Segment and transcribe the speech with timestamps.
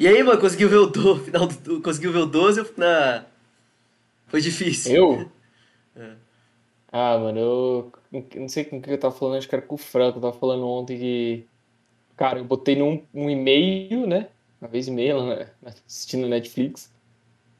[0.00, 3.26] E aí, mano, conseguiu ver o 12, final do, conseguiu ver o 12 na...
[4.28, 4.94] Foi difícil.
[4.94, 5.30] Eu?
[5.96, 6.12] É.
[6.92, 7.92] Ah, mano, eu
[8.36, 10.22] não sei com o que eu tava falando, acho que era com o Franco, eu
[10.22, 11.46] tava falando ontem que.
[12.16, 14.28] Cara, eu botei num um e-mail, né?
[14.60, 15.50] Uma vez e meia, né?
[15.84, 16.90] assistindo Netflix.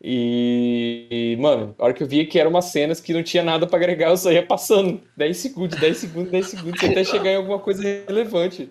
[0.01, 3.67] E, mano, a hora que eu via que eram umas cenas que não tinha nada
[3.67, 7.37] para agregar, eu só ia passando 10 segundos, 10 segundos, 10 segundos, até chegar em
[7.37, 8.71] alguma coisa relevante.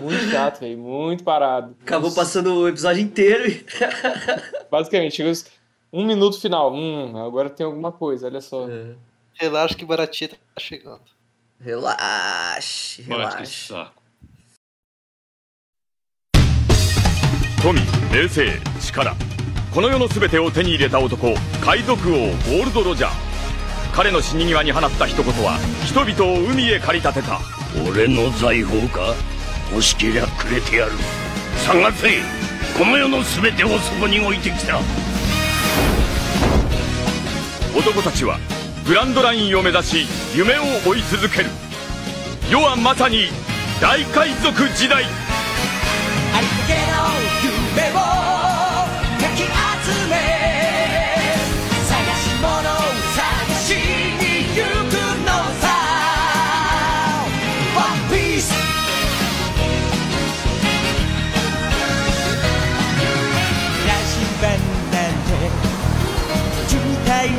[0.00, 0.78] Muito chato, velho.
[0.78, 1.76] Muito parado.
[1.82, 3.44] Acabou passando o episódio inteiro.
[4.70, 5.32] Basicamente, chegou
[5.92, 6.72] um minuto final.
[6.72, 8.68] Hum, agora tem alguma coisa, olha só.
[8.68, 8.94] É.
[9.34, 11.02] Relaxa que Baratinha tá chegando.
[11.60, 13.36] Relaxe, relaxe.
[13.38, 14.02] Mas que saco.
[17.62, 19.16] 富、名声、力
[19.72, 23.10] この世の全てを手に入れた男海賊王ゴールド・ロジャー
[23.94, 27.38] 彼の死に際に放った一言は人々を海へ駆り立てた
[27.88, 29.14] 俺の財宝か
[29.71, 30.91] 欲しけりゃくれてやる。
[31.65, 32.09] 探せ
[32.77, 34.79] この世の全てをそこに置いてきた。
[37.75, 38.39] 男たちは
[38.87, 41.49] グランドラインを目指し夢を追い続ける。
[42.49, 43.27] 世はまさに
[43.81, 45.26] 大海賊時代。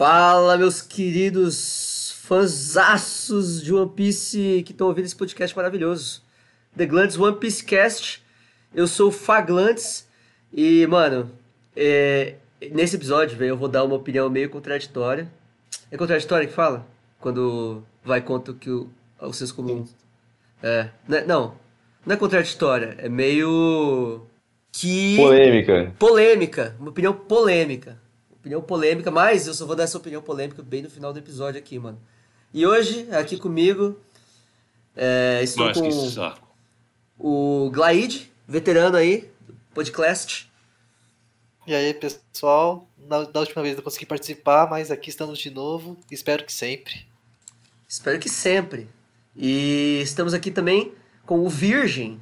[0.00, 6.22] Fala, meus queridos fãzaços de One Piece que estão ouvindo esse podcast maravilhoso.
[6.74, 8.22] The Glands One Piece Cast.
[8.74, 10.08] Eu sou o Faglantes
[10.50, 11.30] e, mano,
[11.76, 12.36] é,
[12.72, 15.30] nesse episódio, velho, eu vou dar uma opinião meio contraditória.
[15.90, 16.86] É contraditória que fala?
[17.20, 18.88] Quando vai contra o que o,
[19.20, 19.86] o senso comum.
[20.62, 20.88] É.
[21.06, 21.56] Né, não,
[22.06, 24.22] não é contraditória, é meio.
[24.72, 25.16] Que.
[25.18, 25.94] Polêmica.
[25.98, 26.76] Polêmica.
[26.80, 27.98] Uma opinião polêmica
[28.40, 31.58] opinião polêmica, mas eu só vou dar essa opinião polêmica bem no final do episódio
[31.58, 32.00] aqui, mano.
[32.52, 34.00] E hoje, aqui comigo,
[34.96, 36.34] é, estou Nossa,
[37.16, 40.50] com o Glaide, veterano aí, do podcast.
[41.66, 45.98] E aí, pessoal, na, na última vez eu consegui participar, mas aqui estamos de novo,
[46.10, 47.06] espero que sempre.
[47.86, 48.88] Espero que sempre.
[49.36, 50.92] E estamos aqui também
[51.26, 52.20] com o Virgem,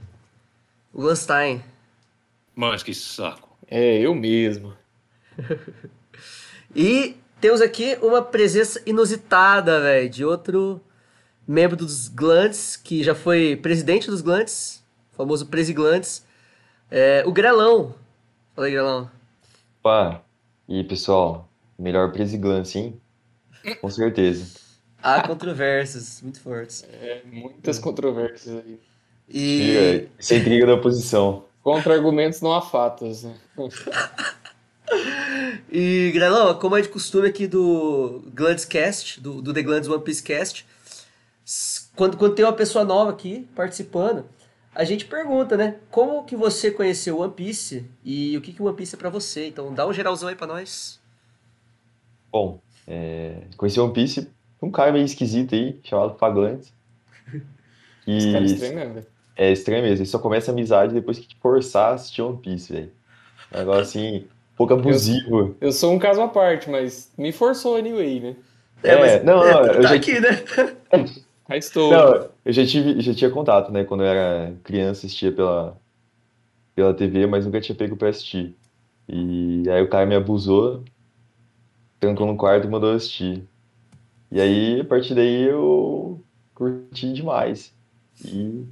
[0.93, 1.63] o Glanstein.
[2.55, 3.57] Mas que saco.
[3.69, 4.75] É, eu mesmo.
[6.75, 10.81] E temos aqui uma presença inusitada, velho, de outro
[11.47, 16.25] membro dos Glantes, que já foi presidente dos Glantes, famoso Presiglantes,
[16.91, 17.95] é, o Grelão.
[18.55, 19.11] Fala aí, Grelão.
[19.81, 20.23] Opa,
[20.69, 21.49] e pessoal,
[21.79, 23.01] melhor Presiglante, sim?
[23.81, 24.59] Com certeza.
[25.03, 26.87] Há controvérsias muito fortes.
[26.91, 28.81] É, muitas controvérsias aí.
[29.29, 30.09] E...
[30.19, 31.45] É intriga da oposição.
[31.63, 33.35] Contra-argumentos não há fatos, né?
[35.71, 38.23] E, Grelão, como é de costume aqui do
[38.69, 40.67] Cast, do, do The Glands One Piece Cast,
[41.95, 44.25] quando, quando tem uma pessoa nova aqui participando,
[44.75, 45.77] a gente pergunta, né?
[45.91, 49.49] Como que você conheceu One Piece e o que, que One Piece é pra você?
[49.49, 51.01] Então dá um geralzão aí pra nós.
[52.31, 54.29] Bom, é, conheci One Piece
[54.61, 56.73] um cara meio esquisito aí, chamado Faglante.
[58.07, 58.17] E...
[58.19, 59.07] Esse cara é estranho mesmo, velho.
[59.37, 62.39] É estranho mesmo, ele só começa a amizade depois que te forçar a assistir One
[62.39, 62.91] Piece, velho.
[63.53, 64.27] Agora assim,
[64.59, 65.39] pouco abusivo.
[65.39, 68.37] Eu, eu, sou um caso à parte, mas me forçou anyway, né?
[68.83, 69.95] É, é mas não, não, é, eu tá já...
[69.95, 70.29] aqui, né?
[71.49, 71.91] Já estou.
[71.91, 73.83] Não, eu já, tive, já tinha contato, né?
[73.83, 75.81] Quando eu era criança, assistia pela,
[76.75, 78.55] pela TV, mas nunca tinha pego pra assistir.
[79.09, 80.85] E aí o cara me abusou,
[81.99, 83.43] trancou no quarto e mandou assistir.
[84.31, 86.23] E aí, a partir daí, eu
[86.55, 87.73] curti demais.
[88.23, 88.67] E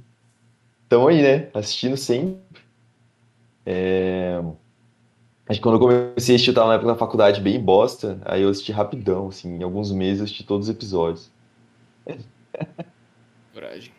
[0.83, 1.49] estamos aí, né?
[1.55, 2.61] Assistindo sempre.
[3.65, 4.39] É...
[5.49, 8.19] Acho que quando eu comecei a assistir, eu tava na época da faculdade bem bosta,
[8.25, 11.31] aí eu assisti rapidão, assim, em alguns meses eu assisti todos os episódios.
[13.53, 13.93] Coragem.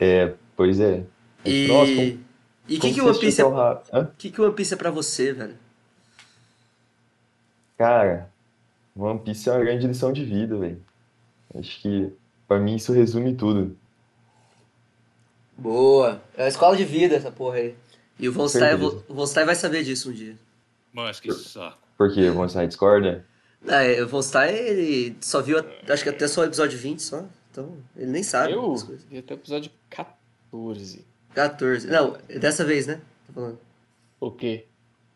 [0.00, 1.04] É, pois é.
[1.44, 2.18] E Nossa, como-
[2.68, 3.44] e o que que One Piece é,
[4.16, 5.56] que que One Piece é pra você, velho?
[7.76, 8.30] Cara,
[8.96, 10.80] One Piece é uma grande lição de vida, velho.
[11.54, 12.12] Acho que
[12.48, 13.76] pra mim isso resume tudo.
[15.56, 16.20] Boa.
[16.36, 17.74] É a escola de vida essa porra aí.
[18.18, 19.04] E o Von Stein, Certeza.
[19.08, 20.36] o Von Stein vai saber disso um dia.
[20.92, 21.78] Mas que saco.
[21.96, 23.24] Porque vamos na discórdia?
[23.68, 25.56] Ah, é, o Von Stein, ele só viu,
[25.88, 27.24] acho que até só o episódio 20 só.
[27.50, 28.74] Então, ele nem sabe Eu
[29.08, 31.04] vi até o episódio 14.
[31.34, 31.86] 14.
[31.86, 33.00] Não, dessa vez, né?
[33.26, 33.58] Tá falando.
[34.20, 34.66] O quê?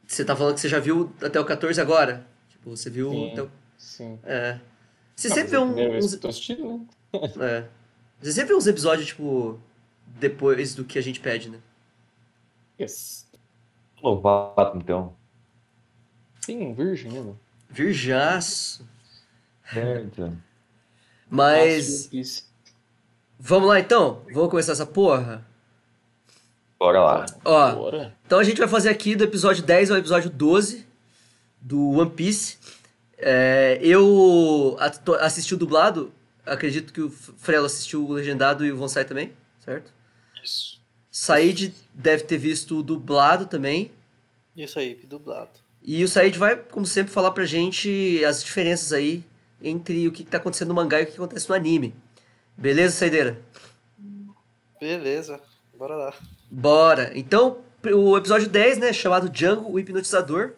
[0.07, 2.27] Você tá falando que você já viu até o 14 agora?
[2.49, 3.33] Tipo, você viu Sim.
[3.33, 3.51] até o...
[3.77, 4.19] Sim.
[4.25, 4.61] É.
[5.17, 6.17] Você Não, sempre vê é um- uns...
[6.17, 6.69] tô assistindo,
[7.13, 7.21] né?
[7.41, 7.65] É.
[8.21, 9.59] Você sempre vê uns episódios, tipo,
[10.07, 11.59] depois do que a gente pede, né?
[12.81, 13.27] Yes.
[14.03, 15.17] Novato, então.
[16.47, 17.41] Sim, virgem, né, mano?
[17.69, 18.89] Virjaço.
[19.69, 20.33] Certo.
[21.29, 22.45] Mas, Nossa,
[23.37, 24.23] vamos lá então?
[24.33, 25.45] Vamos começar essa porra?
[26.79, 27.27] Bora lá.
[27.45, 28.17] Ó, Bora.
[28.25, 30.87] Então a gente vai fazer aqui do episódio 10 ao episódio 12
[31.61, 32.59] do One Piece.
[33.19, 34.77] É, eu
[35.19, 36.13] assisti o dublado,
[36.45, 39.33] acredito que o Frelo assistiu o legendado e o Von Sai também,
[39.65, 39.93] certo?
[40.45, 40.81] Isso.
[41.11, 43.91] Said deve ter visto o dublado também.
[44.57, 45.66] Isso aí, dublado.
[45.87, 49.25] E o Said vai, como sempre, falar pra gente as diferenças aí
[49.63, 51.95] entre o que, que tá acontecendo no mangá e o que acontece no anime.
[52.57, 53.41] Beleza, Saideira?
[54.81, 55.41] Beleza,
[55.79, 56.15] bora lá.
[56.51, 57.13] Bora!
[57.15, 60.55] Então, o episódio 10, né, chamado Django, o Hipnotizador.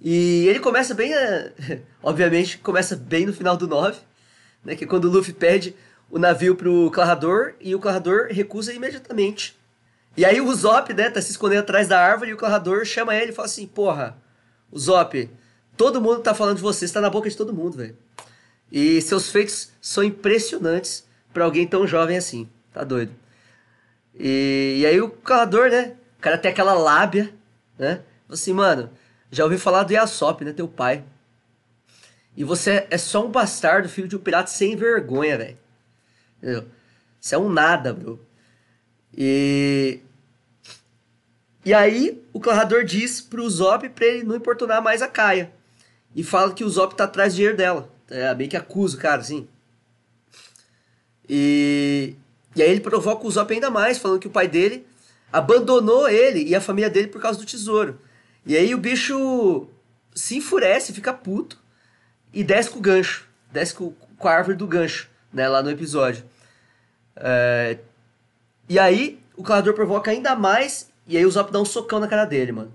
[0.00, 1.52] E ele começa bem, eh,
[2.00, 3.98] obviamente, começa bem no final do 9,
[4.64, 5.74] né, que é quando o Luffy pede
[6.08, 9.56] o navio pro Clarrador e o Clarrador recusa imediatamente.
[10.16, 13.14] E aí o Zop, né, tá se escondendo atrás da árvore e o Clarrador chama
[13.14, 14.16] ele e fala assim, porra,
[14.72, 15.30] o Zop,
[15.76, 17.96] todo mundo tá falando de você, você tá na boca de todo mundo, velho.
[18.72, 23.12] E seus feitos são impressionantes pra alguém tão jovem assim, tá doido.
[24.18, 25.94] E, e aí o calador, né?
[26.18, 27.32] O cara tem aquela lábia,
[27.78, 28.00] né?
[28.28, 28.90] Assim, mano,
[29.30, 30.52] já ouvi falar do Yasop, né?
[30.52, 31.04] Teu pai.
[32.34, 36.66] E você é só um bastardo, filho de um pirata sem vergonha, velho.
[37.20, 38.20] Você é um nada, bro.
[39.16, 40.00] E.
[41.66, 45.52] E aí, o Clarrador diz pro Zop pra ele não importunar mais a Kaia.
[46.14, 47.90] E fala que o Zop tá atrás do dinheiro dela.
[48.08, 49.48] É, meio que acusa o cara, assim.
[51.28, 52.14] E,
[52.54, 54.86] e aí ele provoca o Zop ainda mais, falando que o pai dele
[55.32, 58.00] abandonou ele e a família dele por causa do tesouro.
[58.46, 59.66] E aí o bicho
[60.14, 61.58] se enfurece, fica puto
[62.32, 63.28] e desce com o gancho.
[63.50, 66.24] Desce com, com a árvore do gancho, né, lá no episódio.
[67.16, 67.78] É,
[68.68, 72.08] e aí o Clarrador provoca ainda mais e aí o Zop dá um socão na
[72.08, 72.74] cara dele, mano.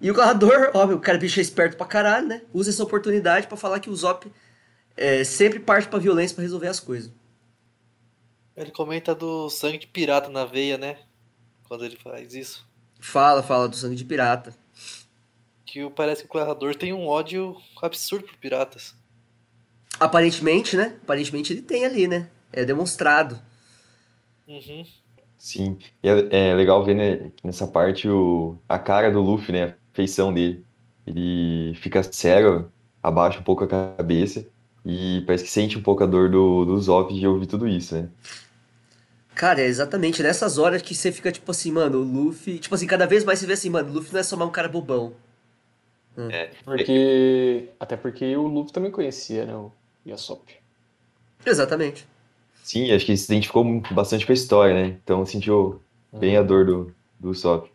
[0.00, 2.42] E o Clarrador, óbvio, o cara bicho é esperto pra caralho, né?
[2.52, 4.30] Usa essa oportunidade pra falar que o Zop
[4.96, 7.10] é, sempre parte pra violência pra resolver as coisas.
[8.56, 10.98] Ele comenta do sangue de pirata na veia, né?
[11.64, 12.66] Quando ele faz isso.
[13.00, 14.54] Fala, fala do sangue de pirata.
[15.64, 18.94] Que parece que o Clarrador tem um ódio absurdo por piratas.
[19.98, 20.98] Aparentemente, né?
[21.02, 22.30] Aparentemente ele tem ali, né?
[22.52, 23.40] É demonstrado.
[24.46, 24.84] Uhum.
[25.42, 25.76] Sim.
[26.00, 29.64] E é, é legal ver, né, nessa parte o, a cara do Luffy, né?
[29.64, 30.64] A feição dele.
[31.04, 32.70] Ele fica sério,
[33.02, 34.46] abaixa um pouco a cabeça
[34.86, 37.96] e parece que sente um pouco a dor do, do Zop de ouvir tudo isso,
[37.96, 38.08] né?
[39.34, 42.60] Cara, é exatamente nessas horas que você fica tipo assim, mano, o Luffy.
[42.60, 44.48] Tipo assim, cada vez mais você vê assim, mano, o Luffy não é só mais
[44.48, 45.12] um cara bobão.
[46.64, 47.68] Porque.
[47.80, 49.56] Até porque o Luffy também conhecia, né?
[49.56, 49.72] O
[50.06, 50.54] Yasop.
[51.44, 52.11] Exatamente.
[52.62, 54.96] Sim, acho que se identificou bastante com a história, né?
[55.02, 57.70] Então sentiu bem a dor do, do Usopp.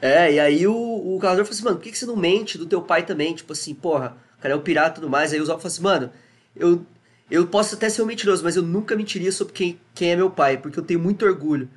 [0.00, 2.58] É, e aí o, o calador falou assim, mano, por que, que você não mente
[2.58, 3.34] do teu pai também?
[3.34, 5.32] Tipo assim, porra, o cara é um pirata e tudo mais.
[5.32, 6.12] Aí o Zop falou assim, mano,
[6.54, 6.84] eu,
[7.30, 10.30] eu posso até ser um mentiroso, mas eu nunca mentiria sobre quem, quem é meu
[10.30, 11.68] pai, porque eu tenho muito orgulho.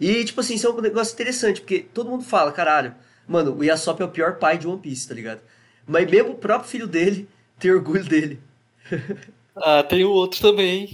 [0.00, 2.94] E, tipo assim, isso é um negócio interessante, porque todo mundo fala, caralho,
[3.26, 5.40] mano, o Yasop é o pior pai de One Piece, tá ligado?
[5.86, 8.40] Mas mesmo o próprio filho dele tem orgulho dele.
[9.56, 10.88] Ah, tem o outro também.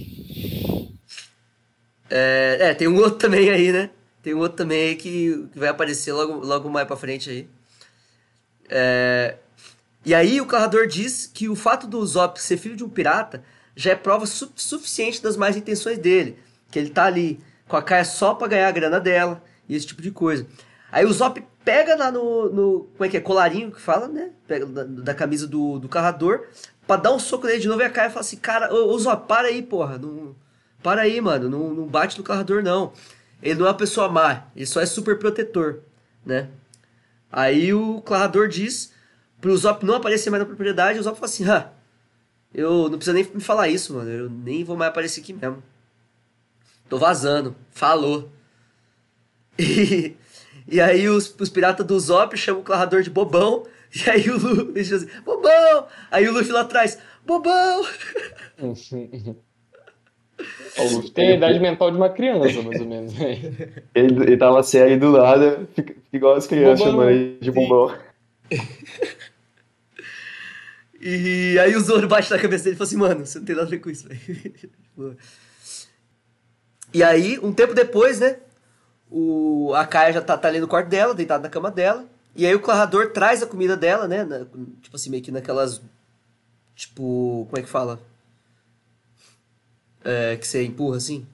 [2.09, 3.89] É, é, tem um outro também aí, né?
[4.21, 7.47] Tem um outro também aí que, que vai aparecer logo, logo mais pra frente aí.
[8.69, 9.37] É,
[10.05, 13.43] e aí o Carrador diz que o fato do Zop ser filho de um pirata
[13.75, 16.37] já é prova su- suficiente das más intenções dele.
[16.71, 19.87] Que ele tá ali com a Kaia só pra ganhar a grana dela e esse
[19.87, 20.47] tipo de coisa.
[20.91, 24.31] Aí o Zop pega lá no, no como é que é, colarinho que fala, né?
[24.47, 26.47] Pega da, da camisa do, do Carrador
[26.89, 28.97] pra dar um soco nele de novo e a Kaia fala assim, cara, ô, ô
[28.97, 30.35] Zop, para aí, porra, não...
[30.81, 32.93] Para aí, mano, não, não bate no carrador, não.
[33.43, 35.81] Ele não é uma pessoa má, ele só é super protetor,
[36.25, 36.49] né?
[37.31, 38.91] Aí o Clarador diz
[39.39, 41.69] pro Zop não aparecer mais na propriedade, o Zop fala assim, ah,
[42.51, 45.61] eu não precisa nem me falar isso, mano, eu nem vou mais aparecer aqui mesmo.
[46.89, 48.31] Tô vazando, falou.
[49.59, 50.15] E,
[50.67, 54.37] e aí os, os piratas do Zop chamam o Clarador de bobão, e aí o
[54.37, 55.87] Luffy diz assim, bobão!
[56.11, 57.85] Aí o Luffy lá atrás, bobão!
[60.77, 63.13] O Luffy tem a idade mental de uma criança, mais ou menos.
[63.93, 66.91] Ele, ele tava sério do lado, fica, fica igual as crianças Bombão.
[66.91, 67.93] chamando ele de bombom.
[71.01, 73.55] E aí o Zoro bate na cabeça dele e fala assim, mano, você não tem
[73.55, 75.17] nada a ver com isso, velho.
[76.91, 78.37] E aí, um tempo depois, né,
[79.11, 82.03] o, a Kaia já tá, tá ali no quarto dela, deitada na cama dela,
[82.35, 84.45] e aí o Clarador traz a comida dela, né, na-
[84.81, 85.81] tipo assim, meio que naquelas,
[86.75, 87.99] tipo, como é que fala?
[90.03, 91.27] É, que você empurra assim?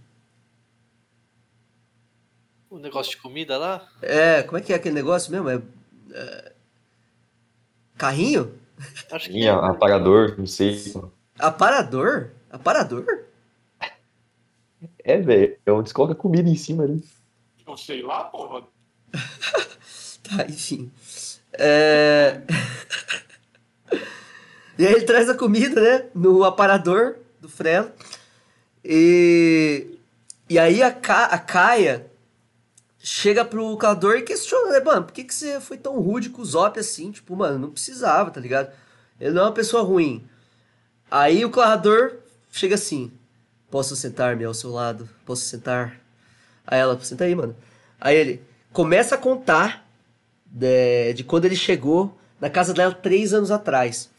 [2.69, 3.87] O negócio de comida lá?
[4.01, 5.49] É, como é que é aquele negócio mesmo?
[5.49, 5.61] É,
[6.11, 6.51] é,
[7.97, 8.53] carrinho?
[9.11, 10.93] Acho que aparador, não sei.
[11.39, 12.31] Aparador?
[12.49, 13.25] Aparador?
[15.03, 17.03] É, velho, é onde você coloca comida em cima ali.
[17.65, 18.63] Eu sei lá, porra.
[20.35, 20.91] Tá, enfim.
[21.53, 22.41] É...
[24.77, 26.05] e aí ele traz a comida, né?
[26.15, 27.91] No aparador do Frelo.
[28.83, 29.87] E,
[30.49, 31.25] e aí a, Ca...
[31.25, 32.07] a Kaia
[32.99, 34.79] chega pro calador e questiona, né?
[34.79, 37.11] Mano, por que, que você foi tão rude com o Zop assim?
[37.11, 38.71] Tipo, mano, não precisava, tá ligado?
[39.19, 40.27] Ele não é uma pessoa ruim.
[41.09, 42.17] Aí o clarrador
[42.51, 43.11] chega assim:
[43.69, 45.07] Posso sentar-me ao seu lado?
[45.25, 45.99] Posso sentar?
[46.65, 47.55] Aí ela, senta aí, mano.
[48.01, 49.84] Aí ele começa a contar
[50.55, 54.09] de, de quando ele chegou na casa dela três anos atrás.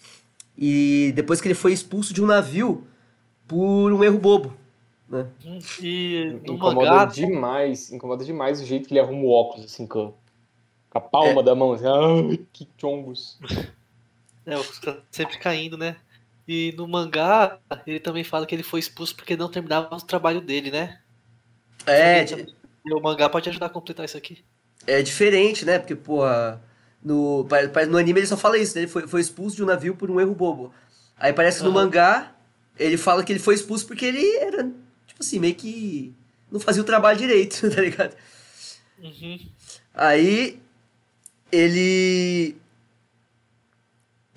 [0.56, 2.86] E depois que ele foi expulso de um navio
[3.48, 4.54] por um erro bobo.
[5.08, 5.26] Né?
[5.80, 10.12] E Incomoda mangá, demais, incomoda demais o jeito que ele arruma o óculos, assim, com,
[10.90, 13.38] com a palma da mão, assim, ai, que chongos.
[14.44, 15.96] é, os caras sempre caindo, né?
[16.46, 20.40] E no mangá, ele também fala que ele foi expulso porque não terminava o trabalho
[20.40, 21.00] dele, né?
[21.86, 22.24] É,
[22.84, 24.44] E o mangá pode ajudar a completar isso aqui.
[24.86, 25.78] É diferente, né?
[25.78, 26.62] Porque, porra,
[27.02, 27.46] no,
[27.88, 28.82] no anime ele só fala isso, né?
[28.82, 30.72] Ele foi, foi expulso de um navio por um erro bobo.
[31.18, 32.34] Aí parece que no mangá
[32.78, 34.64] ele fala que ele foi expulso porque ele era,
[35.06, 36.14] tipo assim, meio que
[36.50, 38.14] não fazia o trabalho direito, tá ligado?
[38.98, 39.38] Uhum.
[39.94, 40.60] Aí
[41.50, 42.56] ele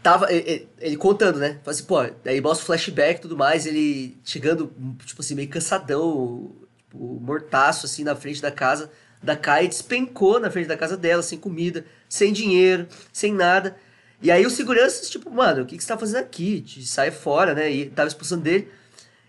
[0.01, 1.59] tava ele, ele contando, né?
[1.63, 4.73] Fala assim, pô, aí mostra o flashback e tudo mais, ele chegando,
[5.05, 8.89] tipo assim, meio cansadão, tipo, mortaço assim na frente da casa
[9.21, 13.77] da Kai, despencou na frente da casa dela, sem comida, sem dinheiro, sem nada.
[14.21, 16.61] E aí os seguranças, tipo, mano, o que, que você tá fazendo aqui?
[16.61, 17.71] Te sai fora, né?
[17.71, 18.71] E tava expulsando dele.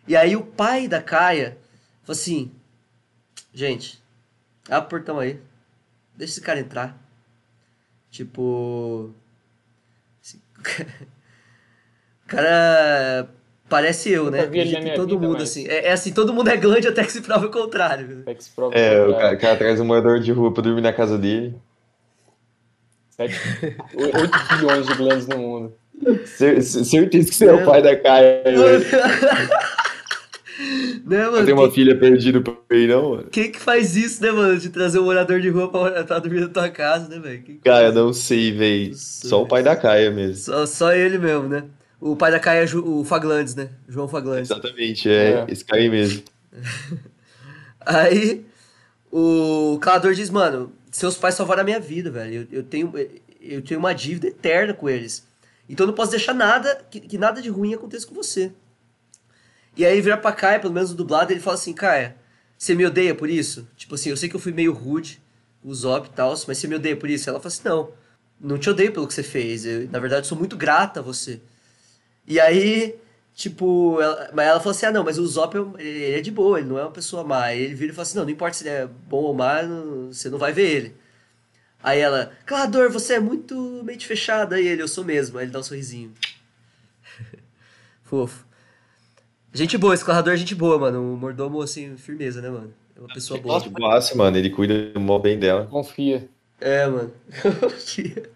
[0.06, 1.58] E aí o pai da Kaia
[2.02, 2.50] falou assim:
[3.52, 4.02] Gente,
[4.68, 5.40] abre o portão aí.
[6.16, 6.96] Deixa esse cara entrar.
[8.10, 9.14] Tipo.
[12.22, 13.28] O cara
[13.70, 14.44] parece eu, né?
[14.46, 15.66] Minha todo vida, mundo, mas- assim.
[15.66, 18.18] É, é assim, todo mundo é glande até que se prove o contrário.
[18.22, 19.20] Até que se prova É, o contrário.
[19.22, 21.54] cara, o cara traz um morador de rua pra dormir na casa dele.
[23.10, 23.34] Sete-
[23.94, 25.72] o- 8 bilhões de glândulas no mundo.
[26.26, 28.60] Cer- cer- certeza que você é o pai da Caia, velho.
[31.06, 31.44] né, Não mano?
[31.44, 33.28] tem uma Quem, filha perdida por aí, não, mano?
[33.30, 34.58] quem que faz isso, né, mano?
[34.58, 37.42] De trazer um morador de rua pra, pra dormir na tua casa, né, velho?
[37.42, 38.92] Que Cara, faz não sei, velho.
[38.94, 40.36] Só o pai da Caia mesmo.
[40.36, 41.64] Só, só ele mesmo, né?
[42.00, 43.68] O pai da Caia é o Faglandes, né?
[43.88, 44.50] João Faglandes.
[44.50, 45.46] Exatamente, é, É.
[45.48, 46.22] esse cara aí mesmo.
[47.84, 48.44] Aí
[49.10, 52.46] o calador diz, mano, seus pais salvaram a minha vida, velho.
[52.50, 52.92] Eu, eu tenho,
[53.40, 55.26] eu tenho uma dívida eterna com eles.
[55.68, 58.52] Então eu não posso deixar nada, que, que nada de ruim aconteça com você.
[59.76, 62.16] E aí vira pra Caia, pelo menos no dublado, ele fala assim, Caia,
[62.58, 63.66] você me odeia por isso?
[63.76, 65.22] Tipo assim, eu sei que eu fui meio rude
[65.62, 67.30] com o Zop e tal, mas você me odeia por isso?
[67.30, 67.90] Ela fala assim, não,
[68.38, 69.64] não te odeio pelo que você fez.
[69.64, 71.40] Eu, na verdade, sou muito grata a você.
[72.26, 72.96] E aí,
[73.34, 76.58] tipo, ela, mas ela falou assim: ah, não, mas o Zop ele é de boa,
[76.60, 77.44] ele não é uma pessoa má.
[77.46, 79.62] Aí ele vira e fala assim: não, não importa se ele é bom ou má,
[79.62, 80.94] não- você não vai ver ele.
[81.82, 84.56] Aí ela, Clador, você é muito mente fechada.
[84.56, 85.38] Aí ele, eu sou mesmo.
[85.38, 86.12] Aí ele dá um sorrisinho.
[88.04, 88.44] Fofo.
[89.52, 91.14] Gente boa, esse Clador é gente boa, mano.
[91.14, 92.72] O mordomo, assim, firmeza, né, mano?
[92.96, 93.54] É uma pessoa boa.
[93.54, 95.66] Nossa, Nossa, mano, ele cuida mó bem dela.
[95.66, 96.28] Confia.
[96.60, 97.12] É, mano.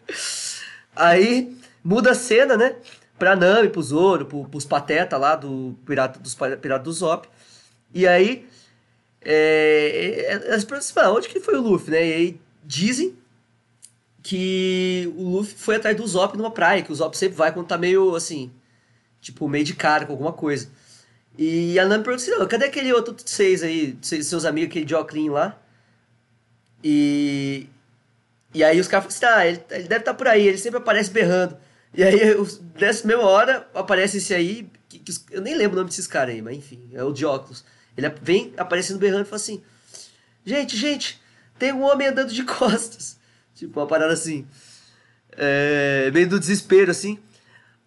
[0.97, 2.75] Aí muda a cena, né?
[3.19, 7.29] Pra Nami, pro Zoro, pro, pros pateta lá do pirata, dos piratas do Zop.
[7.93, 8.47] E aí.
[9.23, 12.07] É, é, elas perguntam assim, "Ah, onde que foi o Luffy, né?
[12.07, 13.17] E aí dizem
[14.23, 17.67] que o Luffy foi atrás do Zop numa praia, que o Zop sempre vai quando
[17.67, 18.51] tá meio assim,
[19.21, 20.69] tipo, meio de cara com alguma coisa.
[21.39, 25.31] E a Nami pergunta assim, "Não, cadê aquele outro seis aí, seus amigos, aquele Joclin
[25.31, 25.59] lá?
[26.83, 27.67] E,
[28.55, 30.79] E aí os caras falam assim, ah, ele, ele deve estar por aí, ele sempre
[30.79, 31.57] aparece berrando.
[31.95, 32.19] E aí,
[32.79, 36.35] nessa mesma hora, aparece esse aí, que, que eu nem lembro o nome desses caras
[36.35, 37.65] aí, mas enfim, é o de óculos.
[37.97, 39.63] Ele vem aparecendo berrando e fala assim,
[40.45, 41.21] gente, gente,
[41.59, 43.17] tem um homem andando de costas.
[43.55, 44.45] Tipo, uma parada assim,
[45.37, 47.19] é, meio do desespero, assim.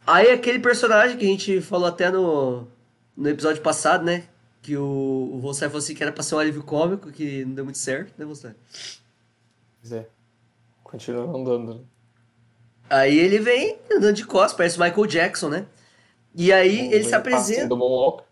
[0.05, 2.65] Aí aquele personagem que a gente falou até no,
[3.15, 4.23] no episódio passado, né?
[4.61, 7.53] Que o, o Volsai falou assim que era pra ser um alívio cômico, que não
[7.53, 8.55] deu muito certo, né, Volsai?
[9.81, 10.07] Pois é.
[10.81, 11.75] Continua andando.
[11.75, 11.81] né?
[12.89, 15.65] Aí ele vem andando de costas, parece o Michael Jackson, né?
[16.35, 18.23] E aí ele se Passinho apresenta, Do Moonwalk.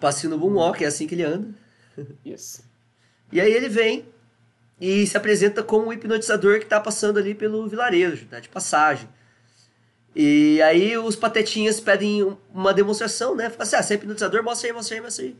[0.00, 1.48] passinho no Moonwalk, é assim que ele anda.
[2.24, 2.62] Isso.
[3.30, 4.06] E aí ele vem
[4.80, 9.08] e se apresenta como um hipnotizador que tá passando ali pelo vilarejo, tá de passagem.
[10.14, 13.48] E aí os patetinhas pedem um- uma demonstração, né?
[13.48, 14.42] Fala assim, ah, você é hipnotizador?
[14.42, 15.36] Mostra aí, mostra aí, mostra aí.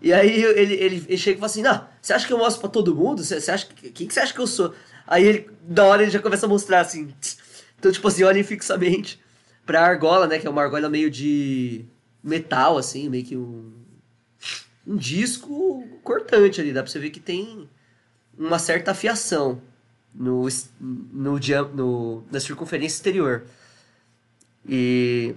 [0.00, 2.60] E aí ele, ele, ele chega e fala assim, não, você acha que eu mostro
[2.60, 3.24] pra todo mundo?
[3.24, 4.74] Você, você acha que, quem que você acha que eu sou?
[5.06, 7.14] Aí ele, da hora, ele já começa a mostrar assim.
[7.78, 9.20] Então, tipo assim, olhem fixamente
[9.64, 10.38] pra argola, né?
[10.38, 11.84] Que é uma argola meio de
[12.22, 13.72] metal, assim, meio que um,
[14.86, 16.72] um disco cortante ali.
[16.72, 17.68] Dá pra você ver que tem
[18.36, 19.60] uma certa afiação
[20.14, 20.48] no,
[20.80, 21.38] no,
[21.74, 23.44] no, na circunferência exterior.
[24.68, 25.34] E,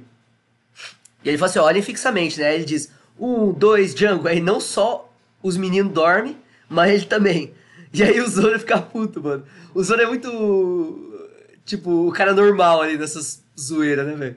[1.24, 2.56] e ele fala assim, olhem fixamente, né?
[2.56, 4.28] Ele diz, um, dois, Django.
[4.28, 7.54] Aí não só os meninos dormem, mas ele também.
[7.94, 9.46] E aí o Zoro fica puto, mano.
[9.74, 11.30] O Zoro é muito,
[11.66, 14.36] tipo, o cara normal ali nessas zoeiras, né, velho?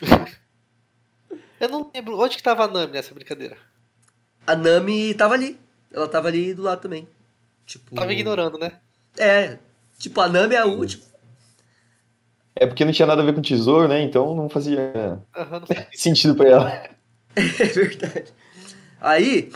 [1.58, 3.56] Eu não lembro onde que tava a Nami nessa brincadeira.
[4.46, 5.58] A Nami tava ali.
[5.92, 7.08] Ela tava ali do lado também.
[7.64, 7.94] Tipo...
[7.94, 8.72] Tava ignorando, né?
[9.16, 9.58] É,
[9.98, 11.02] tipo, a Nami é a última.
[12.54, 14.02] É porque não tinha nada a ver com tesouro, né?
[14.02, 16.96] Então não fazia Aham, não sentido pra ela.
[17.36, 18.32] É verdade.
[18.98, 19.52] Aí,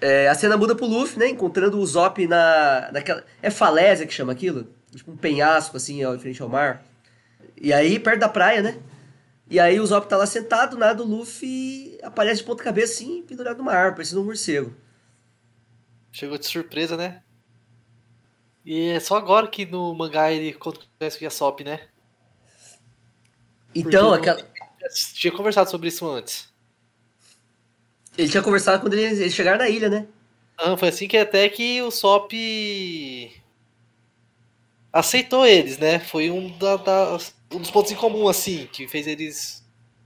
[0.00, 1.28] é, a cena muda pro Luffy, né?
[1.28, 3.24] Encontrando o Zop na, naquela.
[3.42, 4.68] É falésia que chama aquilo?
[4.94, 6.84] Tipo um penhasco, assim, ó, em frente ao mar.
[7.56, 8.78] E aí, perto da praia, né?
[9.48, 13.22] E aí o Zop tá lá sentado, nada, o Luffy aparece de ponta cabeça, assim,
[13.22, 14.74] pendurado numa árvore, parecendo um morcego.
[16.10, 17.22] Chegou de surpresa, né?
[18.64, 21.80] E é só agora que no mangá ele conhece o Yasop, né?
[23.74, 24.48] Então, Porque aquela...
[25.14, 26.52] Tinha conversado sobre isso antes.
[28.16, 30.06] Ele tinha conversado quando eles, eles chegaram na ilha, né?
[30.58, 32.32] Ah, foi assim que até que o Sop
[34.92, 35.98] aceitou eles, né?
[35.98, 37.18] Foi um, da- da-
[37.52, 39.64] um dos pontos em comum, assim, que fez eles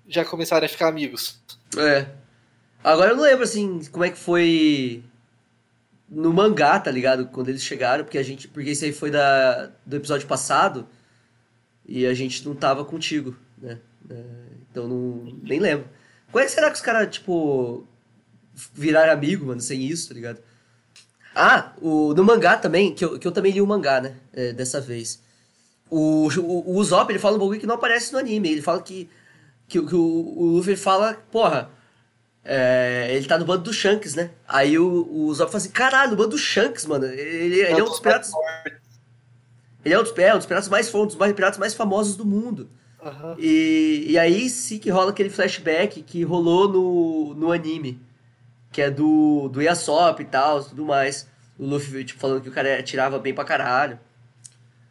[0.09, 1.40] já começarem a ficar amigos.
[1.77, 2.07] É.
[2.83, 5.05] Agora eu não lembro, assim, como é que foi
[6.09, 7.27] no mangá, tá ligado?
[7.27, 8.49] Quando eles chegaram, porque a gente.
[8.49, 10.88] Porque isso aí foi da, do episódio passado
[11.87, 13.79] e a gente não tava contigo, né?
[14.11, 14.23] É,
[14.70, 15.38] então não.
[15.42, 15.88] Nem lembro.
[16.33, 17.87] Como é que será que os caras, tipo.
[18.74, 20.38] Viraram amigo, mano, sem isso, tá ligado?
[21.34, 24.16] Ah, o, no mangá também, que eu, que eu também li o mangá, né?
[24.32, 25.22] é, dessa vez.
[25.88, 28.50] O, o, o Usopp, ele fala um bagulho que não aparece no anime.
[28.50, 29.08] Ele fala que.
[29.68, 30.00] Que, que o,
[30.36, 31.70] o Luffy fala, porra.
[32.44, 34.30] é, ele tá no bando do Shanks, né?
[34.48, 37.06] Aí o, o Usopp fala assim: caralho, no bando do Shanks, mano.
[37.06, 38.32] Ele, ele é um dos piratas.
[39.84, 41.74] Ele é um dos, é, um dos piratas mais fortes, um dos mais- piratas mais
[41.74, 42.68] famosos do mundo.
[43.02, 43.34] Aham.
[43.38, 47.98] E, e aí sim que rola aquele flashback que rolou no, no anime.
[48.72, 51.28] Que é do, do Yasop e tal, tudo mais.
[51.59, 53.98] O Luffy, tipo, falando que o cara atirava bem pra caralho.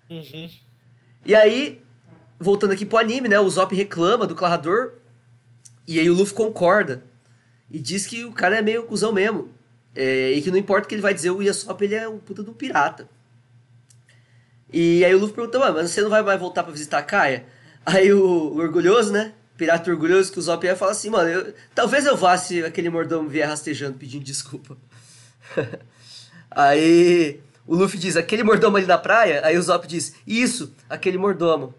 [0.10, 0.50] Uhum.
[1.26, 1.82] E aí,
[2.40, 3.40] voltando aqui pro anime, né?
[3.40, 4.94] O Zop reclama do Clarador.
[5.88, 7.04] E aí o Luffy concorda.
[7.70, 9.50] E diz que o cara é meio cuzão mesmo.
[9.96, 12.20] É, e que não importa o que ele vai dizer, o Yasop ele é um
[12.20, 13.10] puta de um pirata.
[14.72, 17.04] E aí o Luffy pergunta, "Ué, mas você não vai mais voltar pra visitar a
[17.04, 17.46] Kaia?
[17.86, 19.34] Aí o, o orgulhoso, né?
[19.60, 22.90] Pirata orgulhoso que o Zop ia falar assim, mano, eu- talvez eu vá se aquele
[22.90, 24.78] mordomo vier rastejando pedindo desculpa.
[26.50, 29.42] aí o Luffy diz, aquele mordomo ali na praia?
[29.46, 31.74] Aí o Zop diz, isso, aquele mordomo.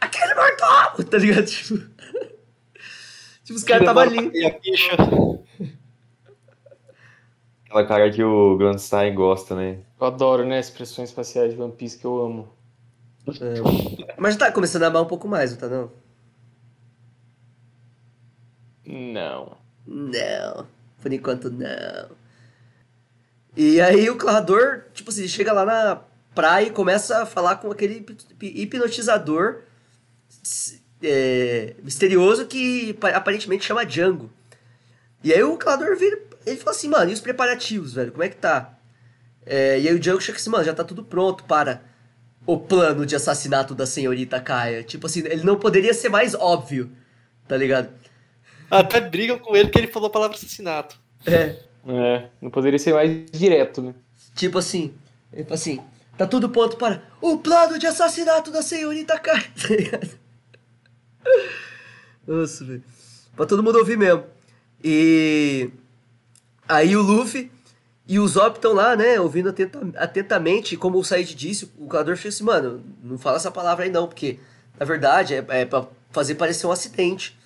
[0.00, 1.04] Aquele mordomo!
[1.10, 1.44] Tá ligado?
[1.44, 1.76] Tipo,
[3.44, 4.44] tipo os caras estavam ali.
[4.46, 4.96] A ficha.
[7.66, 9.78] Aquela cara que o Grandstein gosta, né?
[10.00, 10.58] Eu adoro, né?
[10.58, 12.48] Expressões faciais de One Piece que eu amo.
[14.18, 15.90] Mas já tá começando a amar um pouco mais, não tá não?
[18.90, 19.56] Não.
[19.86, 20.66] Não,
[21.02, 22.10] por enquanto não.
[23.56, 26.02] E aí o Clarador, tipo assim, chega lá na
[26.34, 29.62] praia e começa a falar com aquele hip- hipnotizador
[31.02, 34.30] é, misterioso que pa- aparentemente chama Django.
[35.24, 38.28] E aí o Clarador vira, ele fala assim, mano, e os preparativos, velho, como é
[38.28, 38.74] que tá?
[39.44, 41.82] É, e aí o Django chega assim, mano, já tá tudo pronto para
[42.46, 44.82] o plano de assassinato da senhorita Kaia.
[44.82, 46.90] Tipo assim, ele não poderia ser mais óbvio,
[47.48, 47.90] tá ligado?
[48.70, 50.98] Até brigam com ele que ele falou a palavra assassinato.
[51.26, 51.56] É,
[51.88, 53.94] É, não poderia ser mais direto, né?
[54.34, 54.94] Tipo assim,
[55.32, 55.80] ele fala assim,
[56.16, 59.42] Tá tudo pronto para o plano de assassinato da senhorita Kai.
[59.60, 60.10] Tá ligado?
[62.26, 62.82] Nossa, velho.
[63.36, 64.24] Pra todo mundo ouvir mesmo.
[64.82, 65.70] E
[66.68, 67.50] aí o Luffy
[68.06, 70.74] e o Zop estão lá, né, ouvindo atenta- atentamente.
[70.74, 73.90] E como o Said disse, o calador fez assim, mano, não fala essa palavra aí
[73.90, 74.38] não, porque
[74.78, 77.38] na verdade é, é pra fazer parecer um acidente.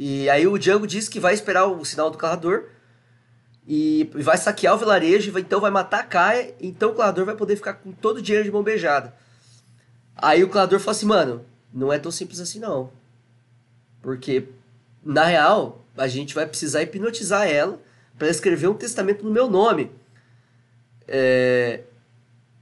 [0.00, 2.66] E aí o Django diz que vai esperar o sinal do calador
[3.66, 7.56] e vai saquear o vilarejo, então vai matar a Kaia, então o Clador vai poder
[7.56, 9.12] ficar com todo o dinheiro de mão beijada.
[10.14, 12.92] Aí o Clador fala assim, mano, não é tão simples assim não.
[14.00, 14.46] Porque,
[15.04, 17.80] na real, a gente vai precisar hipnotizar ela
[18.16, 19.90] para escrever um testamento no meu nome.
[21.08, 21.80] É...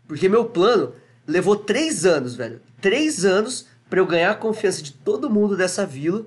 [0.09, 0.95] Porque meu plano
[1.27, 2.63] levou três anos, velho.
[2.81, 6.25] Três anos para eu ganhar a confiança de todo mundo dessa vila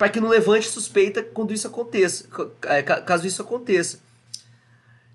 [0.00, 2.26] para que não levante suspeita quando isso aconteça,
[2.58, 3.98] ca- ca- caso isso aconteça.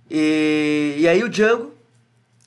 [0.08, 1.74] E, e aí o Django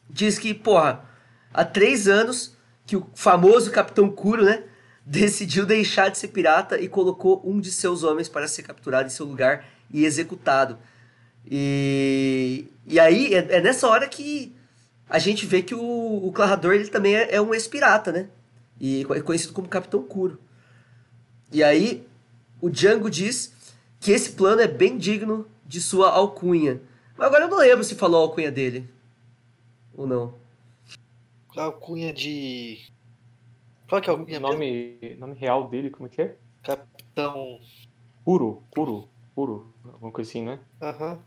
[0.08, 1.04] diz que, porra,
[1.52, 4.62] há três anos que o famoso Capitão Kuro, né,
[5.04, 9.10] decidiu deixar de ser pirata e colocou um de seus homens para ser capturado em
[9.10, 10.78] seu lugar e executado.
[11.44, 14.54] E, e aí é, é nessa hora que
[15.10, 18.28] a gente vê que o, o ele também é, é um ex-pirata, né?
[18.80, 20.38] E é conhecido como Capitão Kuro.
[21.50, 22.06] E aí
[22.60, 23.52] o Django diz
[24.00, 26.80] que esse plano é bem digno de sua alcunha.
[27.16, 28.88] Mas agora eu não lembro se falou a alcunha dele.
[29.94, 30.34] Ou não.
[31.56, 32.78] A alcunha de.
[33.88, 36.36] Qual que é a alcunha O nome, nome real dele, como é que é?
[36.62, 37.58] Capitão.
[38.24, 40.60] Kuro, Kuro, Kuro, alguma coisa assim, né?
[40.80, 41.18] Aham.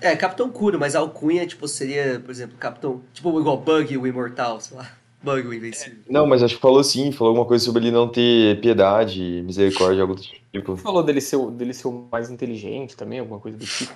[0.00, 3.02] É, Capitão Kuro, mas a alcunha, tipo, seria, por exemplo, Capitão.
[3.12, 4.97] Tipo, igual Bug, o Imortal, sei lá.
[5.24, 5.98] Invencível.
[6.08, 10.02] Não, mas acho que falou sim, falou alguma coisa sobre ele não ter piedade, misericórdia,
[10.02, 10.76] algo do tipo.
[10.76, 13.92] Falou dele ser, o- dele ser o mais inteligente também, alguma coisa do tipo.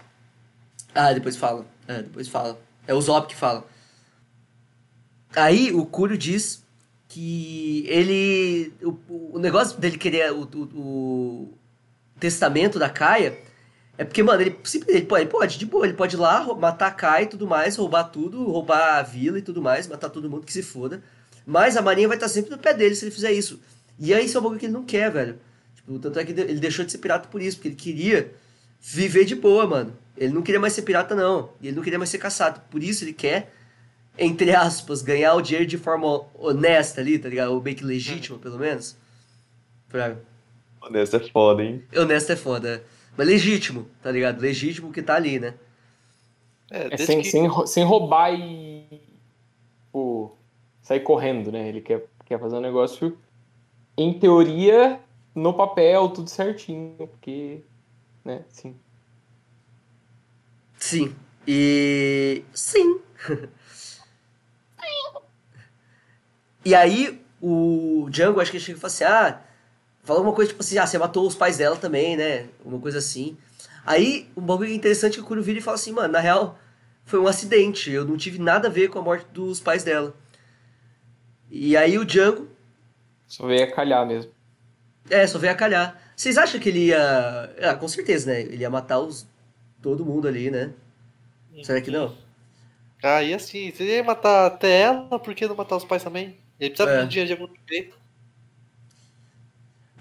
[0.95, 1.65] Ah, depois fala.
[1.87, 2.59] É, depois fala.
[2.87, 3.65] É o Zop que fala.
[5.35, 6.63] Aí o Kuro diz
[7.09, 8.73] que ele.
[8.83, 11.59] O, o negócio dele querer o, o, o
[12.21, 13.39] testamento da Kaia
[14.03, 14.57] é porque, mano, ele,
[14.89, 17.47] ele pode, ele pode, de boa, ele pode ir lá, matar a Kaia e tudo
[17.47, 21.01] mais, roubar tudo, roubar a vila e tudo mais, matar todo mundo que se foda.
[21.47, 23.61] Mas a marinha vai estar sempre no pé dele se ele fizer isso.
[24.01, 25.39] E aí isso é um bagulho que ele não quer, velho.
[25.77, 28.33] Tipo, tanto é que ele deixou de ser pirata por isso, porque ele queria
[28.81, 29.97] viver de boa, mano.
[30.17, 31.51] Ele não queria mais ser pirata, não.
[31.61, 32.61] E ele não queria mais ser caçado.
[32.71, 33.53] Por isso ele quer,
[34.19, 37.53] entre aspas, ganhar o dinheiro de forma honesta ali, tá ligado?
[37.53, 38.97] Ou bem que legítima, pelo menos.
[39.89, 40.17] Pra...
[40.81, 41.85] Honesto é foda, hein?
[41.97, 42.83] Honesto é foda.
[43.17, 44.41] Mas legítimo, tá ligado?
[44.41, 45.55] Legítimo que tá ali, né?
[46.71, 47.31] É, É sem, que...
[47.31, 48.87] sem, sem roubar e.
[49.87, 50.35] Tipo,
[50.81, 51.69] sair correndo, né?
[51.69, 53.19] Ele quer, quer fazer um negócio,
[53.97, 54.99] em teoria,
[55.35, 57.63] no papel, tudo certinho, porque.
[58.25, 58.43] Né?
[58.49, 58.75] Sim.
[60.79, 61.15] Sim.
[61.47, 62.43] E.
[62.55, 63.01] Sim.
[66.65, 69.43] e aí, o Django, acho que ele chega e fala assim: ah,
[70.03, 72.49] fala alguma coisa tipo assim, ah, você matou os pais dela também, né?
[72.65, 73.37] Uma coisa assim.
[73.85, 76.59] Aí, um bagulho interessante é que o Kuro vira e fala assim: mano, na real,
[77.05, 80.15] foi um acidente, eu não tive nada a ver com a morte dos pais dela.
[81.51, 82.49] E aí, o Django,
[83.27, 84.33] Só veio a calhar mesmo.
[85.11, 86.01] é, só veio a calhar.
[86.17, 87.55] Vocês acham que ele ia.
[87.61, 88.41] Ah, com certeza, né?
[88.43, 89.27] Ele ia matar os...
[89.83, 90.73] todo mundo ali, né?
[91.63, 92.17] Será que não?
[93.03, 96.39] Aí assim, se ele ia matar até ela, por que não matar os pais também?
[96.61, 97.03] Ele precisava É.
[97.03, 97.99] de dinheiro de algum jeito.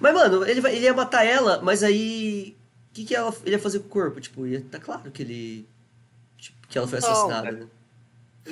[0.01, 2.57] Mas, mano, ele, vai- ele ia matar ela, mas aí.
[2.89, 4.19] O que, que ela, ele ia fazer com o corpo?
[4.19, 5.65] Tipo, ia tá claro que ele.
[6.37, 7.67] Tipo, que ela foi Não, assassinada, né?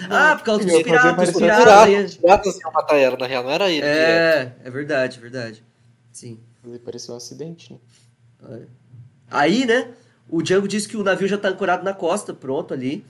[0.08, 1.90] Não, Ah, por causa dos piratas, os piratas.
[1.90, 3.82] Ia- os piratas iam matar ela, na real, não era ele.
[3.82, 4.54] direto.
[4.64, 5.64] É, é verdade, é verdade.
[6.12, 6.40] Sim.
[6.64, 7.80] Ele pareceu um acidente, né?
[8.52, 8.62] É.
[9.32, 9.92] Aí, né,
[10.30, 13.04] o Django diz que o navio já tá ancorado na costa, pronto ali.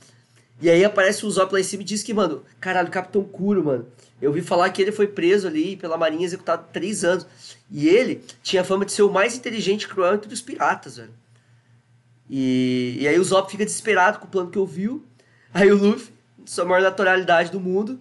[0.62, 3.64] E aí aparece o Zop lá em cima e diz que, mano, caralho, Capitão Kuro,
[3.64, 3.88] mano.
[4.22, 7.26] Eu ouvi falar que ele foi preso ali pela marinha executado há três anos.
[7.72, 11.14] E ele tinha fama de ser o mais inteligente e cruel entre os piratas, velho.
[12.30, 15.04] E, e aí o Zop fica desesperado com o plano que ouviu.
[15.54, 16.14] Aí o Luffy,
[16.46, 18.00] sua maior naturalidade do mundo,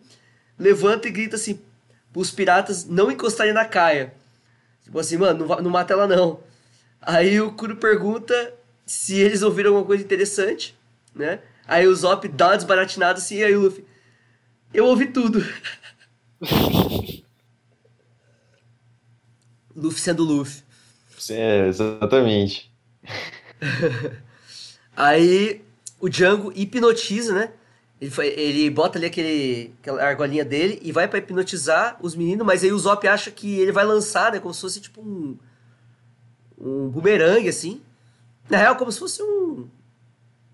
[0.58, 1.60] levanta e grita assim,
[2.12, 4.12] pros piratas não encostarem na caia.
[4.82, 6.40] Tipo assim, mano, não, não mata ela não.
[7.00, 10.76] Aí o Kuro pergunta se eles ouviram alguma coisa interessante,
[11.14, 11.40] né?
[11.68, 13.84] Aí o Zop dá uma desbaratinada assim, e aí o Luffy.
[14.74, 15.40] Eu ouvi tudo.
[19.76, 20.62] Luffy sendo Luffy.
[21.30, 22.72] É, exatamente.
[24.96, 25.62] Aí
[26.00, 27.52] o Django hipnotiza, né?
[28.00, 32.46] Ele, foi- ele bota ali aquele, aquela argolinha dele e vai pra hipnotizar os meninos,
[32.46, 34.38] mas aí o Zop acha que ele vai lançar, né?
[34.40, 35.36] Como se fosse tipo um.
[36.60, 37.80] Um bumerangue, assim.
[38.48, 39.68] Na real, como se fosse um.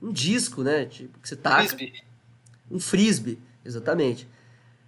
[0.05, 0.85] Um disco, né?
[0.85, 1.67] Tipo, que você taca.
[1.69, 2.03] Frisbee.
[2.71, 3.39] Um frisbee.
[3.65, 4.29] Exatamente.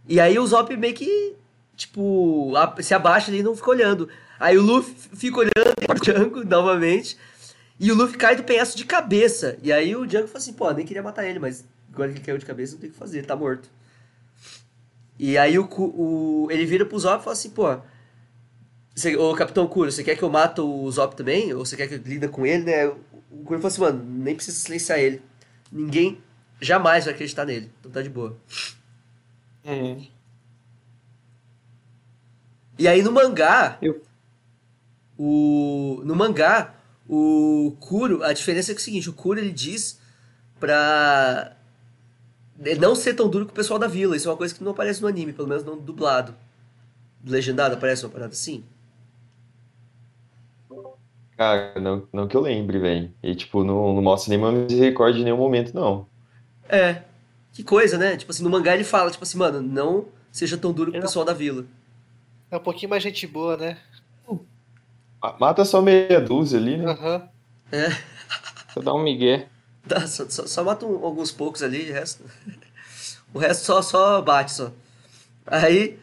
[0.07, 1.35] E aí o Zop meio que,
[1.77, 2.53] tipo,
[2.83, 4.09] se abaixa ali e não fica olhando.
[4.39, 7.17] Aí o Luffy fica olhando o Django novamente.
[7.81, 9.59] E o Luffy cai do penhasco de cabeça.
[9.63, 12.25] E aí o Django fala assim, pô, nem queria matar ele, mas agora que ele
[12.25, 13.69] caiu de cabeça, não tem o que fazer, ele tá morto.
[15.19, 17.79] E aí o, o- ele vira pro Zop e fala assim, pô,
[18.95, 21.53] você, ô Capitão Kuro, você quer que eu mate o Zop também?
[21.55, 22.93] Ou você quer que eu lida com ele, né?
[23.31, 25.23] O Kuro fala assim, mano, nem precisa silenciar ele.
[25.71, 26.21] Ninguém
[26.61, 27.71] jamais vai acreditar nele.
[27.81, 28.37] Então tá de boa.
[29.65, 30.07] Uhum.
[32.79, 34.03] E aí no mangá, Eu-
[35.19, 36.75] o no mangá,
[37.09, 39.99] o Kuro, a diferença é, que é o seguinte, o Kuro ele diz
[40.61, 41.57] pra
[42.79, 44.17] não ser tão duro com o pessoal da vila.
[44.17, 46.35] Isso é uma coisa que não aparece no anime, pelo menos não dublado.
[47.25, 48.65] Legendado aparece uma parada assim?
[51.37, 53.13] Cara, não, não que eu lembre, velho.
[53.23, 56.07] E, tipo, não, não mostra nenhuma misericórdia em nenhum momento, não.
[56.69, 57.03] É.
[57.53, 58.17] Que coisa, né?
[58.17, 60.99] Tipo assim, no mangá ele fala, tipo assim, mano, não seja tão duro com o
[60.99, 61.65] Ele- pessoal da vila.
[62.51, 63.77] É um pouquinho mais gente boa, né?
[65.23, 66.91] Ma- Mata só meia dúzia ali, né?
[66.91, 67.29] Aham.
[68.73, 69.49] Só dá um migué.
[69.89, 72.25] Tá, só, só, só mata um- alguns poucos ali, o resto.
[73.35, 74.71] O resto só, só bate só.
[75.47, 75.99] Aí.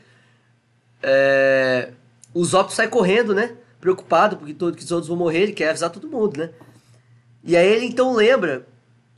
[1.01, 1.91] É,
[2.33, 3.55] o Zop sai correndo, né?
[3.83, 6.51] Preocupado, porque todo, que todos vão morrer, ele quer avisar todo mundo, né?
[7.43, 8.65] E aí ele então lembra.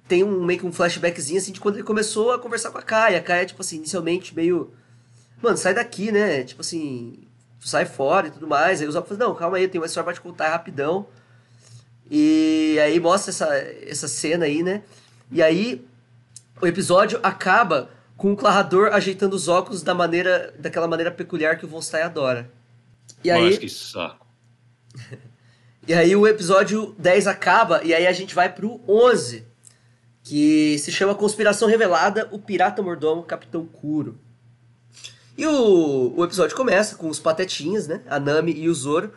[0.07, 2.81] Tem um meio que um flashbackzinho assim de quando ele começou a conversar com a
[2.81, 3.19] Kaia.
[3.19, 4.73] A Kaia, tipo assim, inicialmente meio.
[5.39, 6.43] Mano, sai daqui, né?
[6.43, 7.27] Tipo assim.
[7.59, 8.81] Sai fora e tudo mais.
[8.81, 11.05] Aí o Zop fala, não, calma aí, eu tenho uma história pra te contar rapidão.
[12.09, 13.55] E aí mostra essa,
[13.87, 14.81] essa cena aí, né?
[15.31, 15.85] E aí
[16.59, 21.65] o episódio acaba com o Clarrador ajeitando os óculos da maneira, daquela maneira peculiar que
[21.65, 22.49] o Von Stein adora.
[23.23, 24.24] E Mas aí, que saco.
[25.87, 29.45] e aí o episódio 10 acaba e aí a gente vai pro 11,
[30.23, 34.17] que se chama Conspiração Revelada, o Pirata Mordomo Capitão Kuro.
[35.37, 38.01] E o, o episódio começa com os patetinhas, né?
[38.07, 39.11] A Nami e o Zoro.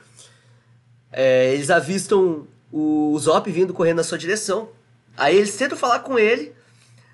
[1.13, 4.69] É, eles avistam o Zop vindo correndo na sua direção.
[5.17, 6.53] Aí eles tentam falar com ele,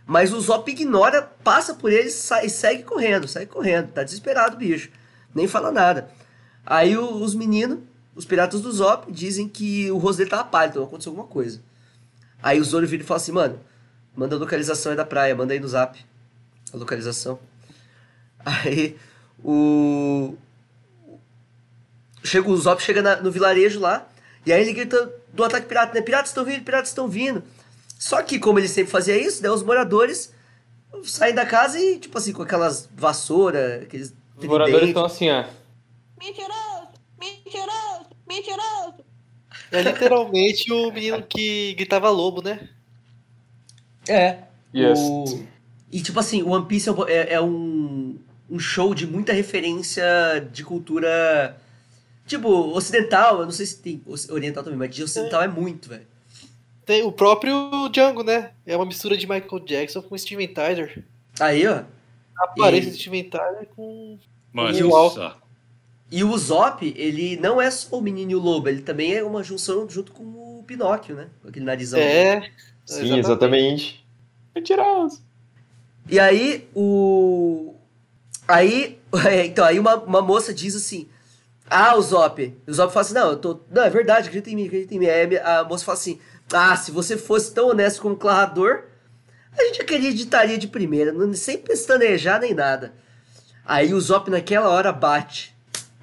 [0.07, 3.89] mas o Zop ignora, passa por ele e segue correndo, segue correndo.
[3.93, 4.91] Tá desesperado o bicho.
[5.35, 6.11] Nem fala nada.
[6.65, 7.79] Aí o- os meninos,
[8.15, 11.61] os piratas do Zop, dizem que o rosto dele tava pálido, então aconteceu alguma coisa.
[12.43, 13.59] Aí o Zoro vira e fala assim, mano,
[14.15, 15.99] manda a localização aí da praia, manda aí no zap.
[16.73, 17.39] A localização.
[18.45, 18.97] Aí
[19.43, 20.35] o.
[22.23, 24.07] Chega o Zop chega na- no vilarejo lá,
[24.45, 26.01] e aí ele grita do ataque pirata, né?
[26.03, 27.43] Piratas estão vindo, piratas estão vindo.
[27.99, 29.51] Só que, como ele sempre fazia isso, né?
[29.51, 30.33] Os moradores
[31.05, 34.15] saem da casa e, tipo assim, com aquelas vassouras, aqueles.
[34.37, 35.45] Os moradores estão assim, ó.
[36.19, 36.74] Mentiroso!
[38.35, 38.95] Mentiroso!
[38.97, 39.05] Mentiroso!
[39.73, 42.69] É literalmente o menino que gritava lobo, né?
[44.09, 44.39] É.
[44.75, 44.99] Yes.
[45.01, 45.45] O-
[45.93, 48.19] E tipo assim, o One Piece é um- é, é um,
[48.51, 50.05] um show de muita referência
[50.53, 51.57] de cultura.
[52.27, 56.07] Tipo, ocidental, eu não sei se tem oriental também, mas de ocidental é muito, velho.
[56.85, 58.51] Tem o próprio Django, né?
[58.67, 61.05] É uma mistura de Michael Jackson com Steven Tyler.
[61.39, 61.85] Aí, ó.
[62.39, 64.19] A aparência E- Steven Tyler com.
[64.73, 64.89] Que o.
[66.15, 69.25] E o Usopp, ele não é só o menino e o lobo, ele também é
[69.25, 71.27] uma junção junto com o Pinóquio, né?
[71.45, 71.99] Aquele narizão.
[71.99, 72.53] É.
[72.87, 74.07] Sim, exatamente.
[74.55, 75.21] Mentiroso.
[76.09, 77.75] E aí, o.
[78.47, 79.01] Aí.
[79.27, 81.09] é, Então, aí uma, uma moça diz assim.
[81.69, 82.57] Ah, o Zop.
[82.65, 83.61] O Zop fala assim: Não, eu tô.
[83.69, 85.07] Não, é verdade, acredita em mim, acredita em mim.
[85.07, 86.21] Aí a moça fala assim:
[86.53, 88.85] Ah, se você fosse tão honesto como Clarrador,
[89.59, 92.95] a gente acreditaria de primeira, não, sem pestanejar nem nada.
[93.65, 95.54] Aí o Zop naquela hora bate.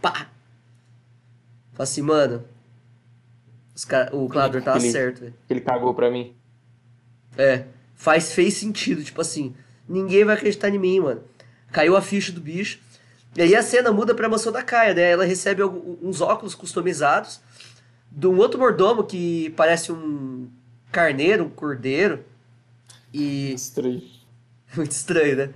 [0.02, 0.30] Pá!
[1.74, 2.44] Fala assim, mano.
[3.88, 5.34] cara- o Clarrador tava Ele- certo, velho.
[5.50, 6.36] Ele cagou pra mim.
[7.38, 9.56] É, faz, fez sentido, tipo assim,
[9.88, 11.24] ninguém vai acreditar em mim, mano.
[11.72, 12.80] Caiu a ficha do bicho.
[13.36, 15.10] E aí a cena muda pra mansão da Kaia, né?
[15.12, 17.40] Ela recebe uns óculos customizados
[18.12, 20.50] de um outro mordomo que parece um
[20.92, 22.26] carneiro, um cordeiro.
[23.14, 23.54] E.
[23.54, 24.02] Estranho.
[24.76, 25.50] Muito estranho, né?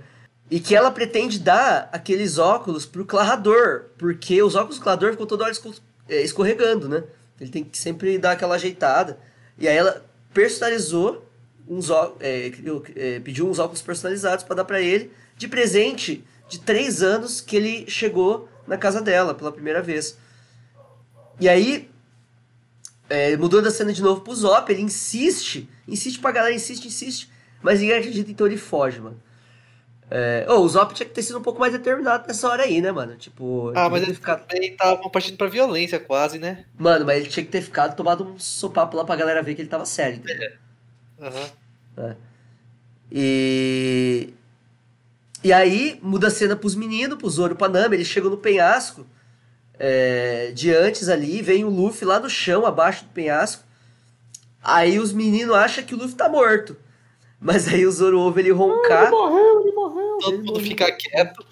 [0.50, 5.26] E que ela pretende dar aqueles óculos pro Clarrador, porque os óculos do Clarrador ficam
[5.26, 5.54] toda hora
[6.08, 7.02] é, escorregando, né?
[7.40, 9.18] Ele tem que sempre dar aquela ajeitada.
[9.58, 11.26] E aí ela personalizou
[11.68, 12.52] uns é,
[12.94, 17.56] é, pediu uns óculos personalizados para dar para ele de presente de três anos que
[17.56, 20.16] ele chegou na casa dela pela primeira vez.
[21.40, 21.90] E aí,
[23.08, 27.30] é, mudando a cena de novo pro Zop, ele insiste, insiste pra galera, insiste, insiste,
[27.62, 29.20] mas ninguém acredita, então ele foge, mano.
[30.08, 32.80] É, oh, o Zop tinha que ter sido um pouco mais determinado nessa hora aí,
[32.80, 33.16] né, mano?
[33.16, 34.46] Tipo, ele Ah, devia mas eles ficado...
[34.46, 36.64] também estavam partindo pra violência quase, né?
[36.78, 39.62] Mano, mas ele tinha que ter ficado tomado um sopapo lá pra galera ver que
[39.62, 40.52] ele tava sério, entendeu?
[41.20, 42.16] Aham.
[43.10, 44.32] E.
[45.42, 48.36] E aí muda a cena pros meninos, pro Zoro e pra Nami, eles chegam no
[48.36, 49.06] penhasco
[49.78, 53.62] é, de antes ali, vem o Luffy lá no chão, abaixo do penhasco.
[54.62, 56.76] Aí os meninos acham que o Luffy tá morto.
[57.40, 59.10] Mas aí o Zoro ouve ele roncar.
[59.10, 60.18] morreu, ele morreu.
[60.18, 61.46] Todo mundo fica quieto.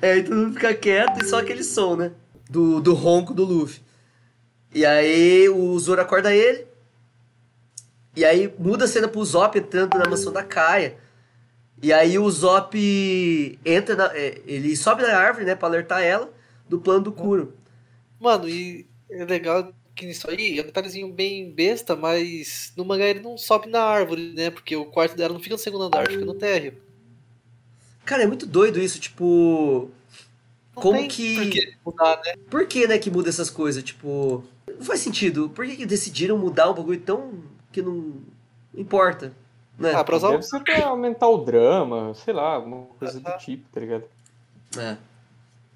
[0.00, 2.12] É, e todo mundo fica quieto e só aquele som, né?
[2.48, 3.82] Do, do ronco do Luffy.
[4.74, 6.66] E aí o Zoro acorda ele.
[8.16, 10.96] E aí muda a cena pro Zop entrando na mansão da Kaia.
[11.80, 12.74] E aí o Zop
[13.64, 16.28] entra na, é, ele sobe na árvore, né, pra alertar ela
[16.68, 17.54] do plano do Kuro.
[18.18, 23.04] Mano, e é legal que nisso aí é um detalhezinho bem besta, mas no mangá
[23.06, 24.50] ele não sobe na árvore, né?
[24.50, 26.74] Porque o quarto dela não fica no segundo andar, fica no térreo.
[28.04, 29.90] Cara, é muito doido isso, tipo,
[30.74, 32.34] Não Como tem que- por que mudar, né?
[32.48, 33.82] por que, né, que muda essas coisas?
[33.82, 35.50] Tipo, não faz sentido.
[35.50, 38.14] Por que, que decidiram mudar um bagulho tão que não
[38.72, 39.32] importa,
[39.76, 39.92] né?
[39.92, 40.42] Ah, pra usar Deve o...
[40.44, 43.38] ser pra aumentar o drama, sei lá, alguma coisa do Aham.
[43.38, 44.04] tipo, tá ligado?
[44.78, 44.96] É.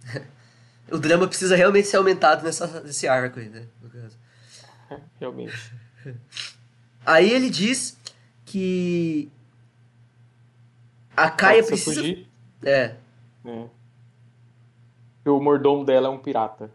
[0.91, 3.65] O drama precisa realmente ser aumentado nessa, nesse arco aí, né?
[4.01, 4.19] Caso.
[5.21, 5.73] Realmente.
[7.05, 7.99] Aí ele diz
[8.45, 9.29] que
[11.17, 12.01] a Kaia precisa.
[12.01, 12.29] fugir,
[12.65, 12.95] É.
[15.23, 16.71] Que o mordomo dela é um pirata.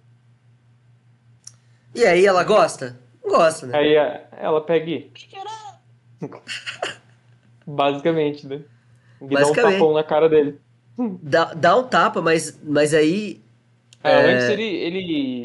[1.93, 2.97] E aí ela gosta?
[3.23, 3.77] Gosta, né?
[3.77, 5.11] Aí a- ela pega e,
[7.65, 8.61] basicamente, né?
[9.19, 9.73] E dá um Basicamente.
[9.73, 10.59] tapão na cara dele.
[11.21, 13.41] Dá, dá um tapa, mas, mas aí.
[14.03, 14.33] É, É.
[14.33, 15.36] Antes ele, ele,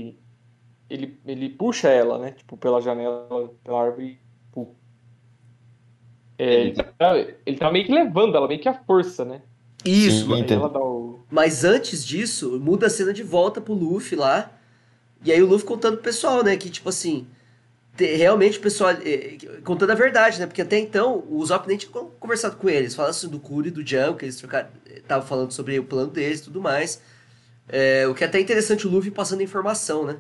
[0.92, 2.33] ele, ele puxa ela, né?
[2.33, 4.18] Tipo, pela janela, pela árvore.
[4.46, 4.74] Tipo,
[6.38, 9.42] é, ele, tá, ele tá meio que levando ela, meio que a força, né?
[9.85, 10.26] Isso.
[10.26, 10.35] Sim.
[10.35, 10.61] Aí Entendo.
[10.61, 11.20] ela dá o.
[11.31, 14.50] Mas antes disso, muda a cena de volta pro Luffy lá.
[15.24, 16.57] E aí o Luffy contando pro pessoal, né?
[16.57, 17.26] Que tipo assim.
[17.96, 18.90] te- realmente o pessoal.
[19.05, 20.46] eh, contando a verdade, né?
[20.46, 22.94] Porque até então o Zop nem tinha con- conversado com eles.
[22.94, 24.68] Falaram assim do Kuro e do Jump, que eles trocaram.
[24.87, 27.00] Estavam falando sobre o plano deles e tudo mais.
[27.68, 30.16] É, o que é até interessante o Luffy passando informação, né?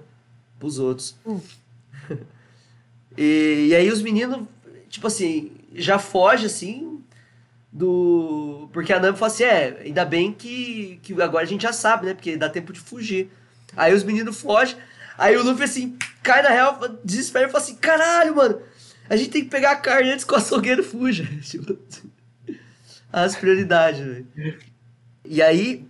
[0.62, 1.16] Pros outros.
[3.18, 4.46] e, e aí os meninos,
[4.88, 7.02] tipo assim, já foge assim
[7.72, 8.68] do.
[8.72, 12.06] Porque a Nami fala assim: é, ainda bem que, que agora a gente já sabe,
[12.06, 12.14] né?
[12.14, 13.28] Porque dá tempo de fugir.
[13.76, 14.76] Aí os meninos fogem.
[15.18, 18.62] Aí o Luffy assim, cai na real, desespera e fala assim: caralho, mano,
[19.10, 21.24] a gente tem que pegar a carne antes que o açougueiro fuja.
[21.42, 21.76] Tipo,
[23.12, 24.26] as prioridades, velho.
[25.24, 25.84] E aí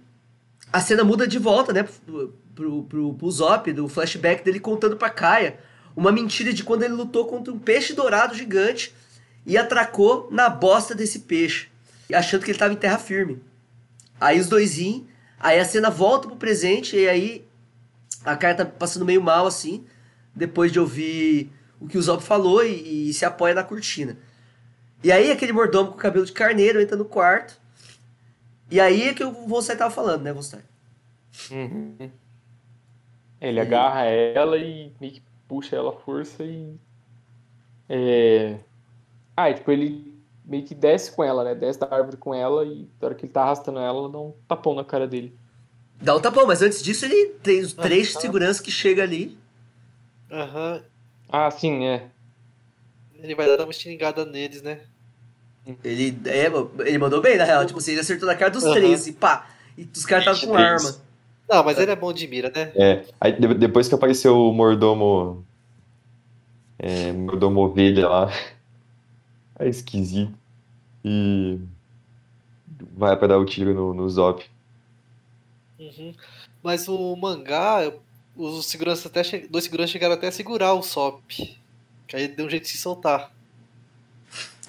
[0.72, 1.82] a cena muda de volta, né?
[1.82, 5.58] Pro, pro, pro, pro Zop, do flashback dele contando pra Kaia
[5.94, 8.94] uma mentira de quando ele lutou contra um peixe dourado gigante
[9.44, 11.68] e atracou na bosta desse peixe,
[12.12, 13.42] achando que ele tava em terra firme.
[14.20, 15.06] Aí os dois iam,
[15.38, 17.44] aí a cena volta pro presente e aí
[18.24, 19.84] a Kaia tá passando meio mal assim,
[20.34, 24.16] depois de ouvir o que o Zop falou e, e se apoia na cortina.
[25.02, 27.60] E aí aquele mordomo com cabelo de carneiro entra no quarto.
[28.70, 30.62] E aí é que o Volsai tava falando, né, Volsai?
[31.50, 32.10] Uhum.
[33.42, 36.76] Ele agarra ela e meio que puxa ela à força e.
[37.88, 38.60] É...
[39.36, 41.54] Ah, e, tipo, ele meio que desce com ela, né?
[41.54, 44.18] Desce da árvore com ela e na hora que ele tá arrastando ela, ela dá
[44.18, 45.36] um tapão na cara dele.
[46.00, 48.20] Dá um tapão, mas antes disso ele tem os três Ah, tá.
[48.20, 49.36] seguranças que chega ali.
[50.30, 50.82] Aham.
[51.28, 52.08] Ah, sim, é.
[53.16, 54.80] Ele vai dar uma estilingada neles, né?
[55.82, 56.46] Ele, é,
[56.88, 57.64] ele mandou bem, na real.
[57.66, 58.74] Tipo assim, ele acertou na cara dos Aham.
[58.74, 59.48] três e pá.
[59.76, 60.94] E os caras estavam com arma.
[61.52, 62.72] Não, mas ele é bom de mira, né?
[62.74, 65.44] É, aí de- depois que apareceu o mordomo.
[66.78, 68.30] É, mordomo ovelha lá.
[69.58, 70.32] É esquisito.
[71.04, 71.58] E.
[72.96, 74.42] Vai pra dar o tiro no, no Zop.
[75.78, 76.14] Uhum.
[76.62, 77.92] Mas o mangá,
[78.34, 79.46] os seguranças até che...
[79.48, 81.22] dois seguranças chegaram até a segurar o Sop.
[82.08, 83.30] Que aí deu um jeito de se soltar.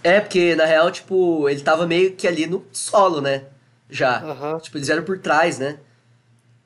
[0.04, 3.46] É, porque na real, tipo, ele tava meio que ali no solo, né?
[3.90, 4.20] Já.
[4.20, 5.80] Aham, Tipo, eles eram por trás, né?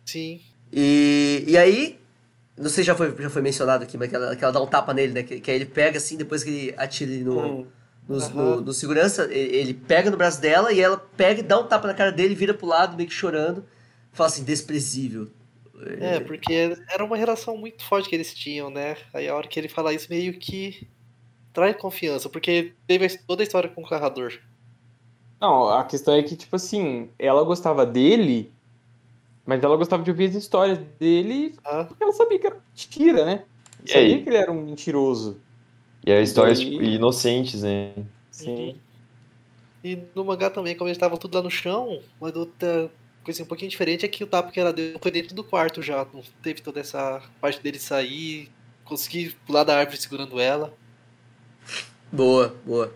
[0.08, 0.41] Sim.
[0.72, 2.00] E, e aí,
[2.58, 4.62] não sei se já foi, já foi mencionado aqui, mas que ela, que ela dá
[4.62, 5.24] um tapa nele, né?
[5.24, 7.67] Que, que aí ele pega assim, depois que ele atira ele no, Hum.
[8.08, 8.36] nos- Aham.
[8.36, 11.67] no, no segurança, ele, ele pega no braço dela e ela pega e dá um
[11.67, 13.65] tapa na cara dele, vira pro lado, meio que chorando.
[14.12, 15.29] Fala assim, desprezível.
[16.02, 18.98] É, porque era uma relação muito forte que eles tinham, né?
[19.13, 20.88] Aí a hora que ele fala isso meio que
[21.54, 24.34] traz confiança, porque teve toda a história com o carrador.
[25.40, 28.52] Não, a questão é que, tipo assim, ela gostava dele,
[29.48, 33.25] mas ela gostava de ouvir as histórias dele Ah, porque ela sabia que era mentira,
[33.25, 33.43] né?
[33.85, 34.23] E Sabia aí?
[34.23, 35.39] que ele era um mentiroso.
[36.06, 37.93] E é histórias daí- tipo, inocentes, né?
[38.29, 38.75] Sim.
[39.83, 42.91] E no mangá também, como eles estavam tudo lá no chão, uma outra
[43.23, 45.81] coisa um pouquinho diferente é que o tapa que ela deu foi dentro do quarto
[45.81, 46.06] já.
[46.13, 48.50] Não teve toda essa parte dele sair,
[48.83, 50.73] conseguir pular da árvore segurando ela.
[52.12, 52.93] Boa, boa.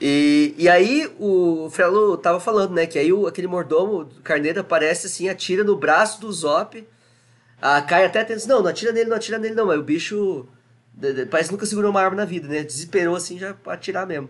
[0.00, 2.86] E, e aí o Frelo tava falando, né?
[2.86, 6.84] Que aí o, aquele mordomo do carneiro aparece assim, atira no braço do Zop.
[7.62, 10.46] A Kai até tenta, não, não atira nele, não atira nele não, mas o bicho
[11.30, 12.62] parece que nunca segurou uma arma na vida, né?
[12.62, 14.28] Desesperou assim já pra atirar mesmo.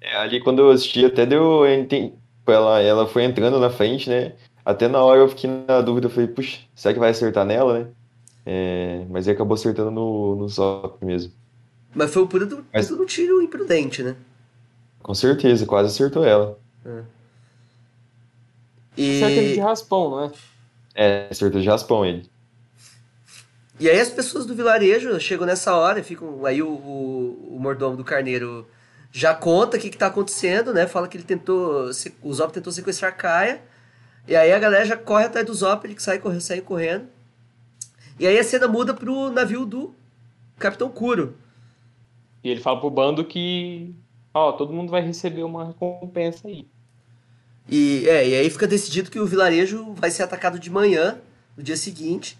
[0.00, 1.64] É, ali quando eu assisti, até deu.
[1.66, 2.14] eu enten-
[2.46, 4.34] Ela, ela foi entrando na frente, né?
[4.64, 7.78] Até na hora eu fiquei na dúvida, eu falei, puxa, será que vai acertar nela,
[7.80, 7.86] né?
[8.46, 11.32] É, mas ele acabou acertando no, no Zop mesmo.
[11.94, 14.16] Mas foi um puto, Mas- um tiro imprudente, né?
[15.08, 16.58] Com certeza, quase acertou ela.
[18.94, 19.20] E...
[19.20, 20.32] Certo ele de raspão, não é?
[20.94, 22.28] É, acertou de raspão ele.
[23.80, 26.44] E aí as pessoas do vilarejo chegam nessa hora, e ficam.
[26.44, 28.68] Aí o, o, o mordomo do carneiro
[29.10, 30.86] já conta o que, que tá acontecendo, né?
[30.86, 31.90] Fala que ele tentou.
[31.90, 33.62] se- O Zop tentou sequestrar Kaia.
[34.26, 37.06] E aí a galera já corre atrás do Zop, ele sai correndo, sai correndo.
[38.20, 39.94] E aí a cena muda pro navio do
[40.58, 41.34] Capitão Kuro.
[42.44, 43.94] E ele fala pro bando que,
[44.32, 46.66] ó, todo mundo vai receber uma recompensa aí.
[47.68, 51.18] E, é, e aí fica decidido que o vilarejo vai ser atacado de manhã,
[51.56, 52.38] no dia seguinte.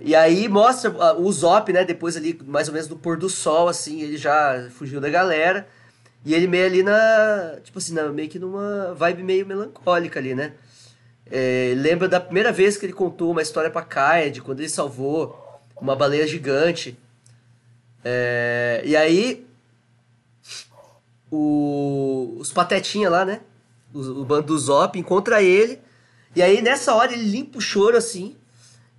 [0.00, 1.84] E aí mostra ah, o Zop, né?
[1.84, 5.66] Depois ali, mais ou menos no pôr do sol, assim, ele já fugiu da galera.
[6.24, 7.56] E ele meio ali na.
[7.62, 10.52] Tipo assim, na- meio que numa vibe meio melancólica ali, né?
[11.30, 14.68] É, lembra da primeira vez que ele contou uma história pra Kaia, de quando ele
[14.68, 15.38] salvou
[15.80, 16.98] uma baleia gigante.
[18.04, 19.45] É, e aí.
[21.36, 23.40] O- os patetinha lá, né?
[23.94, 25.78] O, o bando do Zop encontra ele.
[26.34, 28.36] E aí, nessa hora, ele limpa o choro assim.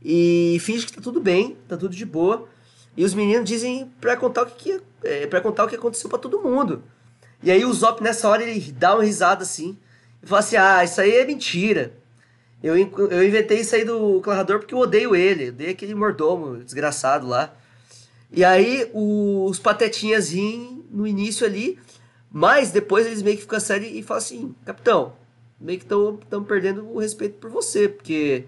[0.04, 2.48] E finge que tá tudo bem, tá tudo de boa.
[2.96, 6.10] E os meninos dizem pra contar o que, que é, para contar o que aconteceu
[6.10, 6.84] pra todo mundo.
[7.44, 9.78] E aí o Zop nessa hora ele dá uma risada assim
[10.24, 11.94] e fala assim: "Ah, isso aí é mentira.
[12.64, 17.28] Eu, eu inventei isso aí do Clarador porque eu odeio ele, odeio aquele mordomo desgraçado
[17.28, 17.54] lá".
[18.32, 21.78] E aí os patetinhas riem no início ali,
[22.32, 25.14] mas depois eles meio que ficam sérios e falam assim: "Capitão,
[25.60, 28.46] meio que estão perdendo o respeito por você, porque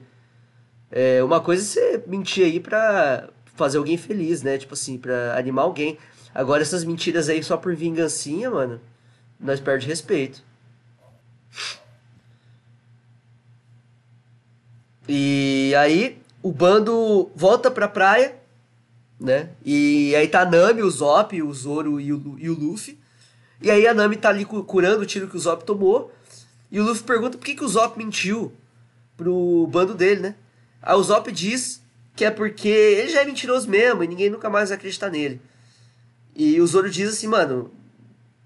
[0.92, 4.58] é, uma coisa é você mentir aí pra fazer alguém feliz, né?
[4.58, 5.98] Tipo assim, pra animar alguém.
[6.34, 8.80] Agora essas mentiras aí só por vingancinha, mano,
[9.40, 10.44] nós perde respeito.
[15.08, 18.36] E aí o bando volta pra praia,
[19.20, 19.50] né?
[19.66, 22.99] E aí tá a Nami, o Zop, o Zoro e o, e o Luffy.
[23.62, 26.14] E aí a Nami tá ali cu- curando o tiro que o Zop tomou.
[26.72, 28.54] E o Luffy pergunta por que, que o Zop mentiu
[29.18, 30.36] pro bando dele, né?
[30.82, 31.82] Aí o Zop diz
[32.16, 35.42] que é porque ele já é mentiroso mesmo e ninguém nunca mais vai acreditar nele.
[36.36, 37.72] E o Zoro diz assim, mano,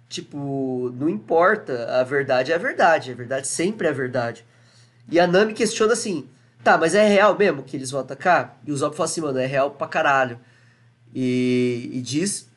[0.09, 4.45] tipo, não importa, a verdade é a verdade, a verdade sempre é a verdade.
[5.09, 6.27] E a Nami questiona assim,
[6.63, 8.59] tá, mas é real mesmo que eles vão atacar?
[8.65, 10.39] E o Zop fala assim, mano, é real pra caralho.
[11.13, 12.49] E, e diz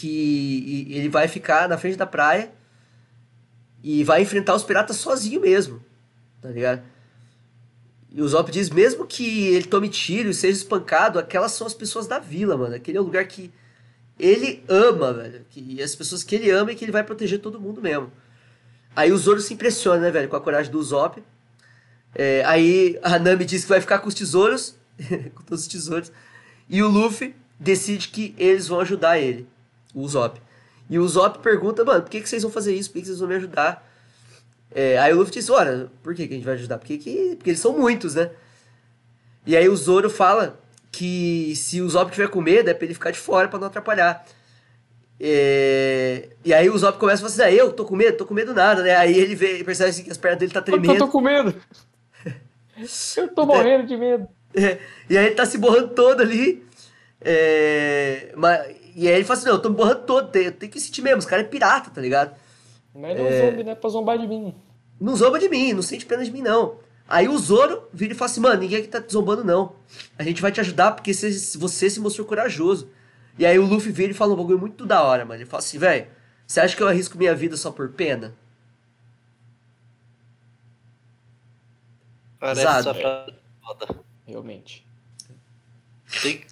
[0.00, 2.50] que ele vai ficar na frente da praia
[3.82, 5.82] e vai enfrentar os piratas sozinho mesmo,
[6.40, 6.82] tá ligado?
[8.12, 11.74] E o Zop diz, mesmo que ele tome tiro e seja espancado, aquelas são as
[11.74, 12.74] pessoas da vila, mano.
[12.74, 13.52] Aquele é o lugar que
[14.18, 15.46] ele ama, velho.
[15.54, 18.10] E as pessoas que ele ama e que ele vai proteger todo mundo mesmo.
[18.96, 21.22] Aí o Zoro se impressiona, né, velho, com a coragem do Zop.
[22.12, 24.74] É, aí a Nami diz que vai ficar com os tesouros,
[25.34, 26.10] com todos os tesouros.
[26.68, 29.46] E o Luffy decide que eles vão ajudar ele,
[29.94, 30.40] o Zop.
[30.88, 32.90] E o Zop pergunta, mano, por que, que vocês vão fazer isso?
[32.90, 33.86] Por que, que vocês vão me ajudar?
[34.72, 36.78] É, aí o Luffy diz, olha, por que, que a gente vai ajudar?
[36.78, 38.30] Porque, que, porque eles são muitos, né?
[39.46, 40.60] E aí o Zoro fala
[40.92, 43.66] que se o Zop tiver com medo é pra ele ficar de fora pra não
[43.68, 44.24] atrapalhar.
[45.18, 48.16] É, E aí o Zop começa a falar assim, ah, eu tô com medo?
[48.16, 48.96] Tô com medo nada, né?
[48.96, 50.98] Aí ele vê, percebe assim, que as pernas dele tá Eu tô, tremendo.
[50.98, 51.54] tô com medo.
[53.16, 54.28] Eu tô morrendo de medo.
[54.52, 54.78] É,
[55.08, 56.66] e aí ele tá se borrando todo ali.
[57.20, 60.68] É, mas, e aí ele fala assim, não, eu tô me borrando todo, tem, tem
[60.68, 62.34] que sentir mesmo, os caras é pirata, tá ligado?
[62.94, 63.74] Mas não é zombie, né?
[63.74, 64.54] Pra zombar de mim.
[65.00, 66.78] Não zomba de mim, não sente pena de mim, não.
[67.08, 69.72] Aí o Zoro vira e fala assim, mano, ninguém aqui tá te zombando, não.
[70.18, 72.88] A gente vai te ajudar porque você, você se mostrou corajoso.
[73.38, 75.40] E aí o Luffy vira e fala um bagulho muito da hora, mano.
[75.40, 76.06] Ele fala assim, velho,
[76.46, 78.34] você acha que eu arrisco minha vida só por pena?
[82.38, 84.00] Parece essa frase foda.
[84.26, 84.86] Realmente.
[86.22, 86.44] Tem-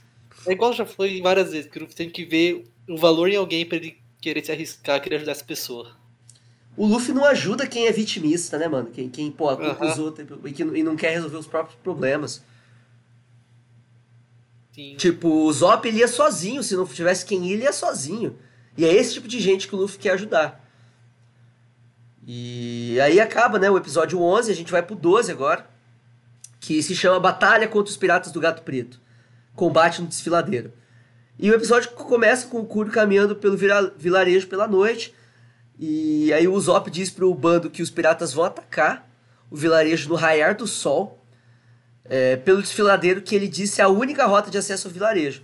[0.47, 3.37] É igual já foi várias vezes, que o Luffy tem que ver um valor em
[3.37, 5.97] alguém pra ele querer se arriscar, querer ajudar essa pessoa.
[6.77, 8.91] O Luffy não ajuda quem é vitimista, né, mano?
[8.91, 12.43] Quem, quem pô, culpa os outros e, que, não quer resolver os próprios problemas.
[14.73, 14.95] Sim.
[14.97, 18.39] Tipo, o Zop ele ia sozinho, se não tivesse quem ir, ele ia sozinho.
[18.77, 20.65] E é esse tipo de gente que o Luffy quer ajudar.
[22.25, 25.69] E aí acaba, né, o episódio 11, a gente vai pro 12 agora,
[26.61, 29.01] que se chama Batalha contra os Piratas do Gato Preto.
[29.59, 30.73] Combate no desfiladeiro.
[31.37, 33.57] E o episódio começa com o Kuro caminhando pelo
[33.97, 35.13] vilarejo pela noite,
[35.77, 39.09] E aí o Usopp diz pro bando que os piratas vão atacar
[39.51, 41.25] o vilarejo no raiar do sol,
[42.05, 45.43] é, pelo desfiladeiro que ele disse é a única rota de acesso ao vilarejo.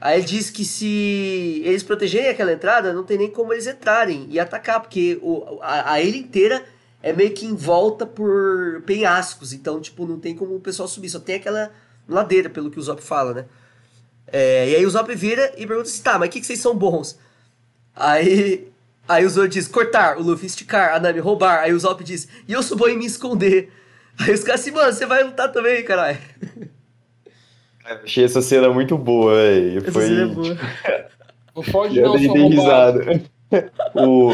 [0.00, 4.26] Aí ele diz que se eles protegerem aquela entrada, não tem nem como eles entrarem
[4.30, 6.64] e atacar, porque o, a, a ilha inteira
[7.02, 11.18] é meio que envolta por penhascos, então, tipo, não tem como o pessoal subir, só
[11.18, 11.72] tem aquela
[12.08, 13.44] ladeira, pelo que o Zop fala, né?
[14.26, 16.58] É, e aí o Zop vira e pergunta assim, tá, mas o que, que vocês
[16.58, 17.18] são bons?
[17.94, 18.68] Aí,
[19.08, 22.28] aí o Zoro diz, cortar, o Luffy esticar, a Nami roubar, aí o Zop diz,
[22.46, 23.72] e eu sou bom em me esconder.
[24.18, 26.18] Aí os caras assim, mano, você vai lutar também, caralho.
[27.88, 29.92] Eu achei essa cena muito boa, velho.
[29.92, 30.06] Foi.
[30.06, 30.56] cena é boa.
[31.54, 33.22] Não pode Eu não, dei, sou dei risada.
[33.94, 34.30] O,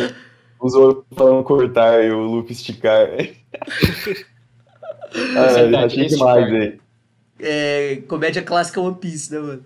[0.58, 3.06] o Zoro falando cortar e o Luffy esticar.
[5.36, 6.81] ah, achei demais, velho.
[7.44, 9.64] É, comédia clássica One Piece, né, mano?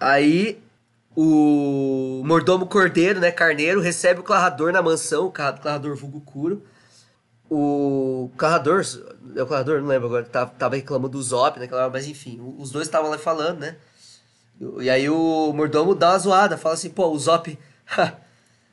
[0.00, 0.60] Aí
[1.16, 6.62] o mordomo Cordeiro, né, Carneiro, recebe o Clarrador na mansão, o Clarrador vulgo Kuro.
[7.50, 8.82] O Clarrador,
[9.34, 12.38] é o Clarrador, não lembro agora, tava, tava reclamando do Zop naquela hora, mas enfim,
[12.58, 13.76] os dois estavam lá falando, né?
[14.80, 17.56] E aí o mordomo dá uma zoada, fala assim, pô, o Zop...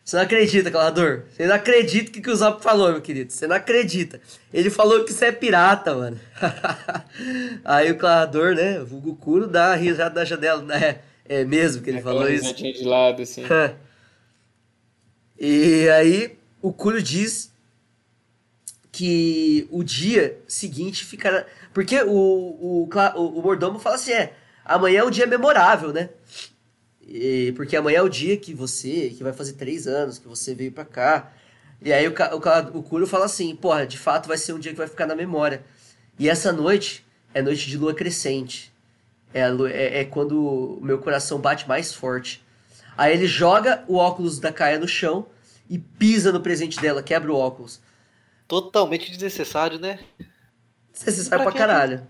[0.06, 1.24] Você não acredita, Clarrador?
[1.32, 3.34] Você não acredita o que, que o Zop falou, meu querido.
[3.34, 4.22] Você não acredita.
[4.54, 6.20] Ele falou que você é pirata, mano.
[7.66, 11.00] Aí o Clarrador, né, o Kuro, dá uma risada na janela, né?
[11.28, 12.54] É mesmo que ele Aquela falou isso?
[12.54, 13.42] de lado, assim.
[15.40, 17.52] e aí o Kuro diz
[18.92, 21.48] que o dia seguinte ficará.
[21.74, 24.34] Porque o, o, o, o mordomo fala assim: é,
[24.64, 26.10] amanhã é um dia memorável, né?
[27.08, 30.54] E- porque amanhã é o dia que você, que vai fazer três anos, que você
[30.56, 31.32] veio pra cá.
[31.82, 34.72] E aí o, o, o Kuro fala assim: porra, de fato vai ser um dia
[34.72, 35.64] que vai ficar na memória.
[36.18, 38.74] E essa noite é noite de lua crescente.
[39.34, 39.42] É,
[39.72, 42.44] é, é quando o meu coração bate mais forte.
[42.98, 45.28] Aí ele joga o óculos da Kaia no chão
[45.70, 47.82] e pisa no presente dela, quebra o óculos.
[48.48, 50.00] Totalmente desnecessário, né?
[50.94, 52.08] Sabe Pra pra caralho.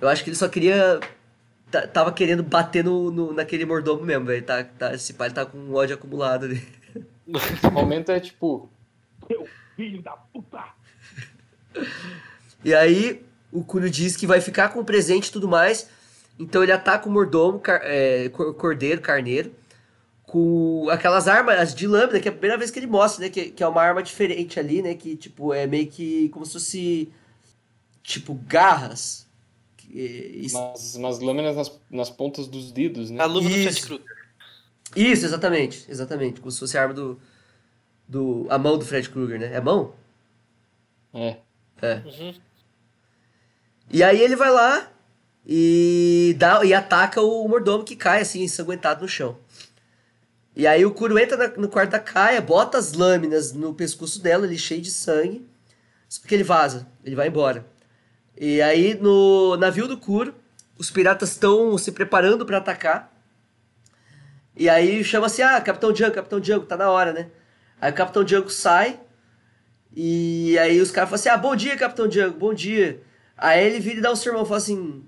[0.00, 1.00] Eu acho que ele só queria.
[1.72, 4.42] Ta- Tava querendo bater no, no- naquele mordomo mesmo, velho.
[4.44, 6.62] Tá, tá, esse pai tá com um ódio acumulado ali.
[7.66, 8.68] O momento é tipo,
[9.76, 10.62] Filho da puta!
[12.64, 15.88] E aí o Kuro diz que vai ficar com o presente e tudo mais.
[16.38, 19.52] Então ele ataca o mordomo, car- é, cor- cordeiro, carneiro,
[20.24, 23.30] com aquelas armas de lâmina, que é a primeira vez que ele mostra, né?
[23.30, 24.94] Que, que é uma arma diferente ali, né?
[24.94, 27.12] Que, tipo, é meio que como se fosse,
[28.02, 29.26] tipo, garras.
[29.86, 33.22] Que- Isso, umas, umas lâminas nas, nas pontas dos dedos, né?
[33.22, 33.86] A luva do Fred Isso.
[33.86, 34.06] Krueger.
[34.96, 35.84] isso, exatamente.
[35.88, 36.40] Exatamente.
[36.40, 37.20] Como se fosse a arma do...
[38.08, 39.52] do a mão do Fred Krueger, né?
[39.54, 39.94] É mão?
[41.14, 41.36] É.
[42.06, 42.34] Uhum.
[43.90, 44.90] E aí ele vai lá
[45.46, 49.36] e, dá, e ataca o mordomo que cai assim, ensanguentado no chão.
[50.54, 54.20] E aí o Kuro entra na- no quarto da Kaia, bota as lâminas no pescoço
[54.22, 55.46] dela, ele cheio de sangue.
[56.08, 57.66] Só porque ele vaza, ele vai embora.
[58.44, 60.34] E aí no navio do Kuro,
[60.76, 63.16] os piratas estão se preparando para atacar.
[64.56, 67.30] E aí chama assim, ah, Capitão Django, Capitão Django, tá na hora, né?
[67.80, 68.98] Aí o Capitão Django sai
[69.94, 73.00] e aí os caras falam assim, ah, bom dia, Capitão Django, bom dia.
[73.36, 75.06] Aí ele vira e dá um sermão, fala assim,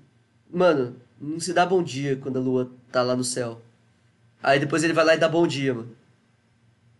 [0.49, 3.61] mano, não se dá bom dia quando a lua tá lá no céu.
[4.41, 5.93] Aí depois ele vai lá e dá bom dia, mano.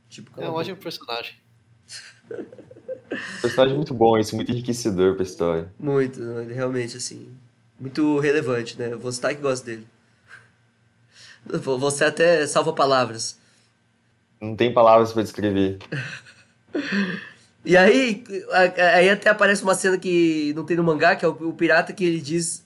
[0.10, 1.36] Tipo, É um ótimo personagem.
[3.41, 5.72] Personagem muito bom, isso, muito enriquecedor pra história.
[5.80, 7.28] Muito, ele realmente, assim,
[7.80, 8.89] muito relevante, né?
[8.96, 9.88] Você tá que gosta dele.
[11.46, 13.38] Vo- Você até salva palavras.
[14.41, 15.78] Não tem palavras pra descrever.
[17.68, 18.24] E aí,
[18.78, 21.93] aí até aparece uma cena que não tem no mangá, que é o, o pirata
[21.93, 22.64] que ele diz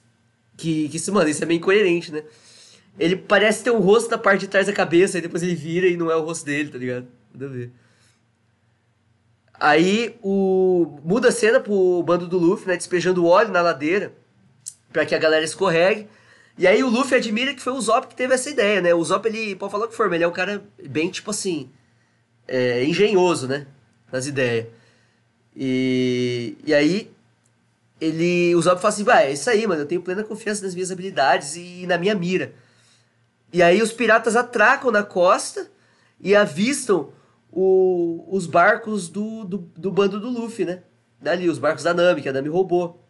[0.58, 2.22] que, que isso, mano, isso é meio incoerente, né?
[3.00, 5.88] Ele parece ter um rosto na parte de trás da cabeça, e depois ele vira
[5.88, 7.08] e não é o rosto dele, tá ligado?
[7.34, 7.72] Nada a ver.
[9.60, 12.78] Aí o muda a cena pro bando do Luffy, né?
[12.78, 14.14] Despejando óleo na ladeira
[14.92, 16.08] pra que a galera escorregue.
[16.58, 18.94] E aí o Luffy admira que foi o Zop que teve essa ideia, né?
[18.94, 21.32] O Zop, ele pode falar o que for, mas ele é um cara bem, tipo
[21.32, 21.70] assim,
[22.48, 23.66] é, engenhoso, né?
[24.12, 24.68] Nas ideias.
[25.56, 27.12] E, e aí
[28.00, 30.74] ele, o Zop fala assim, vai, é isso aí, mano, eu tenho plena confiança nas
[30.74, 32.54] minhas habilidades e na minha mira.
[33.52, 35.70] E aí os piratas atracam na costa
[36.20, 37.12] e avistam
[37.52, 40.84] o- os barcos do, do, do bando do Luffy, né?
[41.22, 43.04] Dali, os barcos da Nami, que a Nami roubou.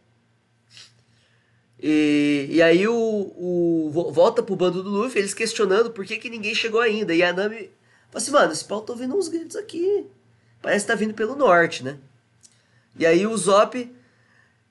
[1.81, 6.17] E, e aí o, o vo- volta pro bando do Luffy, eles questionando por que,
[6.17, 7.13] que ninguém chegou ainda.
[7.15, 7.69] E a Nami
[8.09, 10.05] fala assim, mano, esse pau tô ouvindo uns gritos aqui.
[10.61, 11.97] Parece que tá vindo pelo norte, né?
[12.97, 13.89] E aí o Zop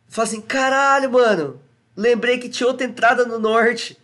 [0.06, 1.60] fala assim, caralho, mano,
[1.96, 3.96] lembrei que tinha outra entrada no norte.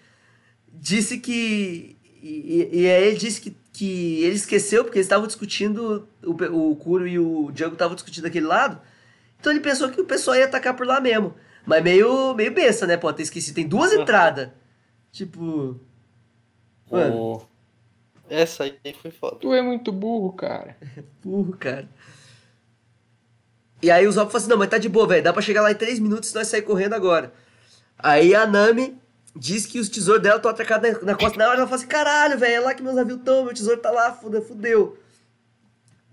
[0.73, 1.97] Disse que.
[2.23, 6.71] E, e- e aí ele disse que, que ele esqueceu, porque eles estavam discutindo, o,
[6.71, 8.81] o Kuro e o Django estavam discutindo daquele lado,
[9.39, 11.35] então ele pensou que o pessoal ia atacar por lá mesmo.
[11.67, 12.97] Mas meio, meio besta, né?
[12.97, 13.57] Pode ter esquecido.
[13.57, 14.51] Tem duas entradas.
[15.11, 15.81] Tipo.
[16.91, 17.43] Mano, Ô,
[18.31, 19.37] Essa aí foi foda.
[19.37, 20.77] tu é muito burro, cara.
[21.23, 21.89] burro, cara.
[23.83, 25.25] E aí o Zop falou assim: não, mas tá de boa, velho.
[25.25, 27.33] Dá pra chegar lá em 3 minutos se nós sair correndo agora.
[27.99, 28.99] Aí a Nami
[29.35, 31.43] diz que os tesouros dela estão atracados na, na costa.
[31.43, 33.91] Hora ela fala assim: caralho, velho, é lá que meus navios estão, meu tesouro tá
[33.91, 34.99] lá, fudeu, fudeu.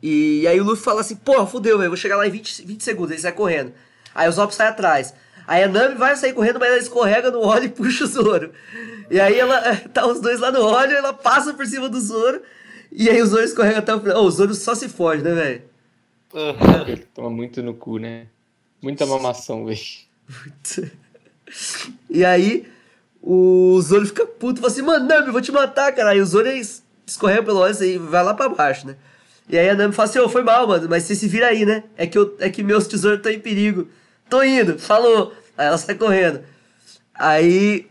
[0.01, 2.83] E aí o Luffy fala assim: porra, fudeu, velho, vou chegar lá em 20, 20
[2.83, 3.11] segundos.
[3.11, 3.73] Ele sai correndo.
[4.13, 5.13] Aí o Zop sai atrás.
[5.47, 8.51] Aí a Nami vai sair correndo, mas ela escorrega no óleo e puxa o Zoro.
[9.09, 12.41] E aí ela tá os dois lá no óleo, ela passa por cima do Zoro.
[12.91, 14.23] E aí o Zoro escorrega até o final.
[14.23, 15.61] Ô, o Zoro só se foge, né, velho?
[16.87, 18.27] Ele toma muito no cu, né?
[18.81, 19.79] Muita mamação, velho.
[22.09, 22.65] E aí
[23.21, 26.11] o Zoro fica puto, fala assim, mano, Nami, eu vou te matar, cara.
[26.11, 28.95] Aí o Zoro es- escorrega pelo óleo e vai lá pra baixo, né?
[29.49, 31.65] E aí a Nami fala assim, ô, foi mal, mano, mas você se vira aí,
[31.65, 31.83] né?
[31.97, 33.87] É que, eu, é que meus tesouros estão em perigo.
[34.29, 35.33] Tô indo, falou.
[35.57, 36.41] Aí ela sai correndo.
[37.13, 37.87] Aí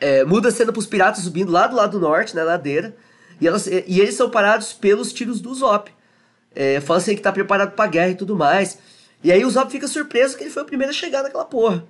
[0.00, 2.94] é, muda a cena pros piratas subindo lá do lado norte, na ladeira.
[3.40, 5.90] E, elas, e eles são parados pelos tiros do Zop.
[6.54, 8.78] É, fala assim que tá preparado pra guerra e tudo mais.
[9.24, 11.84] E aí o Zop fica surpreso que ele foi o primeiro a chegar naquela porra.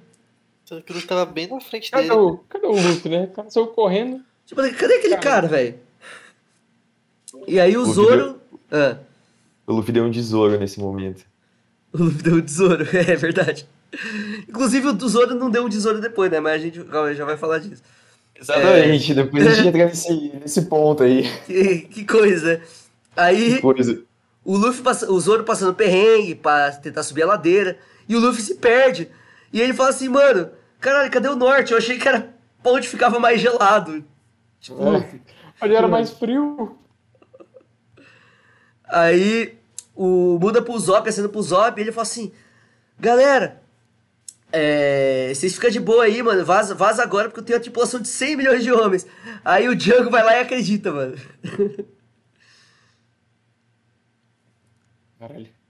[0.80, 2.14] Que o Luffy tava bem na frente Cadê dele.
[2.20, 3.24] o, cadê o Luffy, né?
[3.24, 4.20] O cara saiu correndo.
[4.46, 5.20] Tipo, cadê aquele Cara.
[5.20, 5.74] cara, velho?
[7.46, 8.40] E aí o Luffy Zoro.
[8.70, 8.96] Ah,
[9.66, 11.24] O Luffy deu um tesouro nesse momento.
[11.92, 13.66] o Luffy deu um tesouro, é verdade.
[14.48, 16.40] Inclusive o Zoro não deu um tesouro depois, né?
[16.40, 17.82] Mas a gente calma, já vai falar disso.
[18.40, 21.28] Exatamente, depois a gente entra nesse, nesse ponto aí.
[21.46, 22.60] Que, que coisa.
[23.14, 24.02] Aí Coisa.
[24.44, 27.76] o Luffy passa, o Zoro passando perrengue pra tentar subir a ladeira.
[28.08, 29.08] E o Luffy se perde.
[29.52, 30.48] E ele fala assim, mano,
[30.82, 31.72] caralho, cadê o norte?
[31.72, 34.04] Eu achei que era onde ficava mais gelado.
[34.60, 35.20] Tipo, É.
[35.60, 36.76] Ali era mais frio.
[38.84, 39.56] Aí
[39.94, 42.32] o muda pro Zop, acena pro Zop, e ele fala assim:
[42.98, 43.62] Galera,
[44.52, 46.44] é, vocês ficam de boa aí, mano.
[46.44, 49.06] Vaza, vaza agora porque eu tenho uma tripulação de 100 milhões de homens.
[49.44, 51.16] Aí o Django vai lá e acredita, mano.
[55.18, 55.61] Caralho.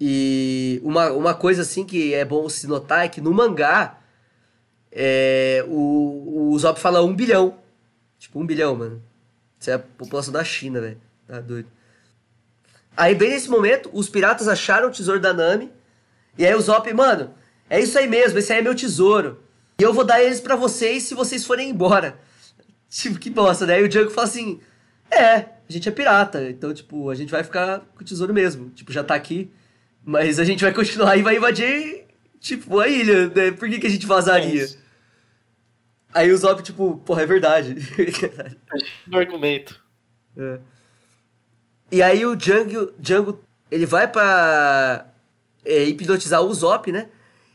[0.00, 3.98] E uma, uma coisa assim que é bom se notar é que no mangá
[4.92, 7.58] é, o, o Zop fala um bilhão.
[8.18, 9.02] Tipo, um bilhão, mano.
[9.58, 11.00] Isso é a população da China, velho.
[11.26, 11.68] Tá doido.
[12.96, 15.70] Aí, bem nesse momento, os piratas acharam o tesouro da Nami.
[16.38, 17.34] E aí o Zop, mano,
[17.68, 19.40] é isso aí mesmo, esse aí é meu tesouro.
[19.78, 22.18] E eu vou dar eles pra vocês se vocês forem embora.
[22.88, 23.80] Tipo, que bosta, né?
[23.80, 24.60] O Django fala assim:
[25.10, 28.70] É, a gente é pirata, então, tipo, a gente vai ficar com o tesouro mesmo.
[28.70, 29.50] Tipo, já tá aqui.
[30.08, 32.04] Mas a gente vai continuar e vai invadir,
[32.38, 33.50] tipo, a ilha, né?
[33.50, 34.64] Por que, que a gente vazaria?
[34.64, 34.68] É.
[36.14, 37.74] Aí o Zop, tipo, porra, é verdade.
[39.08, 39.82] No argumento.
[40.36, 40.60] É.
[41.90, 45.08] E aí o Django, Django ele vai pra
[45.64, 47.08] é, hipnotizar o Zop, né?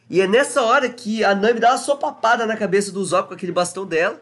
[0.09, 3.33] E é nessa hora que a Nami dá uma sopapada na cabeça do Zop com
[3.33, 4.19] aquele bastão dela.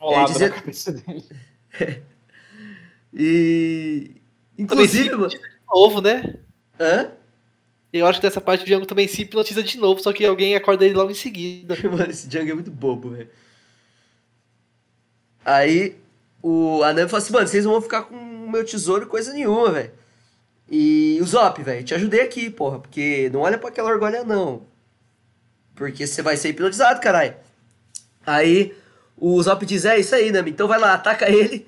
[0.00, 1.24] Rolado dizer- na cabeça dele.
[3.14, 4.16] E.
[4.56, 5.28] Inclusive, mano.
[5.28, 5.38] de
[5.70, 6.38] novo, né?
[6.80, 7.10] Hã?
[7.92, 10.56] Eu acho que dessa parte o Django também se hipnotiza de novo, só que alguém
[10.56, 11.76] acorda ele logo em seguida.
[11.84, 13.28] Mano, esse Django é muito bobo, velho.
[15.44, 15.96] Aí
[16.42, 19.32] o a Nami fala assim, mano, vocês não vão ficar com o meu tesouro coisa
[19.32, 19.90] nenhuma, velho.
[20.70, 24.62] E o Zop, velho, te ajudei aqui, porra, porque não olha pra aquela argolha, não.
[25.74, 27.34] Porque você vai ser hipnotizado, caralho.
[28.24, 28.74] Aí
[29.16, 31.66] o Zop diz, é isso aí, Nami, então vai lá, ataca ele,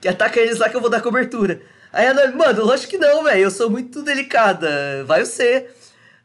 [0.00, 1.60] que ataca eles lá que eu vou dar cobertura.
[1.94, 5.68] Aí a Nami, mano, lógico que não, velho, eu sou muito delicada, vai você.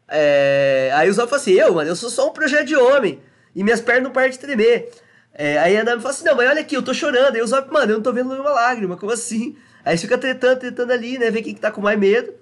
[0.07, 3.20] É, Aí o Zop fala assim, eu, mano, eu sou só um projeto de homem,
[3.55, 4.89] e minhas pernas não param de tremer.
[5.32, 7.36] É, aí a Nami fala assim, não, mas olha aqui, eu tô chorando.
[7.36, 9.55] Aí o Zop, mano, eu não tô vendo nenhuma lágrima, como assim?
[9.86, 12.34] Aí fica tretando, tretando ali, né, ver quem que tá com mais medo.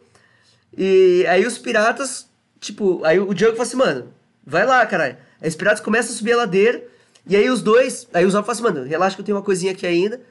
[0.78, 2.30] E aí os piratas,
[2.62, 4.14] tipo, aí o Django fala assim, mano,
[4.46, 5.18] vai lá, caralho.
[5.42, 6.82] Aí os piratas começam a subir a ladeira,
[7.28, 9.44] e aí os dois, aí o Zop fala assim, mano, relaxa que eu tenho uma
[9.44, 10.22] coisinha aqui ainda.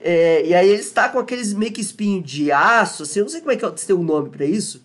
[0.00, 3.40] É, e aí eles tacam aqueles meio que espinho de aço, assim, eu não sei
[3.40, 4.84] como é que é, tem um nome pra isso.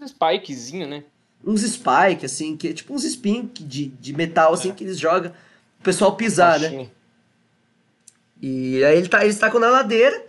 [0.00, 1.04] Um spikezinho, né?
[1.44, 5.30] Uns spike, assim, que é tipo uns espinhos de, de metal, assim, que eles jogam
[5.80, 6.68] o pessoal pisar, né?
[6.68, 6.90] Baixinho.
[8.40, 10.24] E aí ele tá, eles tacam na ladeira,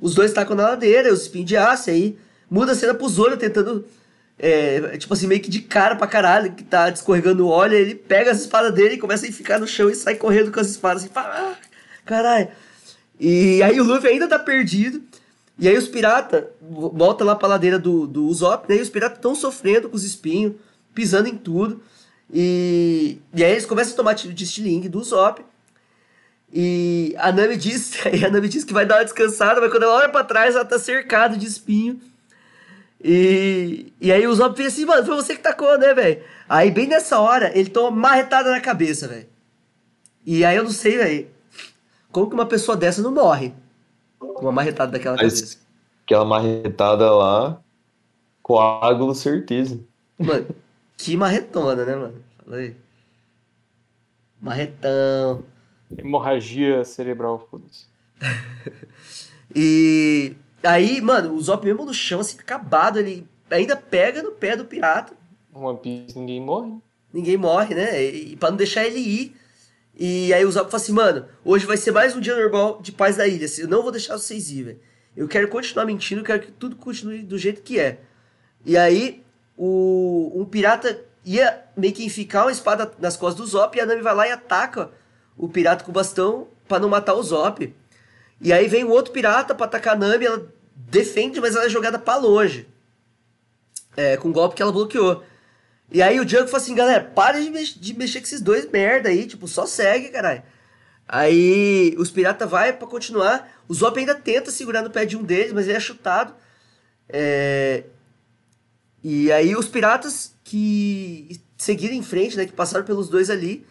[0.00, 2.16] os dois tacam na ladeira, os espinhos de aço, aí
[2.50, 3.84] muda a cena pro Zoro tentando,
[4.38, 7.94] é, tipo assim, meio que de cara pra caralho, que tá descorregando óleo, aí ele
[7.94, 10.68] pega as espadas dele e começa a ficar no chão e sai correndo com as
[10.68, 11.56] espadas, assim, fala, ah,
[12.04, 12.48] caralho.
[13.18, 15.02] E aí o Luffy ainda tá perdido,
[15.58, 19.18] e aí os piratas voltam lá pra ladeira do, do Usopp, né, e os piratas
[19.18, 20.54] estão sofrendo com os espinhos,
[20.94, 21.82] pisando em tudo,
[22.32, 25.42] e, e aí eles começam a tomar tiro de estilingue do Usopp,
[26.52, 27.94] E a Nami diz,
[28.24, 30.64] a Nami diz que vai dar uma descansada, mas quando ela olha pra trás, ela
[30.64, 32.00] tá cercada de espinho.
[33.02, 36.22] E, e aí o Zop pensa assim, mano, foi você que tacou, né, velho?
[36.48, 39.26] Aí bem nessa hora, ele toma uma marretada na cabeça, velho.
[40.26, 41.28] E aí eu não sei, velho,
[42.12, 43.52] como que uma pessoa dessa não morre?
[44.18, 45.58] Com uma marretada daquela Mas- cabeça.
[46.04, 47.60] Aquela marretada lá,
[48.42, 49.78] coágulo, certeza.
[50.18, 50.46] Mano,
[50.96, 52.24] que marretona, né, mano?
[52.44, 52.74] Fala aí.
[54.40, 55.44] Marretão.
[55.96, 57.86] Hemorragia cerebral, foda-se.
[59.56, 64.54] E aí, mano, o Zop mesmo no chão, assim, acabado, ele ainda pega no pé
[64.54, 65.14] do pirata.
[65.54, 66.74] One Piece ninguém morre.
[67.12, 68.04] Ninguém morre, né?
[68.04, 69.36] E, e pra não deixar ele ir.
[70.00, 72.92] E aí o Zop fala assim, mano, hoje vai ser mais um dia normal de
[72.92, 73.46] paz da ilha.
[73.58, 74.80] Eu não vou deixar vocês ir, velho.
[75.16, 77.98] Eu quero continuar mentindo, eu quero que tudo continue do jeito que é.
[78.64, 79.24] E aí,
[79.56, 83.86] o, um pirata ia meio que enficar uma espada nas costas do Zop e a
[83.86, 84.92] Nami vai lá e ataca
[85.36, 87.74] o pirata com o bastão pra não matar o Zop.
[88.40, 90.46] E aí vem um outro pirata pra atacar a Nami, ela
[90.76, 92.68] defende, mas ela é jogada pra longe.
[93.96, 95.24] É, com o golpe que ela bloqueou.
[95.90, 99.08] E aí o Django fala assim, galera, para de, de mexer com esses dois merda
[99.08, 100.42] aí, tipo, só segue, caralho.
[101.08, 103.50] Aí os piratas vai pra continuar.
[103.66, 106.34] O Zop ainda tenta segurar no pé de um deles, mas ele é chutado.
[107.08, 107.84] É,
[109.02, 113.66] E aí os piratas que seguiram em frente, né, que passaram pelos dois ali,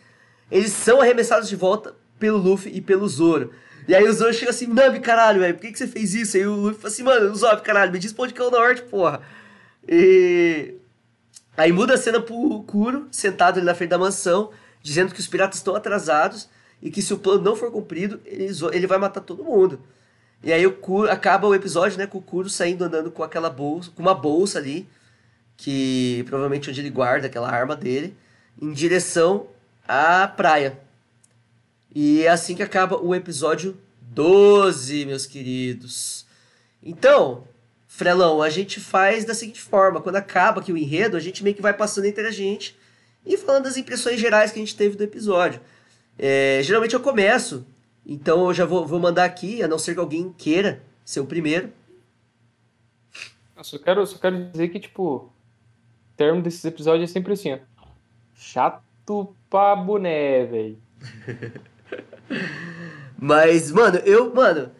[0.49, 3.51] eles são arremessados de volta pelo Luffy e pelo Zoro.
[3.87, 6.37] E aí o Zoro chega assim, Nami, caralho, velho, por que, que você fez isso?
[6.37, 8.51] Aí o Luffy fala assim, mano, Zop, caralho, me diz pra onde que é o
[8.51, 9.21] norte, porra.
[9.87, 10.75] E...
[11.57, 14.51] Aí muda a cena pro Kuro, sentado ali na frente da mansão,
[14.81, 16.47] dizendo que os piratas estão atrasados
[16.79, 19.81] e que se o plano não for cumprido, ele vai matar todo mundo.
[20.43, 23.49] E aí o Kuro, acaba o episódio, né, com o Kuro saindo andando com aquela
[23.49, 24.87] bolsa, com uma bolsa ali,
[25.57, 28.15] que provavelmente onde ele guarda aquela arma dele,
[28.61, 29.47] em direção
[29.87, 30.79] à praia.
[31.93, 36.27] E é assim que acaba o episódio 12, meus queridos.
[36.83, 37.47] Então,
[37.97, 41.55] Frelão, a gente faz da seguinte forma: quando acaba aqui o enredo, a gente meio
[41.55, 42.77] que vai passando entre a gente
[43.25, 45.59] e falando das impressões gerais que a gente teve do episódio.
[46.15, 47.65] É, geralmente eu começo,
[48.05, 51.25] então eu já vou, vou mandar aqui, a não ser que alguém queira ser o
[51.25, 51.73] primeiro.
[53.55, 55.31] Eu só quero, só quero dizer que, tipo, o
[56.15, 57.57] termo desses episódios é sempre assim, ó.
[58.35, 60.77] Chato pra boné, velho.
[63.17, 64.71] Mas, mano, eu, mano,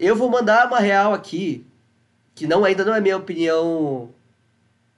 [0.00, 1.66] eu vou mandar uma real aqui,
[2.34, 4.10] que não ainda não é minha opinião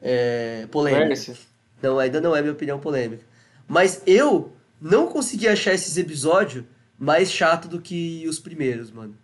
[0.01, 1.35] é, polêmica.
[1.83, 3.25] Não, ainda não é minha opinião polêmica.
[3.69, 6.65] Mas eu não consegui achar esses episódios
[6.99, 9.17] mais chato do que os primeiros, mano.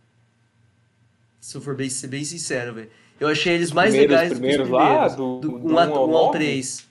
[1.40, 2.90] Se eu for bem, ser bem sincero, velho.
[3.18, 5.16] Eu achei eles mais Primeiros- legais do que os primeiros lá, primeiros.
[5.16, 6.38] do- do um, a- um ao um ao nove?
[6.38, 6.88] 3.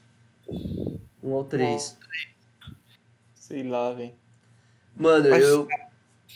[1.24, 1.98] Um ao 3.
[3.36, 4.14] Sei lá, velho.
[4.96, 5.68] Mano, Mas- eu.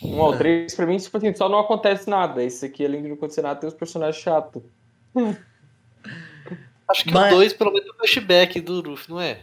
[0.03, 2.43] Um ao três, pra mim, tipo assim, só não acontece nada.
[2.43, 4.61] Esse aqui, além de não acontecer nada, tem os personagens chatos.
[6.89, 9.39] Acho que Mas- o 2 pelo menos é o flashback do Luffy, não é?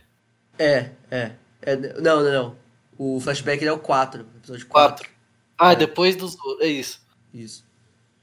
[0.59, 1.33] É, é.
[1.63, 2.57] é não, não, não.
[2.99, 4.21] O flashback ele é o 4.
[4.37, 5.05] Episódio 4.
[5.09, 5.11] 4.
[5.59, 5.77] Ah, É.
[5.77, 6.37] depois dos.
[6.61, 7.01] É isso.
[7.33, 7.65] Isso.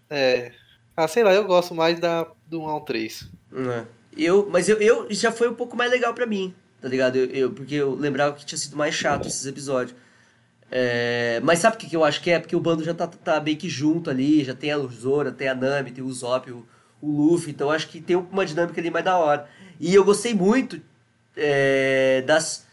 [0.09, 0.51] É.
[0.95, 3.27] Ah, sei lá, eu gosto mais da, do 1 ao 3.
[3.53, 3.85] É.
[4.15, 7.15] Eu, mas eu, eu já foi um pouco mais legal pra mim, tá ligado?
[7.17, 9.95] Eu, eu- porque eu lembrava que tinha sido mais chato esses episódios.
[10.69, 12.39] É, mas sabe o que, que eu acho que é?
[12.39, 15.47] Porque o bando já tá, tá meio que junto ali, já tem a Zora, tem
[15.47, 16.65] a Nami, tem o Zop, o,
[17.01, 19.47] o Luffy, então acho que tem uma dinâmica ali mais da hora.
[19.79, 20.81] E eu gostei muito
[21.35, 22.65] é, das.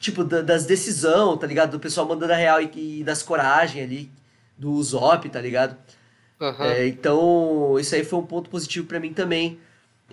[0.00, 1.70] Tipo, da- das decisão, tá ligado?
[1.72, 4.10] Do pessoal mandando a real e, e das coragem ali,
[4.58, 5.76] do Zop, tá ligado?
[6.40, 6.64] Aham.
[6.66, 9.58] É, então, isso aí foi um ponto positivo pra mim também.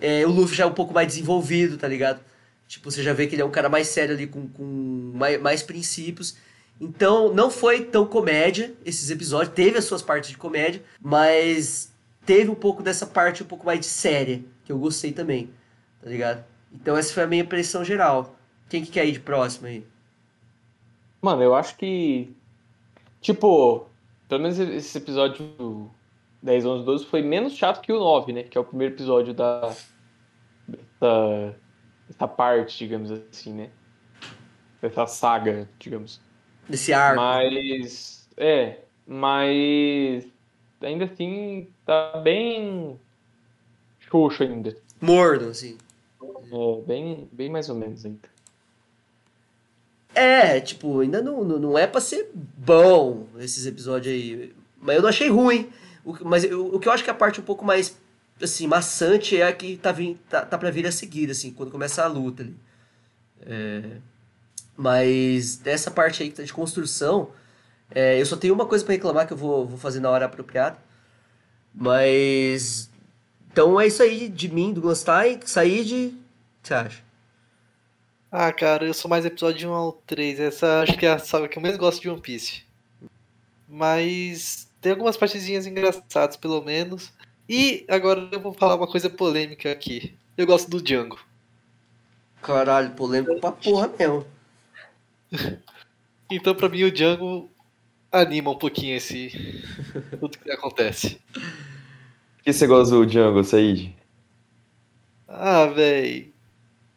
[0.00, 2.20] É, o Luffy já é um pouco mais desenvolvido, tá ligado?
[2.66, 5.40] Tipo, você já vê que ele é um cara mais sério ali, com, com mais,
[5.40, 6.36] mais princípios.
[6.84, 9.54] Então, não foi tão comédia esses episódios.
[9.54, 11.94] Teve as suas partes de comédia, mas
[12.26, 15.48] teve um pouco dessa parte um pouco mais de séria, que eu gostei também,
[16.02, 16.44] tá ligado?
[16.72, 18.34] Então, essa foi a minha impressão geral.
[18.68, 19.86] Quem que quer ir de próximo aí?
[21.20, 22.34] Mano, eu acho que.
[23.20, 23.86] Tipo,
[24.28, 25.88] pelo menos esse episódio
[26.42, 28.42] 10, 11, 12 foi menos chato que o 9, né?
[28.42, 29.72] Que é o primeiro episódio da.
[30.66, 31.56] dessa,
[32.08, 33.70] dessa parte, digamos assim, né?
[34.80, 36.20] Dessa saga, digamos.
[36.72, 37.20] Desse arco.
[37.20, 38.26] Mas.
[38.36, 40.24] É, mas.
[40.80, 42.98] Ainda assim, tá bem.
[44.10, 44.74] xoxo ainda.
[45.00, 45.76] Morno, assim.
[46.22, 48.32] É, bem, bem mais ou menos ainda.
[50.14, 54.54] É, tipo, ainda não, não, é pra ser bom esses episódios aí.
[54.80, 55.70] Mas eu não achei ruim.
[56.04, 57.98] O, mas eu- o que eu acho que a parte um pouco mais,
[58.42, 61.70] assim, maçante é a que tá, vim, tá, tá pra vir a seguir, assim, quando
[61.70, 62.56] começa a luta ali.
[63.42, 63.82] É,
[64.82, 67.30] mas dessa parte aí que tá de construção,
[67.94, 70.24] É, eu só tenho uma coisa pra reclamar que eu vou, vou fazer na hora
[70.26, 70.78] apropriada.
[71.74, 72.90] Mas.
[73.50, 75.40] Então é isso aí de mim, do Glanstein.
[75.44, 76.10] Said, o
[76.62, 77.02] que você acha?
[78.30, 80.40] Ah, cara, eu sou mais episódio 1 ao 3.
[80.40, 82.62] Essa acho que é a saga que eu mais gosto de One Piece.
[83.68, 87.12] Mas tem algumas partezinhas engraçadas, pelo menos.
[87.48, 90.16] E agora eu vou falar uma coisa polêmica aqui.
[90.36, 91.20] Eu gosto do Django.
[92.42, 94.26] Caralho, polêmico pra porra mesmo.
[96.30, 97.50] Então, pra mim, o Django
[98.10, 99.30] anima um pouquinho esse.
[100.18, 101.20] tudo que acontece.
[101.34, 103.94] Por que você gosta do Django, Said?
[105.28, 106.32] Ah, véi.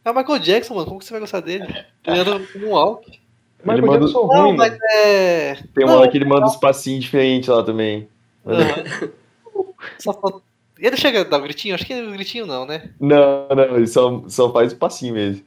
[0.06, 0.88] É o Michael Jackson, mano.
[0.88, 1.66] Como que você vai gostar dele?
[2.06, 3.20] Ele anda como um Alck.
[3.66, 5.56] Eu manda- sou Não, ruim, mas é.
[5.74, 8.08] Tem uma Não, hora que ele manda uns passinhos diferentes lá também.
[10.00, 10.42] Só falta-
[10.78, 11.76] Ele chega a dar o gritinho?
[11.76, 12.92] Acho que o gritinho não, né?
[13.00, 15.44] Não, não, ele só, só faz o passinho mesmo.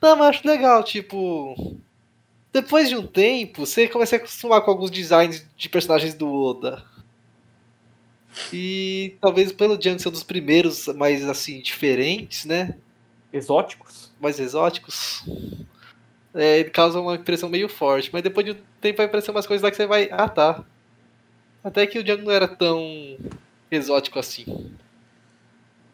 [0.00, 1.76] Não, mas acho legal, tipo.
[2.52, 6.84] Depois de um tempo, você começa a acostumar com alguns designs de personagens do Oda.
[8.52, 12.76] E talvez pelo Django ser um dos primeiros mais assim, diferentes, né?
[13.32, 14.10] Exóticos?
[14.20, 15.24] Mais exóticos.
[16.34, 19.46] É, ele causa uma impressão meio forte, mas depois de um tempo vai aparecer umas
[19.46, 20.08] coisas lá que você vai.
[20.10, 20.64] Ah tá.
[21.64, 23.16] Até que o Django não era tão
[23.70, 24.70] exótico assim.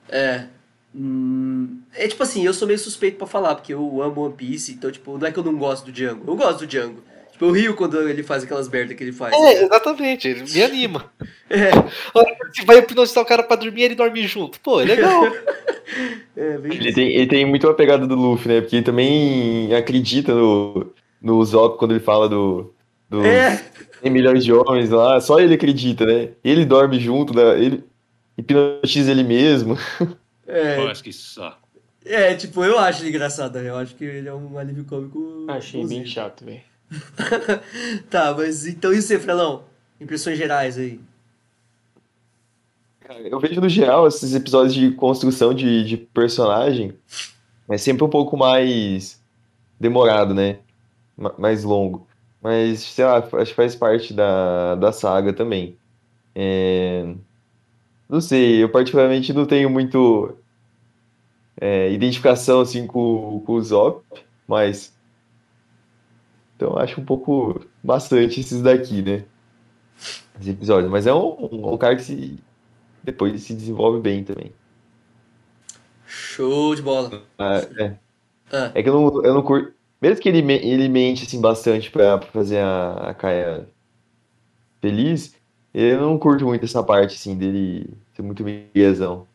[0.09, 0.49] É.
[0.95, 4.73] Hum, é tipo assim, eu sou meio suspeito pra falar, porque eu amo One Piece,
[4.73, 6.25] então, tipo, não é que eu não gosto do Django.
[6.27, 7.03] Eu gosto do Django.
[7.39, 9.33] Tipo, eu rio quando ele faz aquelas merda que ele faz.
[9.33, 11.05] É, exatamente, ele me anima.
[11.51, 14.61] É, A que Você vai hipnotizar o cara pra dormir e ele dorme junto.
[14.61, 15.25] Pô, é legal.
[16.37, 18.61] é bem Ele tem, ele tem muito uma pegada do Luffy, né?
[18.61, 22.75] Porque ele também acredita no, no Usopp quando ele fala do,
[23.09, 23.65] dos É,
[24.03, 25.19] 100 milhões de homens lá.
[25.23, 26.29] Só ele acredita, né?
[26.45, 27.59] Ele dorme junto, né?
[27.59, 27.83] ele
[28.37, 29.79] hipnotiza ele mesmo.
[30.49, 31.69] é, Mas que saco.
[32.05, 33.69] é, tipo, eu acho ele engraçado, né?
[33.69, 35.47] eu acho que ele é um alívio cômico.
[35.49, 36.63] Achei bem chato, velho.
[38.11, 39.65] tá, mas então e você, Frelão?
[40.01, 40.99] Impressões gerais aí.
[43.01, 46.95] Cara, Eu vejo no geral esses episódios de construção de, de personagem
[47.69, 49.23] é sempre um pouco mais
[49.79, 50.59] demorado, né?
[51.17, 52.07] Ma- Mais longo.
[52.41, 55.77] Mas, sei lá, acho que faz parte da, da saga também.
[56.35, 57.15] É,
[58.09, 60.35] Não sei, eu particularmente não tenho muito
[61.61, 64.03] é, identificação assim com, com o Zop,
[64.47, 64.97] mas
[66.57, 69.25] então acho um pouco bastante esses daqui, né?
[70.41, 70.91] Esse episódio.
[70.91, 72.39] Mas é um, um cara que se
[73.03, 74.53] depois se desenvolve bem também.
[76.05, 77.23] Show de bola.
[77.39, 77.97] Ah, é.
[78.51, 78.73] Ah.
[78.75, 79.73] É que eu não, eu não curto.
[80.01, 83.69] Mesmo que ele, ele mente assim, bastante pra, pra fazer a, a Kaia
[84.81, 85.35] feliz,
[85.75, 89.27] eu não curto muito essa parte assim, dele ser muito miguezão.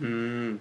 [0.00, 0.58] Hum,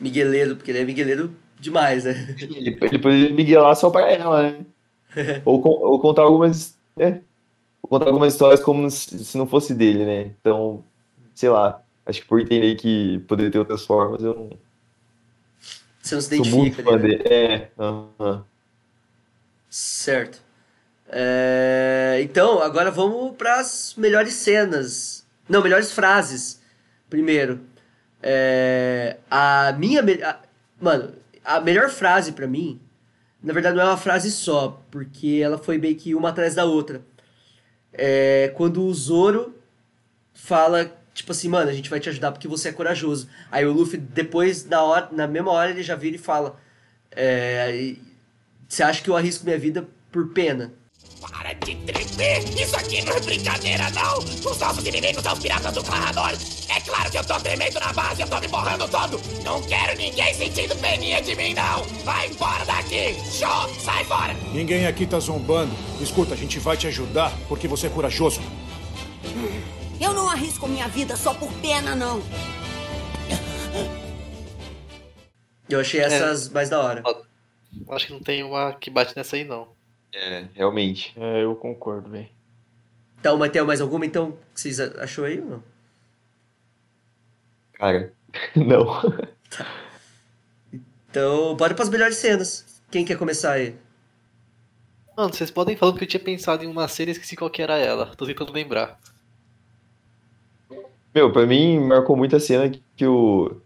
[0.00, 2.14] migueleiro, porque ele é migueleiro demais, né?
[2.40, 4.66] Ele, ele poderia miguelar só pra ela, né?
[5.44, 6.78] Ou, ou contar algumas.
[6.96, 7.22] né?
[7.82, 10.22] Ou contar algumas histórias como se, não fosse dele, né?
[10.40, 10.84] Então,
[11.34, 11.82] sei lá.
[12.06, 14.50] Acho que por entender que poderia ter outras formas, eu não
[16.02, 17.14] Você não se muito identifica né?
[17.26, 18.44] É, aham.
[19.70, 20.40] Certo.
[21.08, 25.26] É, Então, agora vamos para as melhores cenas.
[25.48, 26.60] Não, melhores frases.
[27.08, 27.60] Primeiro,
[28.22, 30.02] é, a minha.
[30.24, 30.40] a-
[30.80, 32.80] Mano, a melhor frase pra mim,
[33.42, 36.64] na verdade, não é uma frase só, porque ela foi meio que uma atrás da
[36.64, 37.00] outra.
[37.92, 39.54] É quando o Zoro
[40.34, 43.28] fala, tipo assim, mano, a gente vai te ajudar porque você é corajoso.
[43.50, 46.58] Aí o Luffy, depois, na, hora, na mesma hora, ele já vira e fala:
[47.12, 47.94] é,
[48.68, 50.72] Você acha que eu arrisco minha vida por pena?
[51.20, 52.60] Para de tremer!
[52.60, 54.18] Isso aqui não é brincadeira, não!
[54.18, 56.32] Os nossos inimigos são os piratas do Clarador!
[56.68, 59.20] É claro que eu tô tremendo na base, eu tô me borrando todo!
[59.44, 61.82] Não quero ninguém sentindo peninha de mim, não!
[62.04, 63.14] Vai embora daqui!
[63.30, 63.74] Show!
[63.80, 64.34] Sai fora!
[64.52, 65.74] Ninguém aqui tá zombando.
[66.00, 68.40] Escuta, a gente vai te ajudar porque você é corajoso.
[70.00, 72.22] Eu não arrisco minha vida só por pena, não.
[75.68, 77.02] Eu achei essas mais da hora.
[77.90, 79.75] Acho que não tem uma que bate nessa aí, não.
[80.16, 81.14] É, realmente.
[81.16, 82.28] É, eu concordo, velho.
[83.20, 85.62] Então, mas tem mais alguma então que vocês achou aí ou não?
[87.74, 88.12] Cara,
[88.56, 88.86] não.
[91.10, 92.82] Então, bora pras melhores cenas.
[92.90, 93.76] Quem quer começar aí?
[95.16, 97.60] Mano, vocês podem falar que eu tinha pensado em uma cena e esqueci qual que
[97.60, 98.14] era ela.
[98.16, 98.98] Tô tentando lembrar.
[101.14, 103.60] Meu, pra mim marcou muito a cena que, que o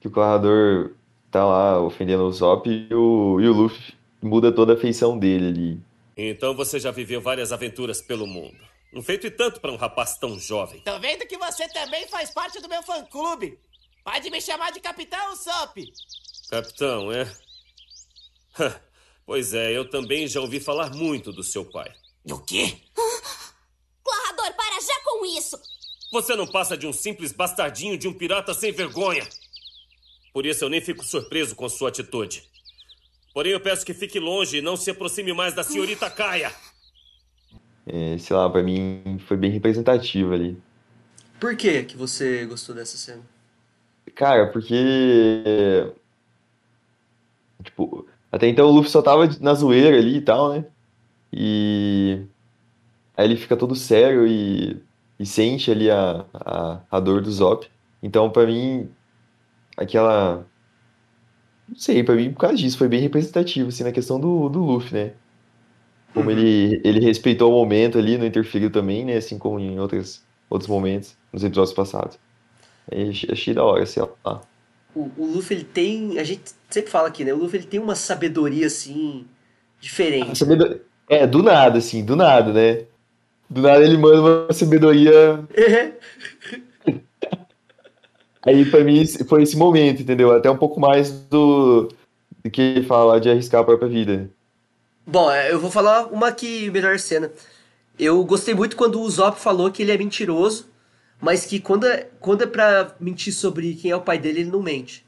[0.00, 0.92] que o Clarador
[1.30, 5.48] tá lá ofendendo o Zop e o, e o Luffy muda toda a feição dele
[5.48, 5.80] ali.
[6.16, 8.56] Então você já viveu várias aventuras pelo mundo.
[8.92, 10.80] Um feito e tanto para um rapaz tão jovem.
[10.80, 13.58] Tô vendo que você também faz parte do meu fã-clube!
[14.02, 15.76] Pode me chamar de Capitão Sop!
[16.48, 17.30] Capitão, é?
[19.26, 21.92] Pois é, eu também já ouvi falar muito do seu pai.
[22.24, 22.78] O quê?
[24.02, 25.60] Clarrador, para já com isso!
[26.12, 29.28] Você não passa de um simples bastardinho de um pirata sem vergonha.
[30.32, 32.48] Por isso eu nem fico surpreso com sua atitude.
[33.36, 36.50] Porém, eu peço que fique longe e não se aproxime mais da senhorita Kaia.
[37.86, 40.58] É, sei lá, pra mim foi bem representativo ali.
[41.38, 43.20] Por que que você gostou dessa cena?
[44.14, 45.92] Cara, porque.
[47.62, 50.64] Tipo, até então o Luffy só tava na zoeira ali e tal, né?
[51.30, 52.22] E.
[53.14, 54.80] Aí ele fica todo sério e,
[55.18, 57.68] e sente ali a, a, a dor do Zop.
[58.02, 58.90] Então, pra mim,
[59.76, 60.46] aquela.
[61.68, 64.60] Não sei, pra mim, por causa disso, foi bem representativo, assim, na questão do, do
[64.64, 65.12] Luffy, né?
[66.14, 69.16] Como ele, ele respeitou o momento ali, não interferiu também, né?
[69.16, 72.18] Assim como em outros, outros momentos, nos episódios passados.
[72.90, 74.42] Aí, achei- da hora, sei lá.
[74.94, 76.18] O, o Luffy, ele tem.
[76.18, 77.32] A gente sempre fala aqui, né?
[77.34, 79.26] O Luffy, ele tem uma sabedoria, assim.
[79.80, 80.30] diferente.
[80.32, 82.84] A sabedoria- É, do nada, assim, do nada, né?
[83.50, 85.44] Do nada ele manda uma sabedoria.
[88.46, 90.30] Aí pra mim foi esse momento, entendeu?
[90.30, 91.88] Até um pouco mais do,
[92.44, 94.30] do que falar de arriscar a própria vida.
[95.04, 97.32] Bom, é, eu vou falar uma que melhor cena.
[97.98, 100.66] Eu gostei muito quando o Zop falou que ele é mentiroso,
[101.20, 104.50] mas que quando é, quando é pra mentir sobre quem é o pai dele, ele
[104.50, 105.04] não mente.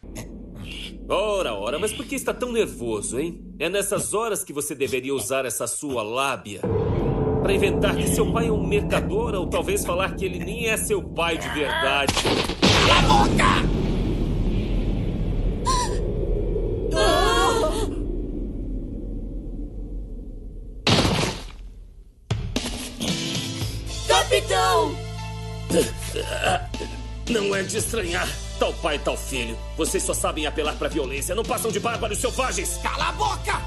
[1.09, 3.41] Ora, ora, mas por que está tão nervoso, hein?
[3.59, 6.61] É nessas horas que você deveria usar essa sua lábia.
[7.43, 10.77] Pra inventar que seu pai é um mercador ou talvez falar que ele nem é
[10.77, 12.13] seu pai de verdade.
[12.89, 13.45] Cala a boca!
[24.09, 24.97] Capitão!
[27.29, 28.27] Não é de estranhar.
[28.59, 29.57] Tal pai, tal filho.
[29.77, 32.79] Vocês só sabem apelar pra violência, não passam de bárbaros selvagens.
[32.83, 33.61] Cala a boca!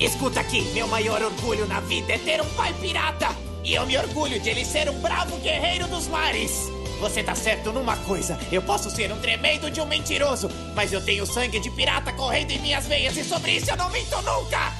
[0.00, 3.28] Escuta aqui, meu maior orgulho na vida é ter um pai pirata.
[3.62, 6.75] E eu me orgulho de ele ser um bravo guerreiro dos mares.
[7.00, 11.04] Você tá certo numa coisa, eu posso ser um tremendo de um mentiroso, mas eu
[11.04, 14.72] tenho sangue de pirata correndo em minhas veias e sobre isso eu não minto nunca!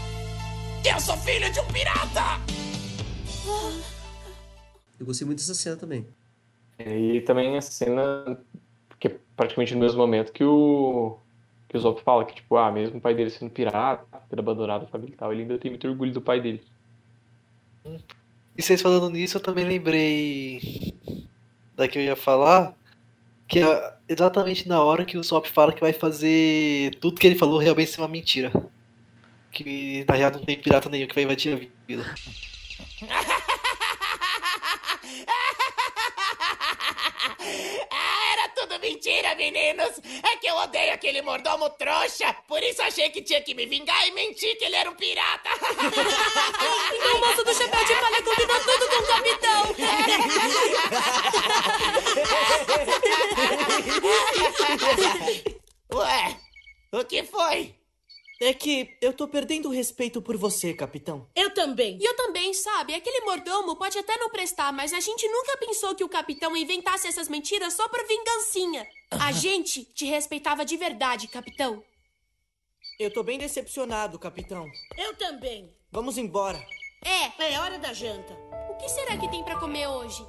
[0.82, 2.40] Eu sou filho de um pirata!
[4.98, 6.06] Eu gostei muito dessa cena também.
[6.78, 8.38] E também a cena,
[8.98, 11.18] que é praticamente no mesmo momento que o
[11.68, 14.84] que o Zop fala que, tipo, ah, mesmo o pai dele sendo pirata, ter abandonado
[14.84, 16.62] a família e tal, ele ainda tem muito orgulho do pai dele.
[18.56, 20.94] E vocês falando nisso, eu também lembrei
[21.76, 22.74] da que eu ia falar,
[23.46, 27.36] que é exatamente na hora que o Sop fala que vai fazer tudo que ele
[27.38, 28.50] falou realmente ser uma mentira.
[29.52, 32.04] Que na real não tem pirata nenhum que vai invadir a vila.
[37.90, 40.00] Ah, era tudo mentira, meninos!
[40.22, 42.34] É que eu odeio aquele mordomo trouxa!
[42.46, 45.50] Por isso achei que tinha que me vingar e mentir que ele era um pirata!
[47.06, 49.76] O moço do chapéu de palha combinou tudo com o capitão!
[55.92, 56.40] Ué,
[56.92, 57.74] o que foi?
[58.40, 61.26] É que eu tô perdendo o respeito por você, capitão.
[61.34, 61.98] Eu também.
[61.98, 62.94] E eu também, sabe?
[62.94, 67.08] Aquele mordomo pode até não prestar, mas a gente nunca pensou que o capitão inventasse
[67.08, 68.86] essas mentiras só por vingancinha.
[69.10, 71.82] A gente te respeitava de verdade, capitão.
[72.98, 74.66] Eu tô bem decepcionado, capitão.
[74.98, 75.74] Eu também.
[75.90, 76.62] Vamos embora.
[77.04, 77.52] É.
[77.52, 78.34] É hora da janta.
[78.70, 80.22] O que será que tem pra comer hoje?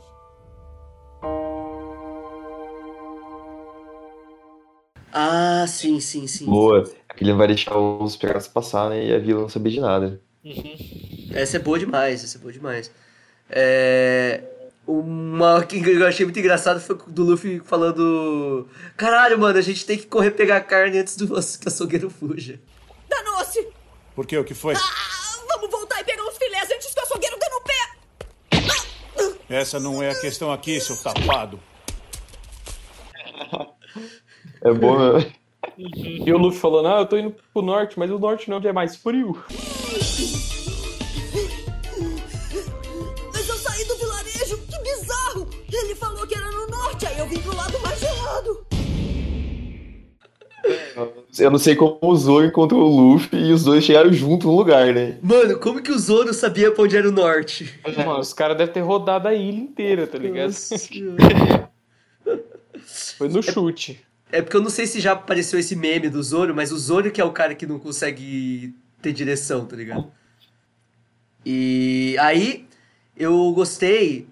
[5.20, 6.45] Ah, sim, sim, sim.
[6.45, 6.84] Boa.
[7.09, 9.03] Aquele vai deixar os piratas passar, né?
[9.03, 10.22] E a vila não saber de nada.
[11.34, 12.91] Essa é boa demais, essa é boa demais.
[13.49, 14.43] É...
[14.86, 19.97] Uma que eu achei muito engraçado foi do Luffy falando: Caralho, mano, a gente tem
[19.97, 22.59] que correr pegar carne antes do nosso que açougueiro fuja.
[23.09, 23.68] Danou-se!
[24.15, 24.38] Por quê?
[24.38, 24.76] O que foi?
[24.76, 27.74] Ah, vamos voltar e pegar os filés antes que o açougueiro dê no pé!
[29.49, 31.59] Essa não é a questão aqui, seu tapado.
[34.68, 35.26] É bom, né?
[35.78, 38.74] E o Luffy falando, ah, eu tô indo pro norte, mas o norte não é
[38.74, 39.41] mais frio.
[43.34, 44.57] Mas eu saí do vilarejo!
[44.70, 45.47] Que bizarro!
[45.72, 48.68] Ele falou que era no norte, aí eu vim pro lado mais gelado!
[51.39, 54.55] Eu não sei como o Zoro encontrou o Luffy e os dois chegaram junto no
[54.57, 55.18] lugar, né?
[55.22, 57.80] Mano, como que o Zoro sabia pra onde era o norte?
[57.95, 60.51] Mano, os caras devem ter rodado a ilha inteira, tá ligado?
[63.18, 64.01] Foi no chute.
[64.03, 64.07] É
[64.41, 67.21] porque eu não sei se já apareceu esse meme do Zoro, mas o Zoro que
[67.21, 70.11] é o cara que não consegue ter direção, tá ligado?
[71.45, 72.67] E aí
[73.15, 74.28] eu gostei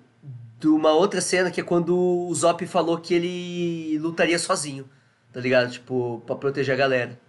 [0.60, 4.90] de uma outra cena que é quando o Zop falou que ele lutaria sozinho,
[5.32, 5.72] tá ligado?
[5.72, 7.20] Tipo, pra proteger a galera.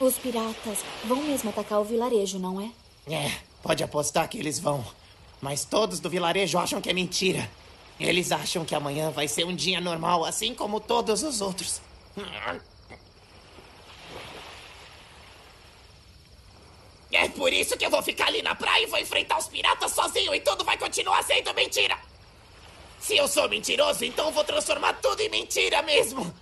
[0.00, 2.70] Os piratas vão mesmo atacar o vilarejo, não é?
[3.06, 4.84] É, Pode apostar que eles vão.
[5.40, 7.48] Mas todos do vilarejo acham que é mentira.
[8.00, 11.80] Eles acham que amanhã vai ser um dia normal, assim como todos os outros.
[17.10, 19.92] É por isso que eu vou ficar ali na praia e vou enfrentar os piratas
[19.92, 21.98] sozinho e tudo vai continuar sendo mentira.
[23.00, 26.32] Se eu sou mentiroso, então vou transformar tudo em mentira mesmo.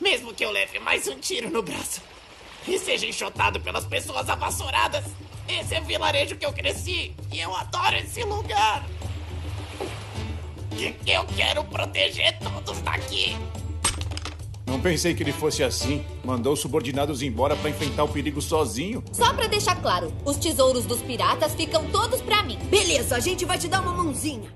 [0.00, 2.02] Mesmo que eu leve mais um tiro no braço
[2.68, 5.04] e seja enxotado pelas pessoas avassouradas,
[5.48, 8.86] esse é o vilarejo que eu cresci e eu adoro esse lugar.
[10.72, 13.36] E eu quero proteger todos daqui.
[14.66, 16.04] Não pensei que ele fosse assim.
[16.24, 19.02] Mandou os subordinados embora pra enfrentar o perigo sozinho.
[19.12, 22.56] Só pra deixar claro, os tesouros dos piratas ficam todos pra mim.
[22.70, 24.48] Beleza, a gente vai te dar uma mãozinha.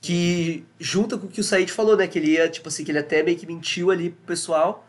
[0.00, 2.06] Que junta com o que o Said falou, né?
[2.06, 4.86] Que ele ia, tipo assim, que ele até meio que mentiu ali pro pessoal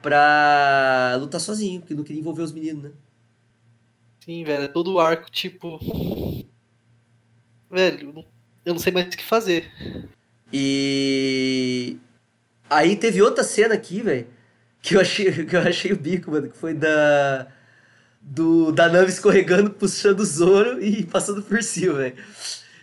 [0.00, 2.90] pra lutar sozinho, porque não queria envolver os meninos, né?
[4.24, 5.78] Sim, velho, é todo o arco, tipo.
[7.70, 8.24] Velho,
[8.64, 9.70] eu não sei mais o que fazer.
[10.52, 11.98] E
[12.70, 14.26] aí teve outra cena aqui, velho,
[14.80, 17.46] que eu achei que eu achei o bico, mano, que foi da
[18.20, 22.16] do da Nami escorregando, puxando o Zoro e passando por cima, velho.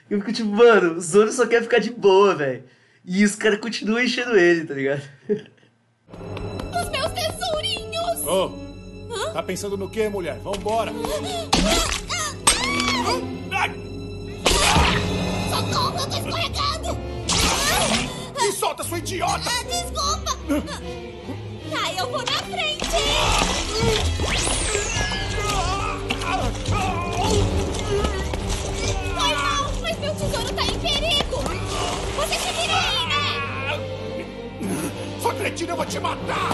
[0.10, 2.64] Eu fico tipo, mano, o Zoro só quer ficar de boa, velho.
[3.04, 5.02] E os caras continuam enchendo ele, tá ligado?
[5.30, 8.28] Os meus tesourinhos!
[8.28, 10.38] Ô, tá pensando no quê, mulher?
[10.40, 10.92] Vambora.
[15.72, 16.98] Socorro, eu tô escorregando!
[18.40, 19.42] Me solta, sua idiota!
[19.46, 20.38] Ah, desculpa!
[21.72, 22.86] Tá, eu vou na frente!
[29.16, 31.38] Foi mal, mas meu tesouro tá em perigo!
[32.18, 33.20] Você se vira aí, né?
[35.22, 36.52] Sua cretina, eu vou te matar!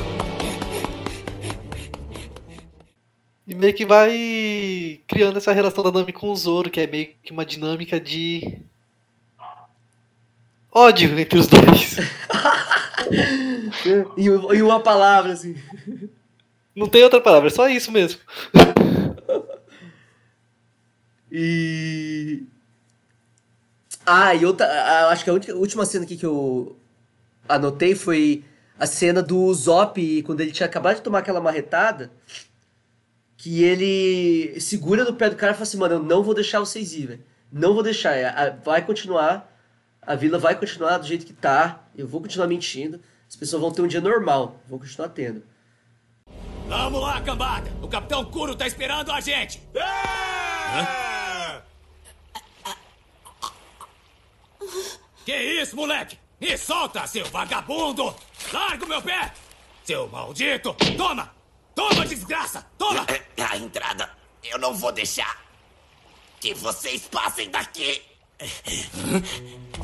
[3.47, 7.07] E meio que vai criando essa relação da Nami com o Zoro, que é meio
[7.23, 8.61] que uma dinâmica de.
[10.71, 11.97] Ódio entre os dois.
[14.17, 15.55] e, e uma palavra, assim.
[16.75, 18.19] Não tem outra palavra, é só isso mesmo.
[21.31, 22.43] E.
[24.05, 24.65] Ah, e outra.
[25.09, 26.77] Acho que a última- cena aqui que eu
[27.47, 28.43] anotei foi
[28.79, 32.11] a cena do Zop quando ele tinha acabado de tomar aquela marretada.
[33.35, 36.59] Que ele segura no pé do cara e fala assim: Mano, eu não vou deixar
[36.59, 37.23] vocês ir, velho.
[37.51, 38.13] Não vou deixar.
[38.15, 39.53] é, Vai continuar.
[40.07, 41.81] A vila vai continuar do jeito que tá.
[41.93, 43.01] Eu vou continuar mentindo.
[43.27, 44.57] As pessoas vão ter um dia normal.
[44.65, 45.43] Vou continuar tendo.
[46.65, 47.69] Vamos lá, cambada!
[47.81, 49.61] O Capitão Kuro tá esperando a gente!
[49.75, 51.61] Hã?
[55.25, 56.17] Que isso, moleque?
[56.39, 58.15] Me solta, seu vagabundo!
[58.53, 59.33] Larga o meu pé!
[59.83, 60.73] Seu maldito!
[60.97, 61.33] Toma!
[61.75, 62.65] Toma, desgraça!
[62.77, 63.05] Toma!
[63.49, 64.09] A entrada,
[64.43, 65.45] eu não vou deixar
[66.39, 68.01] que vocês passem daqui.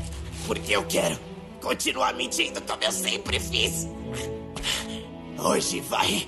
[0.46, 1.18] Porque eu quero
[1.60, 3.88] continuar mentindo como eu sempre fiz.
[5.38, 6.26] Hoje vai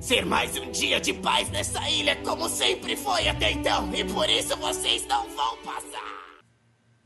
[0.00, 3.94] ser mais um dia de paz nessa ilha, como sempre foi até então.
[3.94, 6.14] E por isso vocês não vão passar.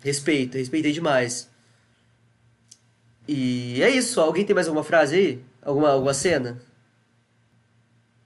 [0.02, 1.50] Respeito, respeitei demais.
[3.26, 4.20] E é isso.
[4.20, 5.44] Alguém tem mais alguma frase aí?
[5.60, 6.62] Alguma, alguma cena?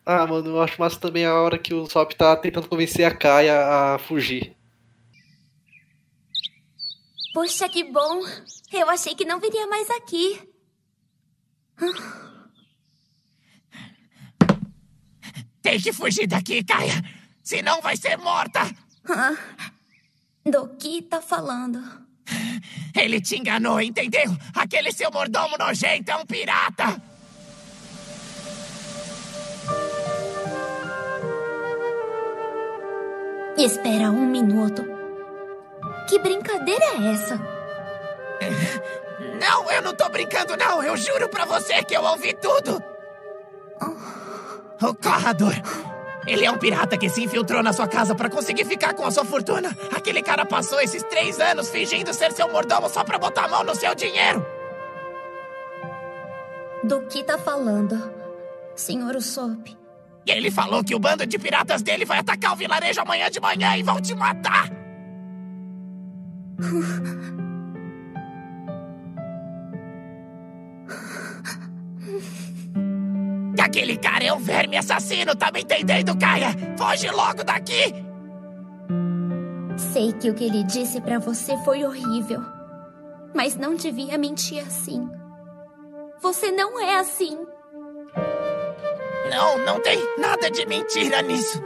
[0.06, 3.14] Ah, mano, eu acho massa também a hora que o Sop tá tentando convencer a
[3.14, 4.56] Kaia a fugir.
[7.32, 8.20] Poxa, que bom!
[8.72, 10.40] Eu achei que não viria mais aqui.
[15.62, 17.02] Tem que fugir daqui, Kaia.
[17.42, 18.60] Senão vai ser morta.
[19.08, 19.36] Ah,
[20.44, 21.80] do que tá falando?
[22.94, 24.36] Ele te enganou, entendeu?
[24.54, 27.02] Aquele seu mordomo nojento é um pirata.
[33.56, 34.91] Espera um minuto.
[36.12, 37.40] Que brincadeira é essa?
[39.40, 40.82] Não, eu não tô brincando, não.
[40.82, 42.82] Eu juro pra você que eu ouvi tudo.
[44.82, 45.54] O Corrador.
[46.26, 49.10] Ele é um pirata que se infiltrou na sua casa pra conseguir ficar com a
[49.10, 49.74] sua fortuna.
[49.90, 53.64] Aquele cara passou esses três anos fingindo ser seu mordomo só pra botar a mão
[53.64, 54.44] no seu dinheiro.
[56.84, 58.12] Do que tá falando,
[58.76, 59.74] senhor Usopp?
[60.26, 63.78] Ele falou que o bando de piratas dele vai atacar o vilarejo amanhã de manhã
[63.78, 64.81] e vão te matar.
[73.60, 76.54] Aquele cara é um verme assassino, tá me entendendo, Kaia?
[76.76, 77.94] Foge logo daqui!
[79.92, 82.42] Sei que o que ele disse pra você foi horrível.
[83.34, 85.08] Mas não devia mentir assim.
[86.20, 87.38] Você não é assim.
[89.30, 91.62] Não, não tem nada de mentira nisso.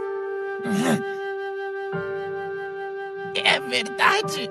[3.35, 4.49] É verdade?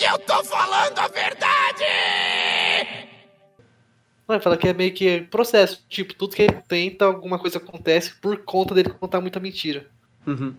[0.00, 1.84] Eu tô falando a verdade!
[4.26, 5.84] Vai falar que é meio que processo.
[5.88, 9.86] Tipo, tudo que ele tenta, alguma coisa acontece por conta dele contar muita mentira.
[10.26, 10.54] Uhum.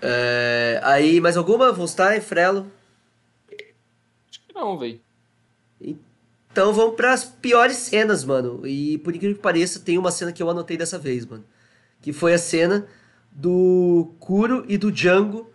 [0.00, 1.72] É, aí, mais alguma?
[1.72, 2.70] Volstar, Frelo?
[4.54, 5.00] Não, velho.
[5.80, 8.66] Então vamos pras piores cenas, mano.
[8.66, 11.44] E por incrível que pareça, tem uma cena que eu anotei dessa vez, mano.
[12.00, 12.88] Que foi a cena
[13.30, 15.52] do Kuro e do Django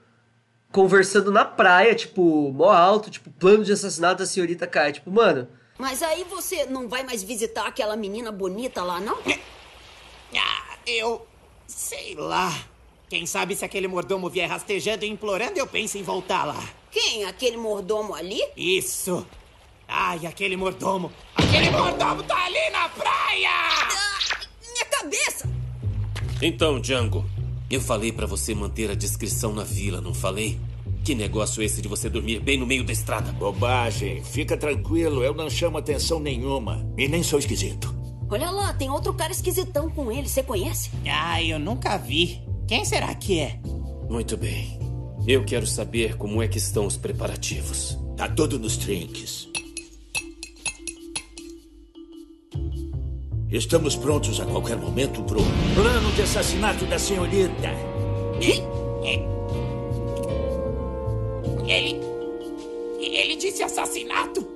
[0.72, 4.94] conversando na praia, tipo, mó alto, tipo, plano de assassinato da senhorita Kai.
[4.94, 9.18] Tipo, mano, Mas aí você não vai mais visitar aquela menina bonita lá, não?
[10.36, 11.26] Ah, eu.
[11.68, 12.54] sei lá.
[13.10, 16.64] Quem sabe se aquele mordomo vier rastejando e implorando, eu penso em voltar lá.
[16.90, 17.26] Quem?
[17.26, 18.42] Aquele mordomo ali?
[18.56, 19.26] Isso!
[19.88, 21.12] Ai, aquele mordomo!
[21.36, 23.50] Aquele mordomo tá ali na praia!
[24.62, 25.50] Minha cabeça!
[26.42, 27.26] Então, Django,
[27.76, 30.60] eu falei pra você manter a discrição na vila, não falei?
[31.04, 33.32] Que negócio esse de você dormir bem no meio da estrada?
[33.32, 34.24] Bobagem.
[34.24, 36.86] Fica tranquilo, eu não chamo atenção nenhuma.
[36.98, 37.96] E nem sou esquisito.
[38.30, 40.90] Olha lá, tem outro cara esquisitão com ele, você conhece?
[41.06, 42.42] Ah, eu nunca vi.
[42.68, 43.60] Quem será que é?
[44.10, 44.80] Muito bem.
[45.28, 47.98] Eu quero saber como é que estão os preparativos.
[48.16, 49.50] Tá tudo nos trinques.
[53.52, 55.42] Estamos prontos a qualquer momento pro
[55.76, 57.70] plano de assassinato da senhorita.
[61.68, 62.00] Ele.
[63.00, 64.52] Ele disse assassinato?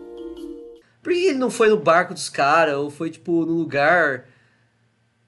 [1.05, 2.75] por que ele não foi no barco dos caras?
[2.77, 4.27] Ou foi, tipo, no lugar,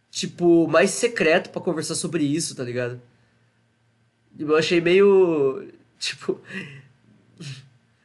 [0.10, 3.00] tipo, mais secreto pra conversar sobre isso, tá ligado?
[4.40, 6.42] Eu achei meio, tipo,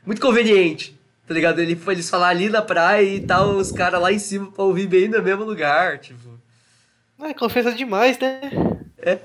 [0.05, 0.95] muito conveniente,
[1.27, 1.59] tá ligado?
[1.61, 4.87] Ele, eles falar ali na praia e tal, os caras lá em cima pra ouvir
[4.87, 6.39] bem no mesmo lugar, tipo.
[7.19, 8.41] Ah, confessa demais, né?
[8.99, 9.19] É.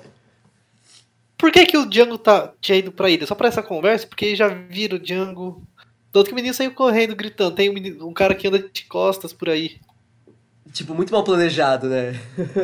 [1.37, 3.25] Por que, que o Django tá, tinha ido pra ilha?
[3.27, 4.07] Só pra essa conversa?
[4.07, 5.61] Porque já viram o Django.
[6.11, 7.55] Tanto que o menino saiu correndo, gritando.
[7.55, 9.79] Tem um, menino- um cara que anda de costas por aí.
[10.73, 12.13] Tipo, muito mal planejado, né?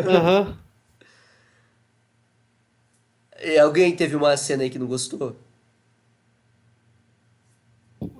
[0.07, 0.57] Aham.
[3.45, 5.35] E alguém teve uma cena aí que não gostou?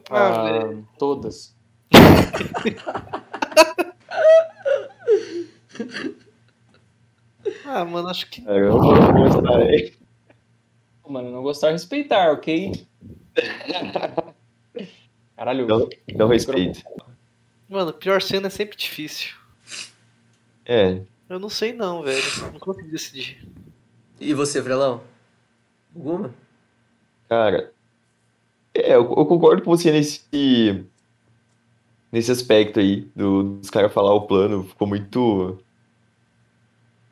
[0.09, 1.55] Ah, Ah, todas.
[7.65, 8.47] Ah, mano, acho que.
[8.47, 9.41] É, eu não?
[11.07, 12.87] Mano, não gostar, respeitar, ok?
[15.35, 15.67] Caralho.
[15.67, 16.81] Não, não respeito.
[17.67, 19.35] Mano, pior cena é sempre difícil.
[20.65, 22.21] É, Eu não sei não, velho.
[22.53, 23.45] Não consigo decidir.
[24.19, 25.01] E você, Frelão?
[25.95, 26.33] Alguma?
[27.27, 27.72] cara.
[28.73, 30.85] É, eu, eu concordo com você nesse.
[32.11, 34.63] Nesse aspecto aí, do, dos caras falar o plano.
[34.63, 35.57] Ficou muito.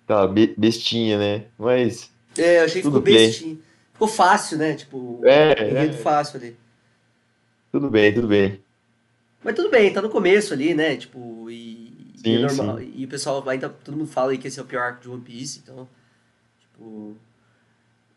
[0.05, 1.45] Tá, be- bestinha, né?
[1.57, 2.11] Mas.
[2.37, 3.63] É, eu achei que ficou bem bestinho.
[3.93, 4.75] Ficou fácil, né?
[4.75, 5.93] Tipo, É, é.
[5.93, 6.57] fácil ali.
[7.71, 8.59] Tudo bem, tudo bem.
[9.43, 10.95] Mas tudo bem, tá no começo ali, né?
[10.97, 12.81] Tipo, e, e Sim, é normal.
[12.81, 15.09] E o pessoal ainda, todo mundo fala aí que esse é o pior arco de
[15.09, 15.87] One Piece, então,
[16.59, 17.15] tipo...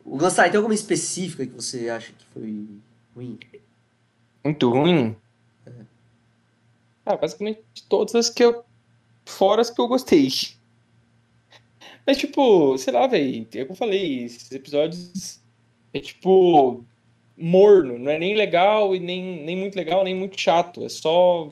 [0.03, 2.67] O Glansai, tem alguma específica que você acha que foi
[3.15, 3.39] ruim?
[4.43, 5.15] Muito ruim?
[7.05, 8.65] Ah, basicamente todas as que eu.
[9.25, 10.29] Fora as que eu gostei.
[12.05, 13.47] Mas, tipo, sei lá, velho.
[13.53, 14.25] É eu falei.
[14.25, 15.39] Esses episódios.
[15.93, 16.83] É tipo.
[17.37, 17.99] Morno.
[17.99, 20.83] Não é nem legal e nem, nem muito legal, nem muito chato.
[20.83, 21.51] É só.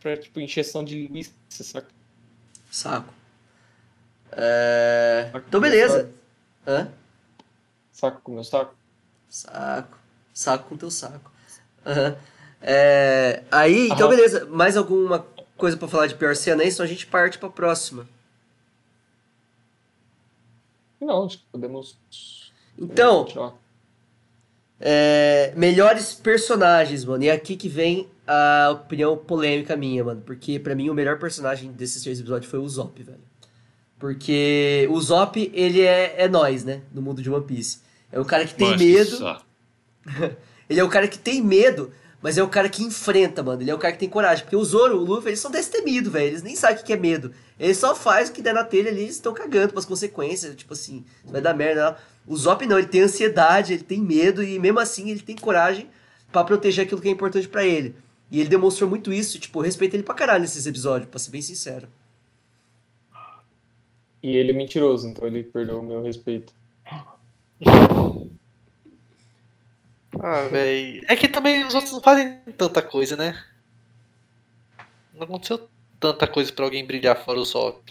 [0.00, 1.88] Pra, tipo, encheção de linguiça, saca?
[2.70, 3.12] Saco.
[4.32, 5.30] É...
[5.46, 6.10] Então, beleza.
[6.66, 6.90] Hã?
[7.92, 8.74] Saco com meu saco?
[9.28, 10.01] Saco.
[10.32, 11.30] Saco com teu saco.
[11.86, 12.16] Aham.
[12.60, 14.46] É, Aí, então beleza.
[14.46, 15.26] Mais alguma
[15.56, 16.70] coisa pra falar de pior cena aí?
[16.70, 18.08] Senão a gente parte pra próxima.
[21.00, 21.98] Não, acho que podemos.
[22.78, 23.58] Então.
[24.80, 27.22] É, melhores personagens, mano.
[27.24, 30.22] E é aqui que vem a opinião polêmica minha, mano.
[30.22, 33.20] Porque pra mim o melhor personagem desses três episódios foi o Zop, velho.
[33.98, 36.82] Porque o Zop, ele é, é nós, né?
[36.92, 37.80] No mundo de One Piece.
[38.10, 39.16] É o cara que tem Mas que medo.
[39.16, 39.44] saco.
[40.68, 41.92] ele é o cara que tem medo,
[42.22, 43.62] mas é o cara que enfrenta, mano.
[43.62, 44.44] Ele é o cara que tem coragem.
[44.44, 46.28] Porque o Zoro, o Luffy, eles são destemidos, velho.
[46.28, 47.32] Eles nem sabem o que é medo.
[47.58, 50.54] Eles só fazem o que der na telha ali, eles estão cagando pras consequências.
[50.54, 51.96] Tipo assim, vai dar merda.
[52.26, 55.88] O Zop não, ele tem ansiedade, ele tem medo e mesmo assim ele tem coragem
[56.30, 57.96] pra proteger aquilo que é importante pra ele.
[58.30, 61.30] E ele demonstrou muito isso, tipo, eu respeito ele pra caralho nesses episódios, pra ser
[61.30, 61.86] bem sincero.
[64.22, 66.54] E ele é mentiroso, então ele perdeu o meu respeito.
[70.20, 71.04] Ah, velho.
[71.08, 73.42] É que também os outros não fazem tanta coisa, né?
[75.14, 75.68] Não aconteceu
[75.98, 77.82] tanta coisa pra alguém brilhar fora o Sop.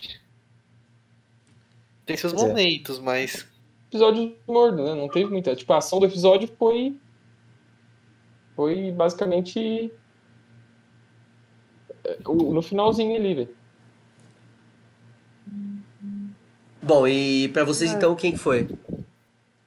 [2.06, 2.48] Tem seus Pois é.
[2.48, 3.48] momentos, mas.
[3.90, 4.94] Episódio morno, né?
[4.96, 5.56] Não teve muita.
[5.56, 6.98] Tipo, a ação do episódio foi.
[8.56, 9.92] Foi basicamente.
[12.04, 13.56] é, o- No finalzinho ali, velho.
[16.82, 17.96] Bom, e pra vocês É.
[17.96, 18.68] então, quem que foi?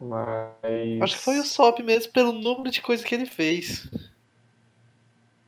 [0.09, 1.03] Mas.
[1.03, 3.89] Acho que foi o Sop mesmo, pelo número de coisas que ele fez.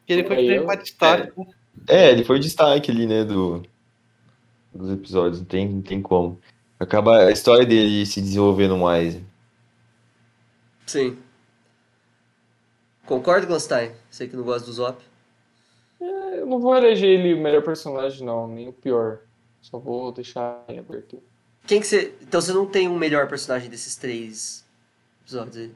[0.09, 1.33] Ele foi que eu- mais destaque.
[1.39, 1.47] né?
[1.89, 3.63] É, ele foi o destaque ali, né, do,
[4.75, 6.41] dos episódios, não tem, não tem como.
[6.81, 9.21] Acaba a história dele se desenvolvendo mais.
[10.87, 11.19] Sim.
[13.05, 13.93] Concorda, Glanstein?
[14.11, 15.03] Você que não gosta do Zop.
[16.01, 19.21] É, Eu não vou eleger ele o melhor personagem, não, nem o pior.
[19.63, 21.23] Só vou deixar em aberto.
[21.67, 22.15] Quem que você.
[22.23, 24.65] Então você não tem um melhor personagem desses três
[25.23, 25.73] episódios aí?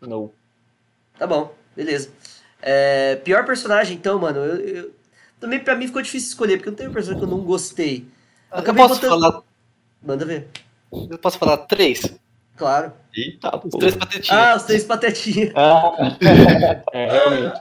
[0.00, 0.30] Não.
[1.18, 2.10] Tá bom, beleza.
[2.62, 4.92] É, pior personagem, então, mano, eu, eu-
[5.40, 7.44] também pra mim ficou difícil escolher, porque eu não tenho um personagem que eu não
[7.44, 8.06] gostei.
[8.52, 9.42] Eu Acabei posso botando- falar.
[10.02, 10.48] Manda ver.
[11.10, 12.02] Eu posso falar três?
[12.56, 12.92] Claro.
[13.14, 14.30] Eita, Os três patetinhas.
[14.30, 15.52] Ah, os três patetinhas.
[16.92, 17.60] É, realmente.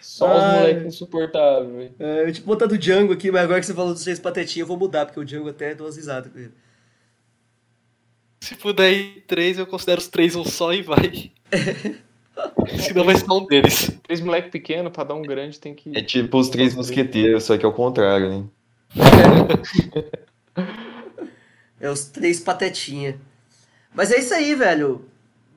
[0.00, 0.58] Só os Ai.
[0.58, 1.94] moleques insuportáveis, velho.
[1.98, 4.60] É, eu tinha botado o Django aqui, mas agora que você falou dos três patetinhas,
[4.64, 6.52] eu vou mudar, porque o Django até deu umas risadas com ele.
[8.40, 11.30] Se puder ir três, eu considero os três um só e vai.
[12.80, 13.90] Senão vai ser um deles.
[14.02, 15.96] Três moleques pequenos, pra dar um grande tem que.
[15.96, 18.44] É tipo os três mosqueteiros, só que ao contrário, né?
[21.82, 23.18] É os três patetinha.
[23.94, 25.08] Mas é isso aí, velho.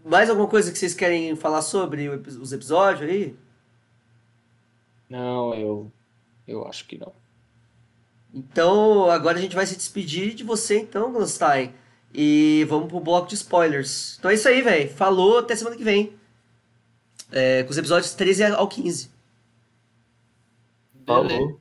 [0.05, 3.35] Mais alguma coisa que vocês querem falar sobre o os episódios aí?
[5.10, 5.91] Não, eu.
[6.47, 7.11] Eu acho que não.
[8.34, 11.73] Então, agora a gente vai se despedir de você, então, Glanstein.
[12.14, 14.18] E vamos pro bloco de spoilers.
[14.19, 14.90] Então é isso aí, velho.
[14.94, 16.15] Falou, até semana que vem.
[17.31, 19.10] É, com os episódios 13 ao 15.
[21.06, 21.60] Falou.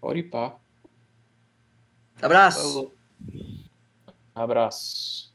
[0.00, 0.54] Bora e pá.
[2.20, 2.60] Abraço.
[2.60, 2.94] Falou.
[4.34, 5.32] Abraço.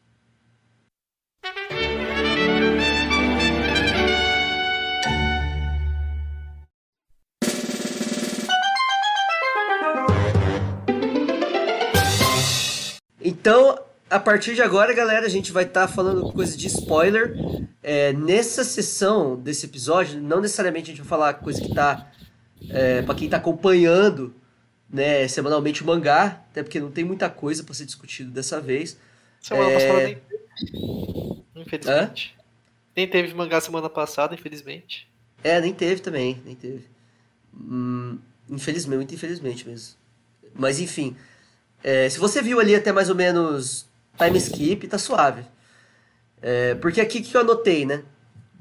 [13.19, 13.77] Então,
[14.13, 17.35] a partir de agora, galera, a gente vai estar falando coisa de spoiler.
[17.81, 22.11] É, nessa sessão desse episódio, não necessariamente a gente vai falar coisa que tá.
[22.69, 24.33] É, para quem tá acompanhando
[24.89, 28.97] né, semanalmente o mangá, até porque não tem muita coisa para ser discutido dessa vez.
[29.41, 31.43] Semana É, passada nem teve.
[31.55, 32.35] Infelizmente.
[32.95, 35.09] Nem teve mangá semana passada, infelizmente.
[35.43, 36.85] É, nem teve também, nem teve.
[37.53, 39.95] Hum, infelizmente, muito infelizmente mesmo.
[40.53, 41.17] Mas enfim,
[41.83, 45.43] é, se você viu ali até mais ou menos time skip, tá suave.
[46.41, 48.03] É, porque aqui que eu anotei, né?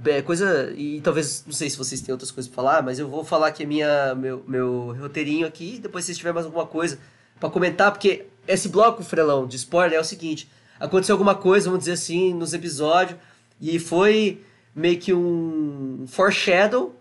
[0.05, 0.73] É, coisa.
[0.77, 3.49] E talvez, não sei se vocês têm outras coisas pra falar, mas eu vou falar
[3.49, 6.99] aqui a minha, meu, meu roteirinho aqui, depois se tiver mais alguma coisa
[7.39, 10.49] pra comentar, porque esse bloco, Frelão, de spoiler é o seguinte:
[10.79, 13.19] aconteceu alguma coisa, vamos dizer assim, nos episódios,
[13.61, 14.43] e foi
[14.75, 16.99] meio que um foreshadow,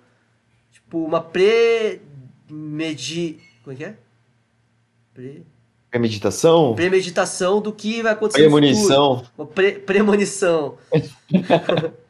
[0.71, 1.99] tipo, uma pre-medi...
[3.63, 3.95] Como é que é?
[5.13, 5.45] Pre...
[5.91, 6.73] Premeditação?
[6.73, 9.25] Premeditação do que vai acontecer no Premonição?
[9.37, 10.77] Uma pre premonição.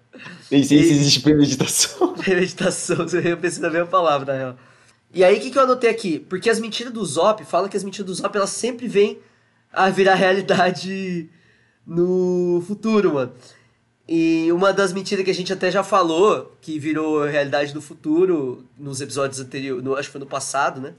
[0.51, 2.13] Nem sei se existe premeditação.
[2.15, 4.57] Premeditação, eu pensei na mesma palavra, na real.
[5.13, 6.19] E aí, o que, que eu anotei aqui?
[6.19, 9.19] Porque as mentiras do Zop, fala que as mentiras do Zop, elas sempre vêm
[9.73, 11.29] a virar realidade
[11.85, 13.33] no futuro, mano.
[14.07, 18.65] E uma das mentiras que a gente até já falou, que virou realidade no futuro,
[18.77, 20.93] nos episódios anteriores, no, acho que foi no passado, né?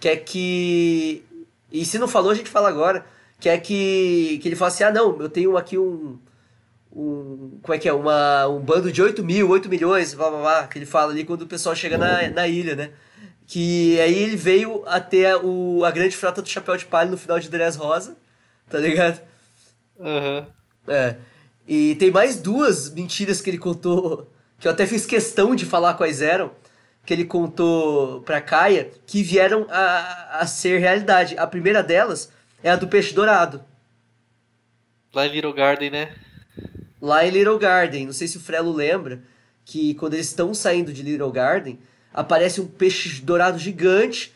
[0.00, 1.22] Que é que.
[1.72, 3.04] E se não falou, a gente fala agora.
[3.40, 6.18] Que é que, que ele fala assim: ah, não, eu tenho aqui um.
[6.92, 7.92] um como é que é?
[7.92, 10.66] Uma, um bando de 8 mil, 8 milhões, blá blá blá.
[10.68, 12.90] Que ele fala ali quando o pessoal chega na, na ilha, né?
[13.46, 17.40] Que aí ele veio até o, a grande frota do Chapéu de Palha no final
[17.40, 18.16] de Dress Rosa,
[18.68, 19.20] tá ligado?
[19.98, 20.46] Aham.
[20.86, 21.16] É.
[21.66, 25.94] E tem mais duas mentiras que ele contou, que eu até fiz questão de falar
[25.94, 26.50] quais eram,
[27.04, 31.36] que ele contou pra Kaia, que vieram a, a ser realidade.
[31.36, 32.30] A primeira delas
[32.62, 33.64] é a do peixe dourado,
[35.14, 36.14] Lá em Little Garden, né?
[37.00, 38.06] lá em Little Garden.
[38.06, 39.22] Não sei se o Frelo lembra,
[39.64, 41.78] que quando eles estão saindo de Little Garden,
[42.14, 44.32] aparece um peixe dourado gigante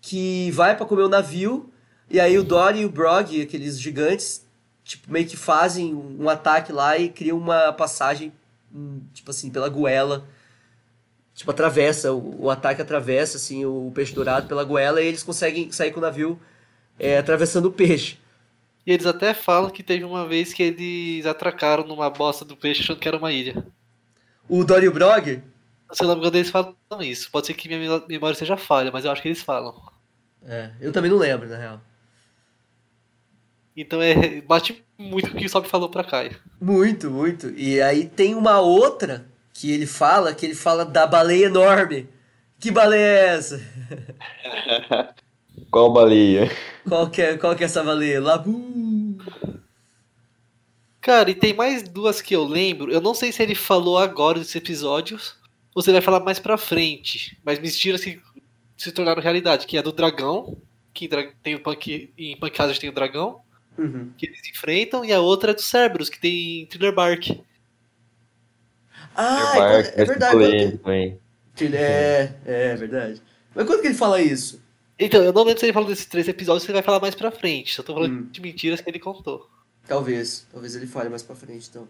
[0.00, 1.72] que vai pra comer o navio,
[2.10, 4.44] e aí o Dory e o Brog, aqueles gigantes,
[4.84, 8.32] tipo, meio que fazem um ataque lá e criam uma passagem,
[8.74, 10.26] hum, tipo assim, pela goela.
[11.34, 15.72] Tipo, atravessa, o, o ataque atravessa, assim, o peixe dourado pela goela e eles conseguem
[15.72, 16.38] sair com o navio
[16.98, 18.18] é, atravessando o peixe.
[18.86, 22.82] E eles até falam que teve uma vez que eles atracaram numa bosta do peixe
[22.82, 23.64] achando que era uma ilha.
[24.48, 25.42] O Dory o Brog,
[25.92, 27.30] Se eu não me engano, eles falam isso.
[27.30, 29.74] Pode ser que minha memória seja falha, mas eu acho que eles falam.
[30.44, 31.80] É, eu também não lembro, na real.
[33.76, 36.36] Então é, bate muito o que o Sob falou pra Caio.
[36.60, 37.50] Muito, muito.
[37.56, 42.08] E aí tem uma outra que ele fala, que ele fala da baleia enorme.
[42.58, 43.60] Que baleia é essa?
[45.70, 46.50] Qual baleia?
[46.88, 48.20] Qual que é, qual que é essa baleia?
[48.20, 49.18] Labu!
[51.00, 52.90] Cara, e tem mais duas que eu lembro.
[52.92, 55.34] Eu não sei se ele falou agora desses episódios
[55.74, 57.36] ou se ele vai falar mais pra frente.
[57.44, 58.20] Mas mentiras que
[58.76, 59.66] se tornaram realidade.
[59.66, 60.56] Que é do dragão,
[60.94, 61.08] que
[61.42, 63.40] tem o punk, em Punk Hazard tem o dragão,
[63.76, 64.10] Uhum.
[64.18, 65.04] que eles enfrentam.
[65.04, 67.40] E a outra é do Cerberus, que tem Thriller Bark.
[69.14, 70.32] Ah, Bark, é, é verdade.
[70.32, 73.22] polêmico É, é verdade.
[73.54, 74.60] Mas quando que ele fala isso?
[74.98, 77.14] Então, eu não lembro se ele falou desses três episódios, se ele vai falar mais
[77.14, 77.74] pra frente.
[77.74, 78.26] Só tô falando Hum.
[78.30, 79.48] de mentiras que ele contou.
[79.86, 80.46] Talvez.
[80.52, 81.86] Talvez ele fale mais pra frente, então.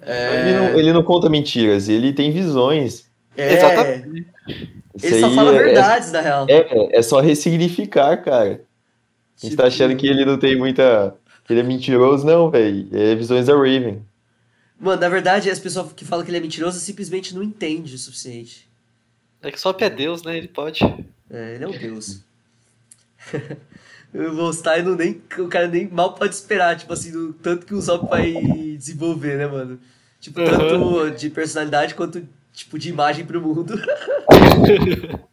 [0.00, 3.06] Ele, não, ele não conta mentiras, ele tem visões.
[3.36, 4.26] É, Exatamente.
[5.02, 6.46] Ele só fala é- verdades, na real.
[6.48, 8.62] É, é só ressignificar, cara.
[9.40, 11.14] A gente tá achando que ele não tem muita.
[11.44, 12.88] que ele é mentiroso, não, velho.
[12.92, 14.02] É visões da Raven.
[14.82, 17.98] Mano, na verdade, as pessoas que falam que ele é mentiroso simplesmente não entendem o
[17.98, 18.68] suficiente.
[19.40, 20.36] É que só é Deus, né?
[20.36, 20.82] Ele pode.
[21.30, 22.24] É, ele é um deus.
[24.12, 25.22] o Volstein não nem.
[25.38, 28.32] O cara nem mal pode esperar, tipo assim, do tanto que o Zop vai
[28.76, 29.78] desenvolver, né, mano?
[30.18, 30.46] Tipo, Uhum.
[30.50, 33.74] tanto de personalidade quanto, tipo, de imagem pro mundo.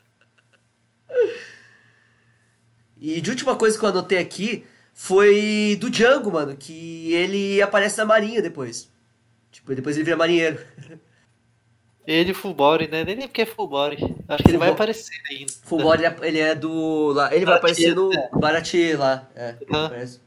[3.02, 4.64] e de última coisa que eu anotei aqui
[4.94, 8.88] foi do Django, mano, que ele aparece na marinha depois.
[9.76, 10.60] Depois ele vira marinheiro.
[12.08, 13.04] Ele, full body, né?
[13.04, 13.98] Nem porque é full body.
[14.28, 15.52] Acho que ele vai Full aparecer ainda.
[15.64, 17.12] Full body, ele é- ele é do.
[17.14, 18.10] Lá, ele vai aparecer no
[18.40, 19.30] Barati lá.
[19.36, 20.20] É, aparece.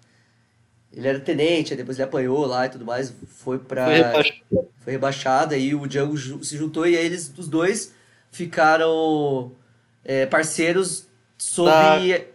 [0.93, 3.12] Ele era tenente, depois ele apanhou lá e tudo mais.
[3.27, 3.86] Foi pra.
[3.86, 4.69] Foi rebaixado.
[4.78, 7.94] Foi rebaixado, aí o Django se juntou e aí eles, os dois,
[8.31, 9.52] ficaram
[10.05, 11.09] é, parceiros
[11.39, 12.28] sobre.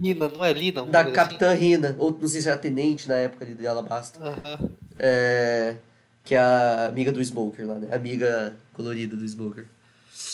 [0.00, 0.82] Lina, não é Lina?
[0.86, 4.18] Da coisa Capitã Rina, ou não sei se era tenente na época ali de Alabasta.
[4.22, 4.70] Aham.
[4.98, 5.76] É,
[6.24, 7.94] que é a amiga do Smoker lá, né?
[7.94, 9.66] Amiga colorida do Smoker.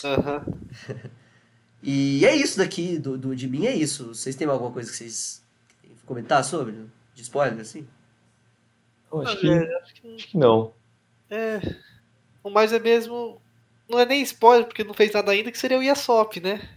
[0.04, 0.44] Aham.
[1.82, 4.14] E é isso daqui, do, do, de mim é isso.
[4.14, 5.42] Vocês têm alguma coisa que vocês
[5.80, 6.72] querem comentar sobre?
[7.14, 7.86] De spoiler, assim?
[9.10, 9.94] Acho, que, é, acho
[10.28, 10.74] que não.
[11.30, 11.58] É.
[12.44, 13.40] O mais é mesmo.
[13.88, 16.68] Não é nem spoiler, porque não fez nada ainda, que seria o Yasop, né?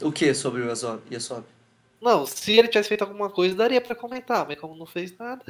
[0.00, 1.02] O que sobre o Yasop?
[1.12, 1.46] Yasop?
[2.00, 5.44] Não, se ele tivesse feito alguma coisa, daria pra comentar, mas como não fez nada.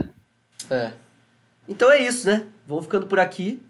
[0.68, 0.92] É.
[1.68, 2.46] Então é isso, né?
[2.66, 3.62] Vamos ficando por aqui.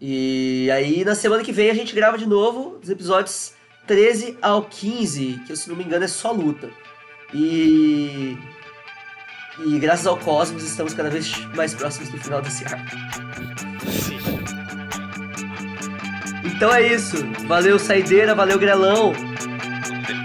[0.00, 3.52] E aí na semana que vem a gente grava de novo os episódios
[3.86, 6.70] 13 ao 15, que se não me engano é só luta.
[7.34, 8.36] E.
[9.66, 12.96] E graças ao Cosmos estamos cada vez mais próximos do final desse arco.
[16.44, 17.16] Então é isso.
[17.46, 19.12] Valeu, Saideira, valeu, Grelão.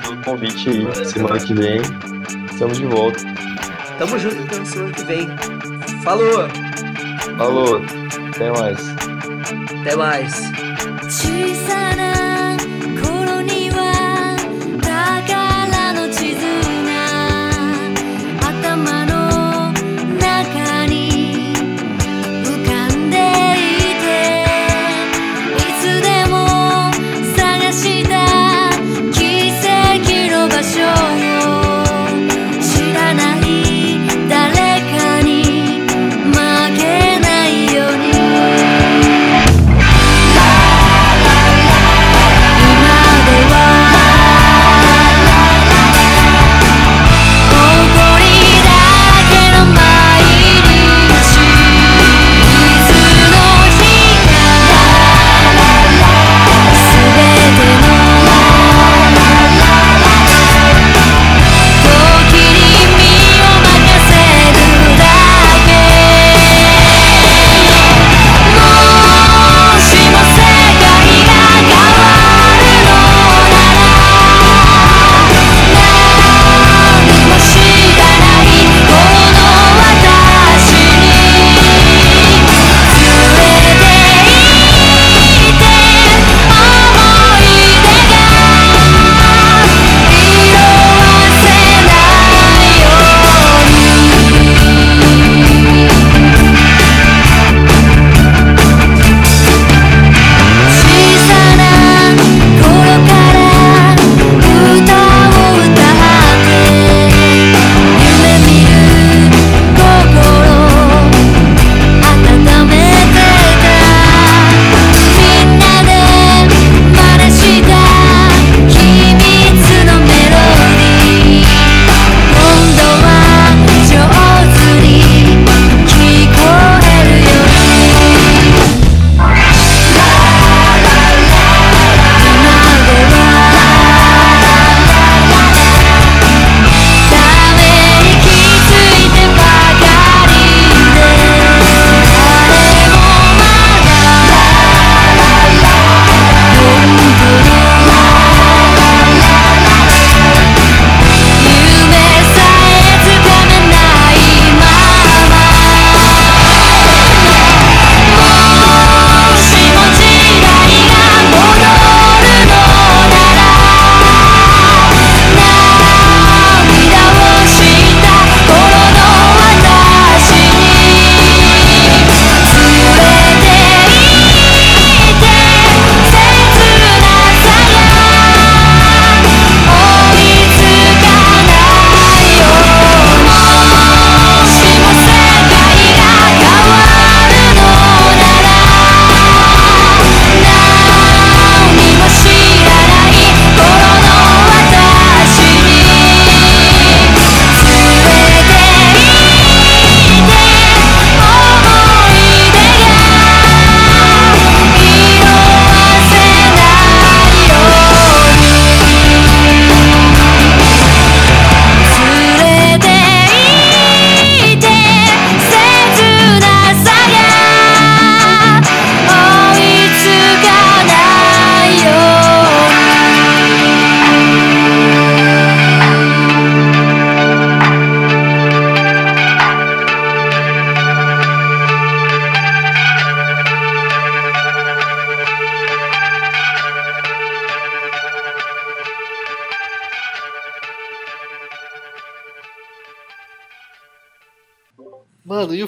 [0.03, 1.05] Pelo convite aí.
[1.05, 1.81] Semana que vem,
[2.51, 3.19] estamos de volta.
[3.97, 5.54] Tamo junto então semana que vem.
[6.05, 6.47] Falou!
[7.35, 7.81] Falou,
[8.29, 8.79] até mais.
[9.81, 10.33] Até mais.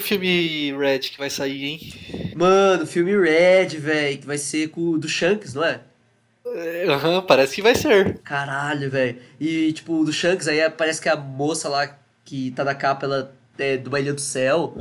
[0.08, 2.32] Filme Red que vai sair, hein?
[2.34, 5.80] Mano, filme Red, velho, que vai ser com do Shanks, não é?
[6.46, 8.18] É, Aham, parece que vai ser.
[8.20, 9.18] Caralho, velho.
[9.38, 12.74] E, tipo, o do Shanks aí é- parece que a moça lá que tá na
[12.74, 14.74] capa, ela é do Ilha do Céu.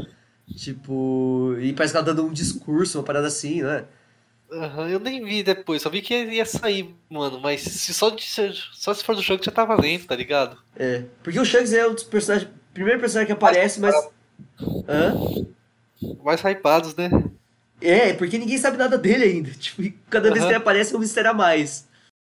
[0.55, 3.83] Tipo, e parece que ela tá dando um discurso, uma parada assim, né?
[4.49, 7.37] Aham, eu nem vi depois, só vi que ia sair, mano.
[7.41, 8.23] Mas se só, de,
[8.71, 10.57] só se for do jogo já tá valendo, tá ligado?
[10.77, 11.03] É.
[11.21, 12.49] Porque o Shanks é um dos personagens.
[12.73, 13.93] Primeiro personagem que aparece, mas.
[14.87, 15.15] Hã?
[16.23, 17.09] Mais hypados, né?
[17.81, 19.51] É, porque ninguém sabe nada dele ainda.
[19.57, 21.86] Tipo, cada vez que ele aparece é um mistério a mais.